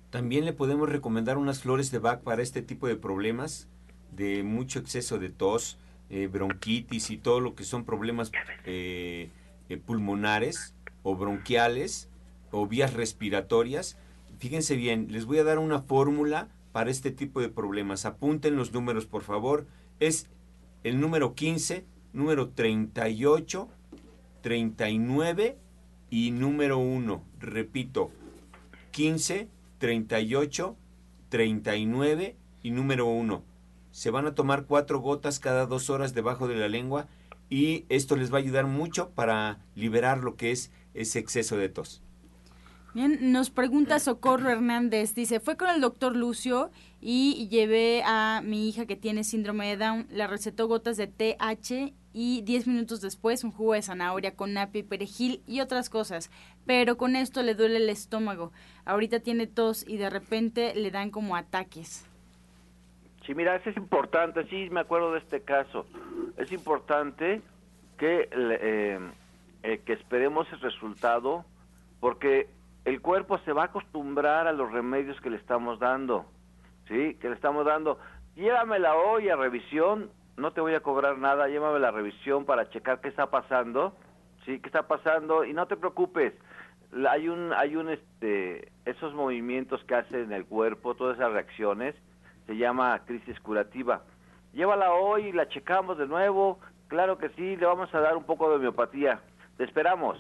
También 0.10 0.46
le 0.46 0.54
podemos 0.54 0.90
recomendar 0.90 1.38
unas 1.38 1.62
flores 1.62 1.92
de 1.92 2.00
Bach 2.00 2.22
para 2.22 2.42
este 2.42 2.62
tipo 2.62 2.88
de 2.88 2.96
problemas, 2.96 3.70
de 4.12 4.44
mucho 4.44 4.80
exceso 4.80 5.18
de 5.18 5.30
tos, 5.30 5.80
eh, 6.10 6.28
bronquitis 6.28 7.10
y 7.10 7.18
todo 7.18 7.40
lo 7.40 7.56
que 7.56 7.64
son 7.64 7.86
problemas 7.86 8.32
eh, 8.66 9.30
eh, 9.70 9.78
pulmonares 9.78 10.76
o 11.02 11.16
bronquiales 11.16 12.10
o 12.52 12.68
vías 12.68 12.94
respiratorias. 12.94 13.98
Fíjense 14.40 14.76
bien, 14.76 15.08
les 15.10 15.26
voy 15.26 15.40
a 15.40 15.44
dar 15.44 15.60
una 15.60 15.82
fórmula 15.82 16.50
para 16.72 16.92
este 16.92 17.12
tipo 17.12 17.42
de 17.42 17.50
problemas. 17.50 18.06
Apunten 18.06 18.56
los 18.56 18.74
números, 18.74 19.06
por 19.06 19.24
favor. 19.24 19.68
Es 20.00 20.28
el 20.84 21.00
número 21.00 21.34
15, 21.34 21.86
número 22.12 22.50
38, 22.50 23.70
39 24.42 25.58
y 26.10 26.32
número 26.32 26.78
1. 26.78 27.24
Repito, 27.40 28.12
15, 28.92 29.48
38, 29.80 30.78
39 31.30 32.36
y 32.62 32.72
número 32.72 33.08
1. 33.08 33.53
Se 33.94 34.10
van 34.10 34.26
a 34.26 34.34
tomar 34.34 34.66
cuatro 34.66 35.00
gotas 35.00 35.40
cada 35.40 35.68
dos 35.68 35.92
horas 35.92 36.16
debajo 36.16 36.48
de 36.48 36.56
la 36.56 36.68
lengua 36.68 37.08
y 37.48 37.86
esto 37.90 38.16
les 38.16 38.34
va 38.34 38.38
a 38.38 38.42
ayudar 38.42 38.66
mucho 38.66 39.12
para 39.12 39.60
liberar 39.76 40.24
lo 40.24 40.36
que 40.36 40.50
es 40.50 40.72
ese 40.96 41.20
exceso 41.20 41.58
de 41.58 41.70
tos. 41.70 42.02
Bien, 42.96 43.32
nos 43.32 43.52
pregunta 43.52 44.00
Socorro 44.00 44.50
Hernández, 44.50 45.14
dice, 45.14 45.40
fue 45.40 45.58
con 45.58 45.70
el 45.70 45.80
doctor 45.80 46.16
Lucio 46.16 46.72
y 47.02 47.48
llevé 47.50 48.02
a 48.04 48.42
mi 48.44 48.68
hija 48.68 48.88
que 48.88 48.96
tiene 48.96 49.24
síndrome 49.24 49.68
de 49.68 49.78
Down, 49.78 50.08
le 50.10 50.26
recetó 50.26 50.68
gotas 50.68 50.98
de 50.98 51.06
TH 51.06 51.94
y 52.14 52.42
10 52.42 52.66
minutos 52.66 53.00
después 53.00 53.44
un 53.44 53.52
jugo 53.52 53.74
de 53.74 53.84
zanahoria 53.84 54.36
con 54.36 54.54
napi, 54.54 54.82
perejil 54.82 55.44
y 55.46 55.60
otras 55.60 55.92
cosas, 55.92 56.32
pero 56.66 56.98
con 56.98 57.16
esto 57.16 57.44
le 57.44 57.54
duele 57.54 57.78
el 57.78 57.90
estómago. 57.90 58.52
Ahorita 58.86 59.20
tiene 59.20 59.46
tos 59.46 59.86
y 59.88 59.98
de 59.98 60.10
repente 60.10 60.74
le 60.74 60.90
dan 60.90 61.12
como 61.12 61.36
ataques. 61.36 62.06
Sí, 63.26 63.34
mira, 63.34 63.56
eso 63.56 63.70
es 63.70 63.78
importante, 63.78 64.44
sí, 64.46 64.70
me 64.70 64.82
acuerdo 64.82 65.14
de 65.14 65.20
este 65.20 65.42
caso. 65.42 65.86
Es 66.38 66.52
importante 66.52 67.42
que, 67.98 68.28
eh, 68.32 69.00
eh, 69.64 69.82
que 69.86 69.94
esperemos 69.94 70.52
el 70.52 70.60
resultado 70.60 71.46
porque 72.02 72.50
el 72.84 73.00
cuerpo 73.02 73.38
se 73.40 73.54
va 73.54 73.64
a 73.64 73.66
acostumbrar 73.66 74.48
a 74.48 74.52
los 74.52 74.72
remedios 74.72 75.20
que 75.22 75.30
le 75.30 75.38
estamos 75.38 75.80
dando, 75.80 76.26
¿sí? 76.90 77.16
Que 77.22 77.30
le 77.30 77.36
estamos 77.36 77.66
dando. 77.66 77.98
Llévamela 78.36 78.96
hoy 78.96 79.30
a 79.30 79.38
revisión, 79.38 80.10
no 80.36 80.52
te 80.52 80.60
voy 80.60 80.74
a 80.74 80.82
cobrar 80.82 81.18
nada, 81.18 81.48
llévame 81.48 81.80
la 81.80 81.92
revisión 81.92 82.44
para 82.44 82.70
checar 82.72 83.00
qué 83.00 83.08
está 83.08 83.28
pasando, 83.28 83.96
¿sí? 84.46 84.60
¿Qué 84.60 84.68
está 84.68 84.86
pasando? 84.88 85.46
Y 85.46 85.54
no 85.54 85.66
te 85.68 85.78
preocupes, 85.78 86.34
hay 87.10 87.30
un, 87.30 87.54
hay 87.54 87.78
un, 87.78 87.90
este, 87.90 88.70
esos 88.84 89.14
movimientos 89.14 89.82
que 89.86 89.96
hace 89.96 90.24
en 90.24 90.34
el 90.34 90.46
cuerpo, 90.46 90.96
todas 90.96 91.18
esas 91.18 91.32
reacciones, 91.32 91.96
se 92.46 92.58
llama 92.58 93.02
crisis 93.06 93.40
curativa. 93.40 94.04
Llévala 94.54 94.94
hoy, 94.94 95.32
la 95.32 95.48
checamos 95.50 95.98
de 95.98 96.08
nuevo, 96.08 96.60
claro 96.88 97.18
que 97.18 97.30
sí, 97.30 97.56
le 97.56 97.66
vamos 97.66 97.94
a 97.94 98.00
dar 98.00 98.16
un 98.16 98.24
poco 98.24 98.50
de 98.50 98.56
homeopatía. 98.58 99.20
Te 99.58 99.64
esperamos. 99.64 100.18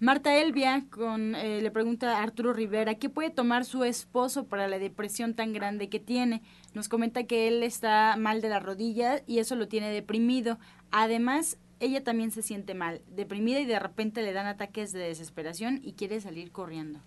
Marta 0.00 0.36
Elvia 0.36 0.84
con, 0.90 1.34
eh, 1.34 1.62
le 1.62 1.70
pregunta 1.70 2.18
a 2.18 2.22
Arturo 2.22 2.52
Rivera, 2.52 2.96
¿qué 2.96 3.08
puede 3.08 3.30
tomar 3.30 3.64
su 3.64 3.84
esposo 3.84 4.46
para 4.46 4.68
la 4.68 4.78
depresión 4.78 5.34
tan 5.34 5.52
grande 5.52 5.88
que 5.88 6.00
tiene? 6.00 6.42
Nos 6.74 6.88
comenta 6.88 7.24
que 7.24 7.48
él 7.48 7.62
está 7.62 8.16
mal 8.18 8.40
de 8.40 8.48
la 8.48 8.58
rodilla 8.58 9.22
y 9.26 9.38
eso 9.38 9.54
lo 9.54 9.68
tiene 9.68 9.90
deprimido. 9.90 10.58
Además, 10.90 11.58
ella 11.80 12.02
también 12.02 12.32
se 12.32 12.42
siente 12.42 12.74
mal, 12.74 13.00
deprimida 13.08 13.60
y 13.60 13.66
de 13.66 13.78
repente 13.78 14.22
le 14.22 14.32
dan 14.32 14.46
ataques 14.46 14.92
de 14.92 15.00
desesperación 15.00 15.80
y 15.82 15.92
quiere 15.92 16.20
salir 16.20 16.50
corriendo. 16.50 16.98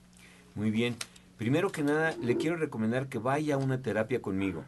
Muy 0.56 0.72
bien. 0.72 0.95
Primero 1.38 1.71
que 1.71 1.83
nada, 1.83 2.15
le 2.21 2.35
quiero 2.38 2.55
recomendar 2.55 3.09
que 3.09 3.19
vaya 3.19 3.55
a 3.55 3.57
una 3.57 3.81
terapia 3.81 4.21
conmigo. 4.21 4.65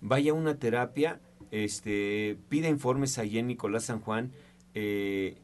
Vaya 0.00 0.30
a 0.30 0.34
una 0.34 0.56
terapia, 0.56 1.20
este, 1.50 2.38
pida 2.48 2.68
informes 2.68 3.18
allí 3.18 3.38
en 3.38 3.48
Nicolás 3.48 3.84
San 3.84 4.00
Juan. 4.00 4.30
Eh, 4.74 5.36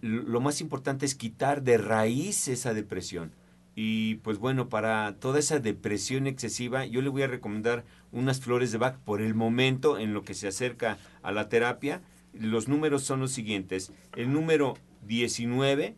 lo 0.00 0.40
más 0.40 0.60
importante 0.60 1.04
es 1.04 1.14
quitar 1.14 1.62
de 1.62 1.76
raíz 1.76 2.48
esa 2.48 2.72
depresión. 2.72 3.32
Y 3.74 4.16
pues 4.16 4.38
bueno, 4.38 4.70
para 4.70 5.16
toda 5.20 5.38
esa 5.38 5.58
depresión 5.58 6.26
excesiva, 6.26 6.86
yo 6.86 7.02
le 7.02 7.10
voy 7.10 7.22
a 7.22 7.26
recomendar 7.26 7.84
unas 8.10 8.40
flores 8.40 8.72
de 8.72 8.78
Bach 8.78 8.96
por 9.04 9.20
el 9.20 9.34
momento 9.34 9.98
en 9.98 10.14
lo 10.14 10.22
que 10.22 10.32
se 10.32 10.48
acerca 10.48 10.96
a 11.22 11.30
la 11.30 11.50
terapia. 11.50 12.00
Los 12.32 12.68
números 12.68 13.02
son 13.02 13.20
los 13.20 13.32
siguientes. 13.32 13.92
El 14.16 14.32
número 14.32 14.78
19, 15.06 15.94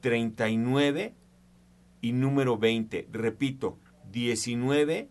39 0.00 1.12
y 2.04 2.12
número 2.12 2.58
20. 2.58 3.08
Repito, 3.12 3.78
19, 4.12 5.08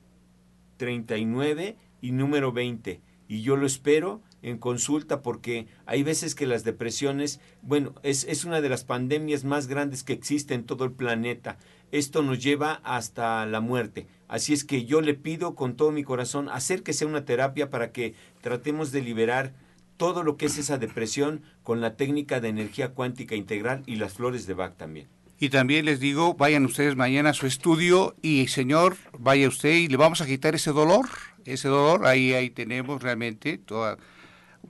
39 0.78 1.76
y 2.02 2.12
número 2.12 2.52
20. 2.52 3.02
Y 3.28 3.42
yo 3.42 3.56
lo 3.56 3.66
espero 3.66 4.22
en 4.44 4.60
consulta 4.60 5.24
porque 5.24 5.66
hay 5.88 6.04
veces 6.04 6.36
que 6.36 6.46
las 6.46 6.64
depresiones, 6.64 7.40
bueno, 7.64 7.96
es, 8.04 8.26
es 8.26 8.46
una 8.46 8.62
de 8.62 8.70
las 8.70 8.84
pandemias 8.84 9.44
más 9.44 9.66
grandes 9.66 10.04
que 10.04 10.14
existe 10.14 10.54
en 10.54 10.66
todo 10.66 10.86
el 10.86 10.92
planeta. 10.92 11.58
Esto 11.92 12.22
nos 12.22 12.44
lleva 12.44 12.74
hasta 12.84 13.44
la 13.48 13.60
muerte. 13.60 14.06
Así 14.28 14.54
es 14.54 14.64
que 14.64 14.86
yo 14.86 15.02
le 15.02 15.16
pido 15.16 15.56
con 15.56 15.76
todo 15.76 15.90
mi 15.90 16.04
corazón, 16.04 16.48
acérquese 16.48 17.06
a 17.06 17.08
una 17.08 17.26
terapia 17.26 17.72
para 17.72 17.92
que 17.92 18.14
tratemos 18.42 18.92
de 18.92 19.02
liberar 19.02 19.56
todo 19.98 20.22
lo 20.22 20.38
que 20.38 20.46
es 20.46 20.60
esa 20.60 20.78
depresión 20.78 21.42
con 21.64 21.82
la 21.82 21.96
técnica 21.96 22.40
de 22.40 22.50
energía 22.50 22.94
cuántica 22.94 23.34
integral 23.34 23.82
y 23.88 23.96
las 23.96 24.14
flores 24.14 24.46
de 24.46 24.54
Bach 24.54 24.78
también. 24.78 25.08
Y 25.44 25.50
también 25.50 25.84
les 25.84 26.00
digo, 26.00 26.36
vayan 26.36 26.64
ustedes 26.64 26.96
mañana 26.96 27.32
a 27.32 27.34
su 27.34 27.48
estudio 27.48 28.16
y 28.22 28.48
señor, 28.48 28.96
vaya 29.20 29.50
usted 29.50 29.74
y 29.74 29.90
le 29.90 29.98
vamos 29.98 30.22
a 30.22 30.26
quitar 30.26 30.56
ese 30.56 30.72
dolor, 30.72 31.10
ese 31.44 31.68
dolor, 31.68 32.08
ahí 32.08 32.32
ahí 32.32 32.50
tenemos 32.50 33.04
realmente 33.04 33.58
toda 33.58 33.98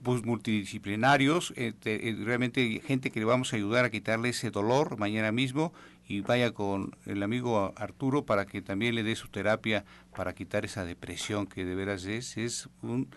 pues, 0.02 0.24
multidisciplinarios, 0.24 1.52
eh, 1.54 1.74
eh, 1.84 2.16
realmente 2.24 2.82
gente 2.84 3.12
que 3.12 3.20
le 3.20 3.24
vamos 3.24 3.52
a 3.52 3.56
ayudar 3.56 3.84
a 3.84 3.90
quitarle 3.92 4.30
ese 4.30 4.50
dolor 4.50 4.98
mañana 4.98 5.30
mismo 5.30 5.72
y 6.08 6.22
vaya 6.22 6.50
con 6.50 6.96
el 7.06 7.22
amigo 7.22 7.72
Arturo 7.76 8.26
para 8.26 8.44
que 8.44 8.60
también 8.60 8.96
le 8.96 9.04
dé 9.04 9.14
su 9.14 9.28
terapia 9.28 9.84
para 10.16 10.34
quitar 10.34 10.64
esa 10.64 10.84
depresión 10.84 11.46
que 11.46 11.64
de 11.64 11.76
veras 11.76 12.04
es, 12.06 12.36
es 12.36 12.68
un 12.82 13.10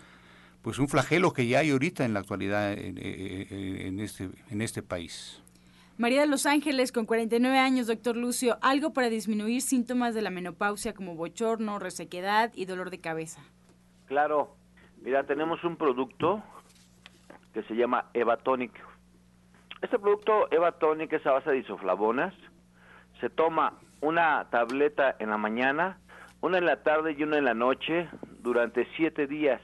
pues 0.62 0.78
un 0.78 0.86
flagelo 0.86 1.32
que 1.32 1.48
ya 1.48 1.58
hay 1.58 1.70
ahorita 1.70 2.04
en 2.04 2.14
la 2.14 2.20
actualidad 2.20 2.72
en, 2.72 2.98
eh, 2.98 3.92
este, 3.98 4.30
en 4.48 4.62
este 4.62 4.84
país. 4.84 5.42
María 5.98 6.20
de 6.20 6.28
Los 6.28 6.46
Ángeles, 6.46 6.92
con 6.92 7.06
49 7.06 7.58
años, 7.58 7.88
doctor 7.88 8.16
Lucio, 8.16 8.56
algo 8.62 8.92
para 8.92 9.08
disminuir 9.08 9.62
síntomas 9.62 10.14
de 10.14 10.22
la 10.22 10.30
menopausia 10.30 10.94
como 10.94 11.16
bochorno, 11.16 11.80
resequedad 11.80 12.52
y 12.54 12.66
dolor 12.66 12.90
de 12.90 13.00
cabeza. 13.00 13.42
Claro, 14.06 14.54
mira, 15.02 15.24
tenemos 15.24 15.64
un 15.64 15.76
producto 15.76 16.40
que 17.52 17.64
se 17.64 17.74
llama 17.74 18.10
Evatonic. 18.14 18.70
Este 19.82 19.98
producto 19.98 20.46
Evatonic 20.52 21.12
es 21.14 21.26
a 21.26 21.32
base 21.32 21.50
de 21.50 21.58
isoflavonas. 21.58 22.32
Se 23.20 23.28
toma 23.28 23.74
una 24.00 24.46
tableta 24.50 25.16
en 25.18 25.30
la 25.30 25.36
mañana, 25.36 25.98
una 26.40 26.58
en 26.58 26.66
la 26.66 26.84
tarde 26.84 27.16
y 27.18 27.24
una 27.24 27.38
en 27.38 27.44
la 27.44 27.54
noche 27.54 28.08
durante 28.40 28.86
siete 28.96 29.26
días. 29.26 29.60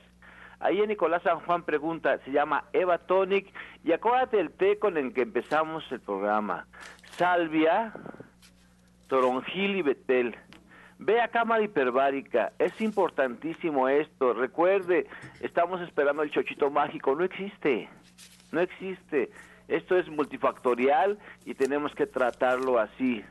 Ahí 0.65 0.81
en 0.81 0.89
Nicolás 0.89 1.23
San 1.23 1.39
Juan 1.41 1.63
pregunta, 1.63 2.19
se 2.25 2.33
llama 2.33 2.65
Evatonic 2.73 3.53
y 3.85 3.93
acuérdate 3.93 4.41
el 4.41 4.51
té 4.51 4.79
con 4.79 4.97
el 4.97 5.13
que 5.13 5.21
empezamos 5.21 5.85
el 5.93 6.01
programa. 6.01 6.67
Salvia, 7.19 7.93
toronjil 9.07 9.77
y 9.77 9.83
betel. 9.83 10.35
Ve 10.99 11.21
a 11.21 11.29
cámara 11.29 11.63
hiperbárica, 11.63 12.55
es 12.59 12.81
importantísimo 12.81 13.91
esto. 13.91 14.33
Recuerde, 14.33 15.07
estamos 15.41 15.83
esperando 15.83 16.23
el 16.23 16.31
chochito 16.31 16.71
mágico, 16.71 17.15
no 17.15 17.25
existe, 17.25 17.91
no 18.51 18.63
existe. 18.63 19.29
Esto 19.69 19.99
es 19.99 20.09
multifactorial 20.09 21.19
y 21.45 21.53
tenemos 21.53 21.95
que 21.95 22.07
tratarlo 22.07 22.79
así. 22.79 23.23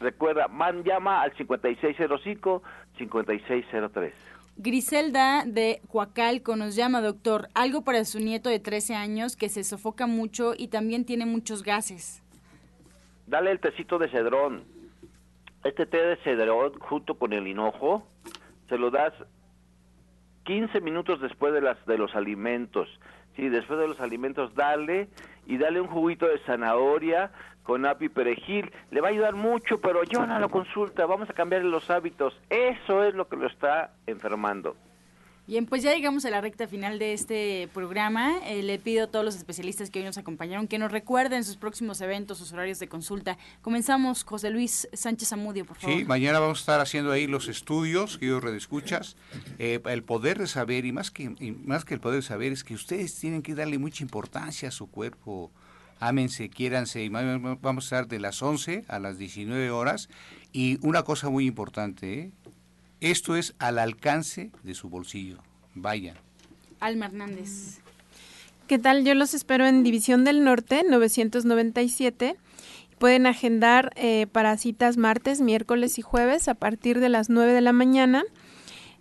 Recuerda, 0.00 0.48
man 0.48 0.82
llama 0.82 1.22
al 1.22 1.32
5605-5603. 1.34 4.33
Griselda 4.56 5.44
de 5.44 5.80
Coacalco 5.88 6.56
nos 6.56 6.76
llama, 6.76 7.00
doctor, 7.00 7.48
algo 7.54 7.82
para 7.82 8.04
su 8.04 8.20
nieto 8.20 8.48
de 8.48 8.60
13 8.60 8.94
años 8.94 9.36
que 9.36 9.48
se 9.48 9.64
sofoca 9.64 10.06
mucho 10.06 10.54
y 10.56 10.68
también 10.68 11.04
tiene 11.04 11.26
muchos 11.26 11.62
gases. 11.62 12.22
Dale 13.26 13.50
el 13.50 13.60
tecito 13.60 13.98
de 13.98 14.08
cedrón 14.10 14.74
este 15.64 15.86
té 15.86 15.96
de 15.96 16.16
cedrón 16.16 16.74
junto 16.78 17.14
con 17.14 17.32
el 17.32 17.46
hinojo, 17.46 18.06
se 18.68 18.76
lo 18.78 18.90
das 18.90 19.12
15 20.44 20.80
minutos 20.82 21.20
después 21.22 21.54
de, 21.54 21.62
las, 21.62 21.84
de 21.86 21.96
los 21.96 22.14
alimentos. 22.14 22.88
Sí, 23.34 23.48
después 23.48 23.80
de 23.80 23.88
los 23.88 23.98
alimentos, 23.98 24.54
dale 24.54 25.08
y 25.46 25.56
dale 25.56 25.80
un 25.80 25.88
juguito 25.88 26.26
de 26.26 26.38
zanahoria 26.40 27.32
con 27.64 27.84
api 27.86 28.08
perejil. 28.08 28.70
Le 28.92 29.00
va 29.00 29.08
a 29.08 29.10
ayudar 29.10 29.34
mucho, 29.34 29.80
pero 29.80 30.04
yo 30.04 30.24
no 30.24 30.38
lo 30.38 30.48
consulta. 30.48 31.06
Vamos 31.06 31.28
a 31.28 31.32
cambiar 31.32 31.64
los 31.64 31.90
hábitos. 31.90 32.38
Eso 32.48 33.02
es 33.02 33.14
lo 33.14 33.26
que 33.28 33.36
lo 33.36 33.48
está 33.48 33.90
enfermando. 34.06 34.76
Bien, 35.46 35.66
pues 35.66 35.82
ya 35.82 35.94
llegamos 35.94 36.24
a 36.24 36.30
la 36.30 36.40
recta 36.40 36.66
final 36.66 36.98
de 36.98 37.12
este 37.12 37.68
programa. 37.74 38.38
Eh, 38.46 38.62
le 38.62 38.78
pido 38.78 39.04
a 39.04 39.06
todos 39.08 39.26
los 39.26 39.36
especialistas 39.36 39.90
que 39.90 39.98
hoy 39.98 40.06
nos 40.06 40.16
acompañaron 40.16 40.68
que 40.68 40.78
nos 40.78 40.90
recuerden 40.90 41.44
sus 41.44 41.58
próximos 41.58 42.00
eventos, 42.00 42.38
sus 42.38 42.54
horarios 42.54 42.78
de 42.78 42.88
consulta. 42.88 43.36
Comenzamos, 43.60 44.24
José 44.24 44.48
Luis 44.48 44.88
Sánchez 44.94 45.34
Amudio, 45.34 45.66
por 45.66 45.76
favor. 45.76 45.98
Sí, 45.98 46.06
mañana 46.06 46.38
vamos 46.38 46.60
a 46.60 46.62
estar 46.62 46.80
haciendo 46.80 47.12
ahí 47.12 47.26
los 47.26 47.48
estudios, 47.48 48.16
que 48.16 48.28
yo 48.28 48.40
redescuchas. 48.40 49.18
Eh, 49.58 49.80
el 49.84 50.02
poder 50.02 50.38
de 50.38 50.46
saber, 50.46 50.86
y 50.86 50.92
más, 50.92 51.10
que, 51.10 51.28
más 51.62 51.84
que 51.84 51.92
el 51.92 52.00
poder 52.00 52.20
de 52.20 52.26
saber, 52.26 52.50
es 52.50 52.64
que 52.64 52.72
ustedes 52.72 53.14
tienen 53.20 53.42
que 53.42 53.54
darle 53.54 53.76
mucha 53.76 54.02
importancia 54.02 54.68
a 54.68 54.72
su 54.72 54.90
cuerpo. 54.90 55.52
Ámense, 56.06 56.50
quiéranse. 56.50 57.02
Y 57.02 57.08
vamos 57.08 57.84
a 57.84 57.86
estar 57.86 58.08
de 58.08 58.20
las 58.20 58.42
11 58.42 58.84
a 58.88 58.98
las 58.98 59.16
19 59.16 59.70
horas. 59.70 60.10
Y 60.52 60.78
una 60.86 61.02
cosa 61.02 61.30
muy 61.30 61.46
importante, 61.46 62.12
¿eh? 62.12 62.30
Esto 63.00 63.36
es 63.36 63.54
al 63.58 63.78
alcance 63.78 64.50
de 64.62 64.74
su 64.74 64.90
bolsillo. 64.90 65.38
Vaya. 65.74 66.14
Alma 66.78 67.06
Hernández. 67.06 67.80
¿Qué 68.66 68.78
tal? 68.78 69.04
Yo 69.04 69.14
los 69.14 69.32
espero 69.32 69.66
en 69.66 69.82
División 69.82 70.24
del 70.24 70.44
Norte, 70.44 70.84
997. 70.86 72.36
Pueden 72.98 73.26
agendar 73.26 73.90
eh, 73.96 74.26
para 74.30 74.58
citas 74.58 74.98
martes, 74.98 75.40
miércoles 75.40 75.98
y 75.98 76.02
jueves 76.02 76.48
a 76.48 76.54
partir 76.54 77.00
de 77.00 77.08
las 77.08 77.30
9 77.30 77.54
de 77.54 77.60
la 77.62 77.72
mañana. 77.72 78.24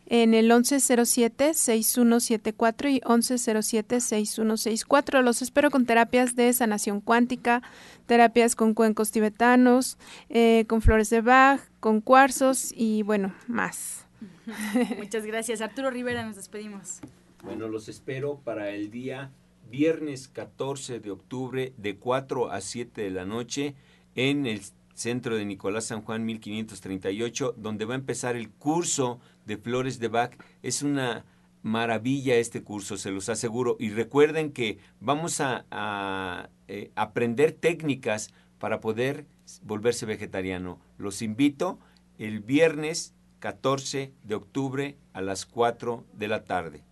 En 0.07 0.33
el 0.33 0.49
1107-6174 0.51 2.91
y 2.91 2.99
1107-6164. 3.01 5.21
Los 5.21 5.41
espero 5.41 5.71
con 5.71 5.85
terapias 5.85 6.35
de 6.35 6.51
sanación 6.53 7.01
cuántica, 7.01 7.61
terapias 8.05 8.55
con 8.55 8.73
cuencos 8.73 9.11
tibetanos, 9.11 9.97
eh, 10.29 10.65
con 10.67 10.81
flores 10.81 11.09
de 11.09 11.21
Bach, 11.21 11.61
con 11.79 12.01
cuarzos 12.01 12.73
y 12.75 13.03
bueno, 13.03 13.33
más. 13.47 14.05
Muchas 14.97 15.25
gracias. 15.25 15.61
Arturo 15.61 15.89
Rivera, 15.89 16.25
nos 16.25 16.35
despedimos. 16.35 16.99
Bueno, 17.43 17.67
los 17.67 17.89
espero 17.89 18.39
para 18.43 18.69
el 18.69 18.89
día 18.89 19.31
viernes 19.69 20.27
14 20.27 20.99
de 20.99 21.11
octubre 21.11 21.73
de 21.77 21.97
4 21.97 22.51
a 22.51 22.61
7 22.61 23.01
de 23.01 23.09
la 23.09 23.25
noche 23.25 23.75
en 24.15 24.45
el 24.45 24.61
centro 24.93 25.35
de 25.35 25.45
Nicolás 25.45 25.85
San 25.85 26.01
Juan 26.01 26.25
1538, 26.25 27.55
donde 27.57 27.85
va 27.85 27.93
a 27.93 27.97
empezar 27.97 28.35
el 28.35 28.49
curso 28.49 29.19
de 29.45 29.57
Flores 29.57 29.99
de 29.99 30.07
Bach. 30.07 30.35
Es 30.61 30.81
una 30.83 31.25
maravilla 31.63 32.35
este 32.35 32.63
curso, 32.63 32.97
se 32.97 33.11
los 33.11 33.29
aseguro. 33.29 33.75
Y 33.79 33.89
recuerden 33.89 34.51
que 34.51 34.79
vamos 34.99 35.41
a, 35.41 36.49
eh, 36.67 36.91
aprender 36.95 37.53
técnicas 37.53 38.33
para 38.59 38.79
poder 38.79 39.25
volverse 39.63 40.05
vegetariano. 40.05 40.79
Los 40.97 41.21
invito 41.21 41.79
el 42.17 42.39
viernes 42.39 43.15
14 43.39 44.13
de 44.23 44.35
octubre 44.35 44.97
a 45.13 45.21
las 45.21 45.45
4 45.45 46.05
de 46.13 46.27
la 46.27 46.43
tarde. 46.45 46.83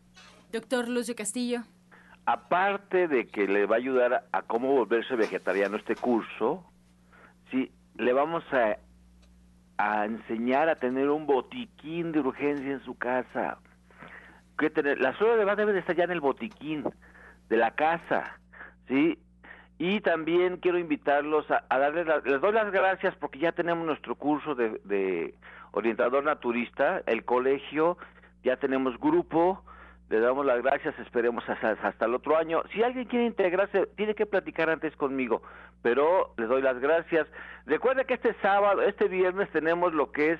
Doctor 0.51 0.89
Lucio 0.89 1.15
Castillo. 1.15 1.61
Aparte 2.25 3.07
de 3.07 3.27
que 3.27 3.47
le 3.47 3.65
va 3.65 3.75
a 3.75 3.79
ayudar 3.79 4.27
a 4.31 4.41
cómo 4.43 4.73
volverse 4.73 5.15
vegetariano 5.15 5.77
este 5.77 5.95
curso, 5.95 6.63
sí, 7.51 7.71
le 8.01 8.13
vamos 8.13 8.43
a, 8.51 8.77
a 9.77 10.05
enseñar 10.05 10.69
a 10.69 10.75
tener 10.75 11.09
un 11.09 11.27
botiquín 11.27 12.11
de 12.11 12.19
urgencia 12.19 12.71
en 12.71 12.83
su 12.83 12.97
casa. 12.97 13.59
Que 14.57 14.69
tener, 14.69 14.99
la 14.99 15.15
suela 15.17 15.35
de 15.45 15.55
debe 15.55 15.73
de 15.73 15.79
estar 15.79 15.95
ya 15.95 16.05
en 16.05 16.11
el 16.11 16.19
botiquín 16.19 16.83
de 17.49 17.57
la 17.57 17.71
casa, 17.71 18.39
¿sí? 18.87 19.19
Y 19.77 20.01
también 20.01 20.57
quiero 20.57 20.77
invitarlos 20.77 21.45
a, 21.49 21.63
darles, 21.69 22.07
les 22.25 22.41
doy 22.41 22.53
las 22.53 22.71
gracias 22.71 23.15
porque 23.15 23.39
ya 23.39 23.51
tenemos 23.51 23.85
nuestro 23.85 24.15
curso 24.15 24.55
de, 24.55 24.79
de 24.83 25.35
orientador 25.71 26.23
naturista, 26.23 27.01
el 27.05 27.23
colegio, 27.25 27.97
ya 28.43 28.57
tenemos 28.57 28.99
grupo, 28.99 29.63
le 30.11 30.19
damos 30.19 30.45
las 30.45 30.61
gracias, 30.61 30.99
esperemos 30.99 31.41
hasta, 31.47 32.05
el 32.05 32.13
otro 32.13 32.37
año. 32.37 32.63
Si 32.73 32.83
alguien 32.83 33.05
quiere 33.05 33.25
integrarse, 33.25 33.87
tiene 33.95 34.13
que 34.13 34.25
platicar 34.25 34.69
antes 34.69 34.93
conmigo, 34.97 35.41
pero 35.81 36.33
les 36.37 36.49
doy 36.49 36.61
las 36.61 36.77
gracias. 36.79 37.27
Recuerda 37.65 38.03
que 38.03 38.15
este 38.15 38.35
sábado, 38.41 38.81
este 38.81 39.07
viernes 39.07 39.49
tenemos 39.51 39.93
lo 39.93 40.11
que 40.11 40.33
es 40.33 40.39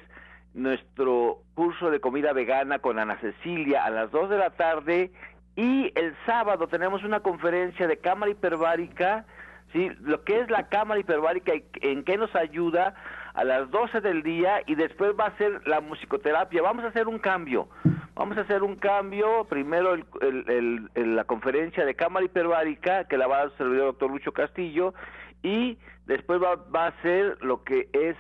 nuestro 0.53 1.37
curso 1.53 1.89
de 1.89 2.01
comida 2.01 2.33
vegana 2.33 2.79
con 2.79 2.99
Ana 2.99 3.17
Cecilia 3.21 3.85
a 3.85 3.89
las 3.89 4.11
2 4.11 4.29
de 4.29 4.37
la 4.37 4.49
tarde 4.49 5.11
y 5.55 5.93
el 5.95 6.13
sábado 6.25 6.67
tenemos 6.67 7.05
una 7.05 7.21
conferencia 7.21 7.87
de 7.87 7.95
cámara 7.95 8.29
hiperbárica, 8.29 9.23
¿sí? 9.71 9.89
lo 10.01 10.25
que 10.25 10.41
es 10.41 10.49
la 10.49 10.67
cámara 10.67 10.99
hiperbárica 10.99 11.55
y 11.55 11.63
en 11.79 12.03
qué 12.03 12.17
nos 12.17 12.35
ayuda 12.35 12.93
a 13.33 13.45
las 13.45 13.71
12 13.71 14.01
del 14.01 14.21
día 14.21 14.63
y 14.65 14.75
después 14.75 15.13
va 15.17 15.27
a 15.27 15.37
ser 15.37 15.65
la 15.65 15.79
musicoterapia. 15.79 16.61
Vamos 16.61 16.83
a 16.83 16.89
hacer 16.89 17.07
un 17.07 17.19
cambio. 17.19 17.69
Vamos 18.15 18.37
a 18.37 18.41
hacer 18.41 18.63
un 18.63 18.75
cambio. 18.75 19.45
Primero 19.45 19.93
el, 19.93 20.89
la 20.95 21.23
conferencia 21.23 21.85
de 21.85 21.95
cámara 21.95 22.25
hiperbárica 22.25 23.05
que 23.05 23.17
la 23.17 23.27
va 23.27 23.41
a 23.41 23.45
hacer 23.45 23.67
el 23.67 23.77
doctor 23.77 24.11
Lucho 24.11 24.33
Castillo 24.33 24.93
y 25.41 25.77
después 26.05 26.41
va, 26.41 26.55
va 26.55 26.87
a 26.87 27.01
ser 27.01 27.37
lo 27.41 27.63
que 27.63 27.87
es 27.93 28.17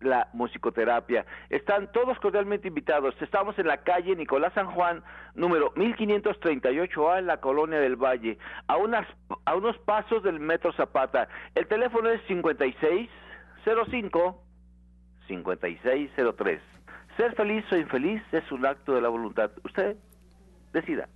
la 0.00 0.28
musicoterapia. 0.32 1.26
Están 1.50 1.90
todos 1.92 2.18
cordialmente 2.20 2.68
invitados. 2.68 3.16
Estamos 3.20 3.58
en 3.58 3.66
la 3.66 3.78
calle 3.78 4.14
Nicolás 4.14 4.52
San 4.54 4.70
Juan, 4.70 5.02
número 5.34 5.74
1538A 5.74 7.18
en 7.18 7.26
la 7.26 7.38
colonia 7.38 7.80
del 7.80 7.96
Valle, 7.96 8.38
a, 8.68 8.76
unas, 8.76 9.08
a 9.44 9.56
unos 9.56 9.76
pasos 9.78 10.22
del 10.22 10.38
Metro 10.40 10.72
Zapata. 10.74 11.26
El 11.54 11.66
teléfono 11.66 12.10
es 12.10 12.20
5605 12.28 14.40
5603. 15.26 16.73
Ser 17.16 17.34
feliz 17.36 17.64
o 17.70 17.76
infeliz 17.76 18.22
es 18.32 18.50
un 18.50 18.66
acto 18.66 18.94
de 18.94 19.00
la 19.00 19.08
voluntad. 19.08 19.50
Usted 19.64 19.96
decida. 20.72 21.08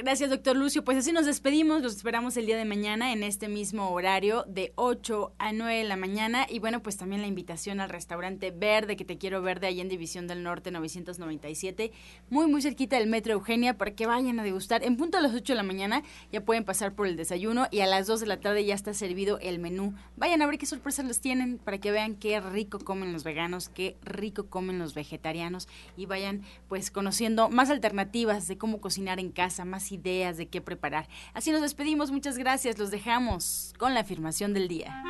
Gracias, 0.00 0.30
doctor 0.30 0.56
Lucio. 0.56 0.84
Pues 0.84 0.96
así 0.96 1.10
nos 1.10 1.26
despedimos. 1.26 1.82
Los 1.82 1.96
esperamos 1.96 2.36
el 2.36 2.46
día 2.46 2.56
de 2.56 2.64
mañana 2.64 3.12
en 3.12 3.24
este 3.24 3.48
mismo 3.48 3.90
horario 3.90 4.44
de 4.46 4.72
8 4.76 5.32
a 5.38 5.52
9 5.52 5.78
de 5.78 5.82
la 5.82 5.96
mañana. 5.96 6.46
Y 6.48 6.60
bueno, 6.60 6.84
pues 6.84 6.96
también 6.96 7.20
la 7.20 7.26
invitación 7.26 7.80
al 7.80 7.88
restaurante 7.88 8.52
Verde, 8.52 8.94
que 8.94 9.04
te 9.04 9.18
quiero 9.18 9.42
verde, 9.42 9.66
ahí 9.66 9.80
en 9.80 9.88
División 9.88 10.28
del 10.28 10.44
Norte 10.44 10.70
997, 10.70 11.90
muy, 12.30 12.46
muy 12.46 12.62
cerquita 12.62 12.96
del 12.96 13.08
Metro 13.08 13.32
Eugenia, 13.32 13.76
para 13.76 13.90
que 13.90 14.06
vayan 14.06 14.38
a 14.38 14.44
degustar. 14.44 14.84
En 14.84 14.96
punto 14.96 15.18
a 15.18 15.20
las 15.20 15.34
8 15.34 15.54
de 15.54 15.56
la 15.56 15.64
mañana 15.64 16.04
ya 16.30 16.44
pueden 16.44 16.62
pasar 16.62 16.94
por 16.94 17.08
el 17.08 17.16
desayuno 17.16 17.66
y 17.72 17.80
a 17.80 17.86
las 17.88 18.06
2 18.06 18.20
de 18.20 18.26
la 18.28 18.38
tarde 18.38 18.64
ya 18.64 18.76
está 18.76 18.94
servido 18.94 19.40
el 19.40 19.58
menú. 19.58 19.94
Vayan 20.16 20.42
a 20.42 20.46
ver 20.46 20.58
qué 20.58 20.66
sorpresas 20.66 21.06
los 21.06 21.18
tienen 21.18 21.58
para 21.58 21.78
que 21.78 21.90
vean 21.90 22.14
qué 22.14 22.40
rico 22.40 22.78
comen 22.78 23.12
los 23.12 23.24
veganos, 23.24 23.68
qué 23.68 23.96
rico 24.04 24.46
comen 24.46 24.78
los 24.78 24.94
vegetarianos 24.94 25.66
y 25.96 26.06
vayan 26.06 26.42
pues 26.68 26.92
conociendo 26.92 27.48
más 27.48 27.68
alternativas 27.68 28.46
de 28.46 28.58
cómo 28.58 28.80
cocinar 28.80 29.18
en 29.18 29.32
casa, 29.32 29.64
más 29.64 29.87
ideas 29.92 30.36
de 30.36 30.48
qué 30.48 30.60
preparar. 30.60 31.08
Así 31.34 31.50
nos 31.50 31.62
despedimos, 31.62 32.10
muchas 32.10 32.38
gracias, 32.38 32.78
los 32.78 32.90
dejamos 32.90 33.72
con 33.78 33.94
la 33.94 34.00
afirmación 34.00 34.54
del 34.54 34.68
día. 34.68 35.02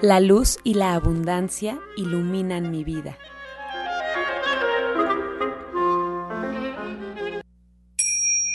La 0.00 0.20
luz 0.20 0.58
y 0.64 0.74
la 0.74 0.94
abundancia 0.94 1.78
iluminan 1.96 2.70
mi 2.70 2.84
vida. 2.84 3.16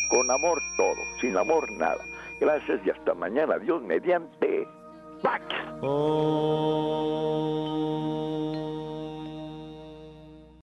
Con 0.10 0.30
amor 0.30 0.62
todo, 0.78 1.02
sin 1.20 1.36
amor 1.38 1.72
nada. 1.72 2.04
Gracias 2.40 2.80
y 2.86 2.90
hasta 2.92 3.14
mañana. 3.16 3.58
Dios 3.58 3.82
mediante. 3.82 4.68
Pax. 5.22 5.44
Oh. 5.82 7.10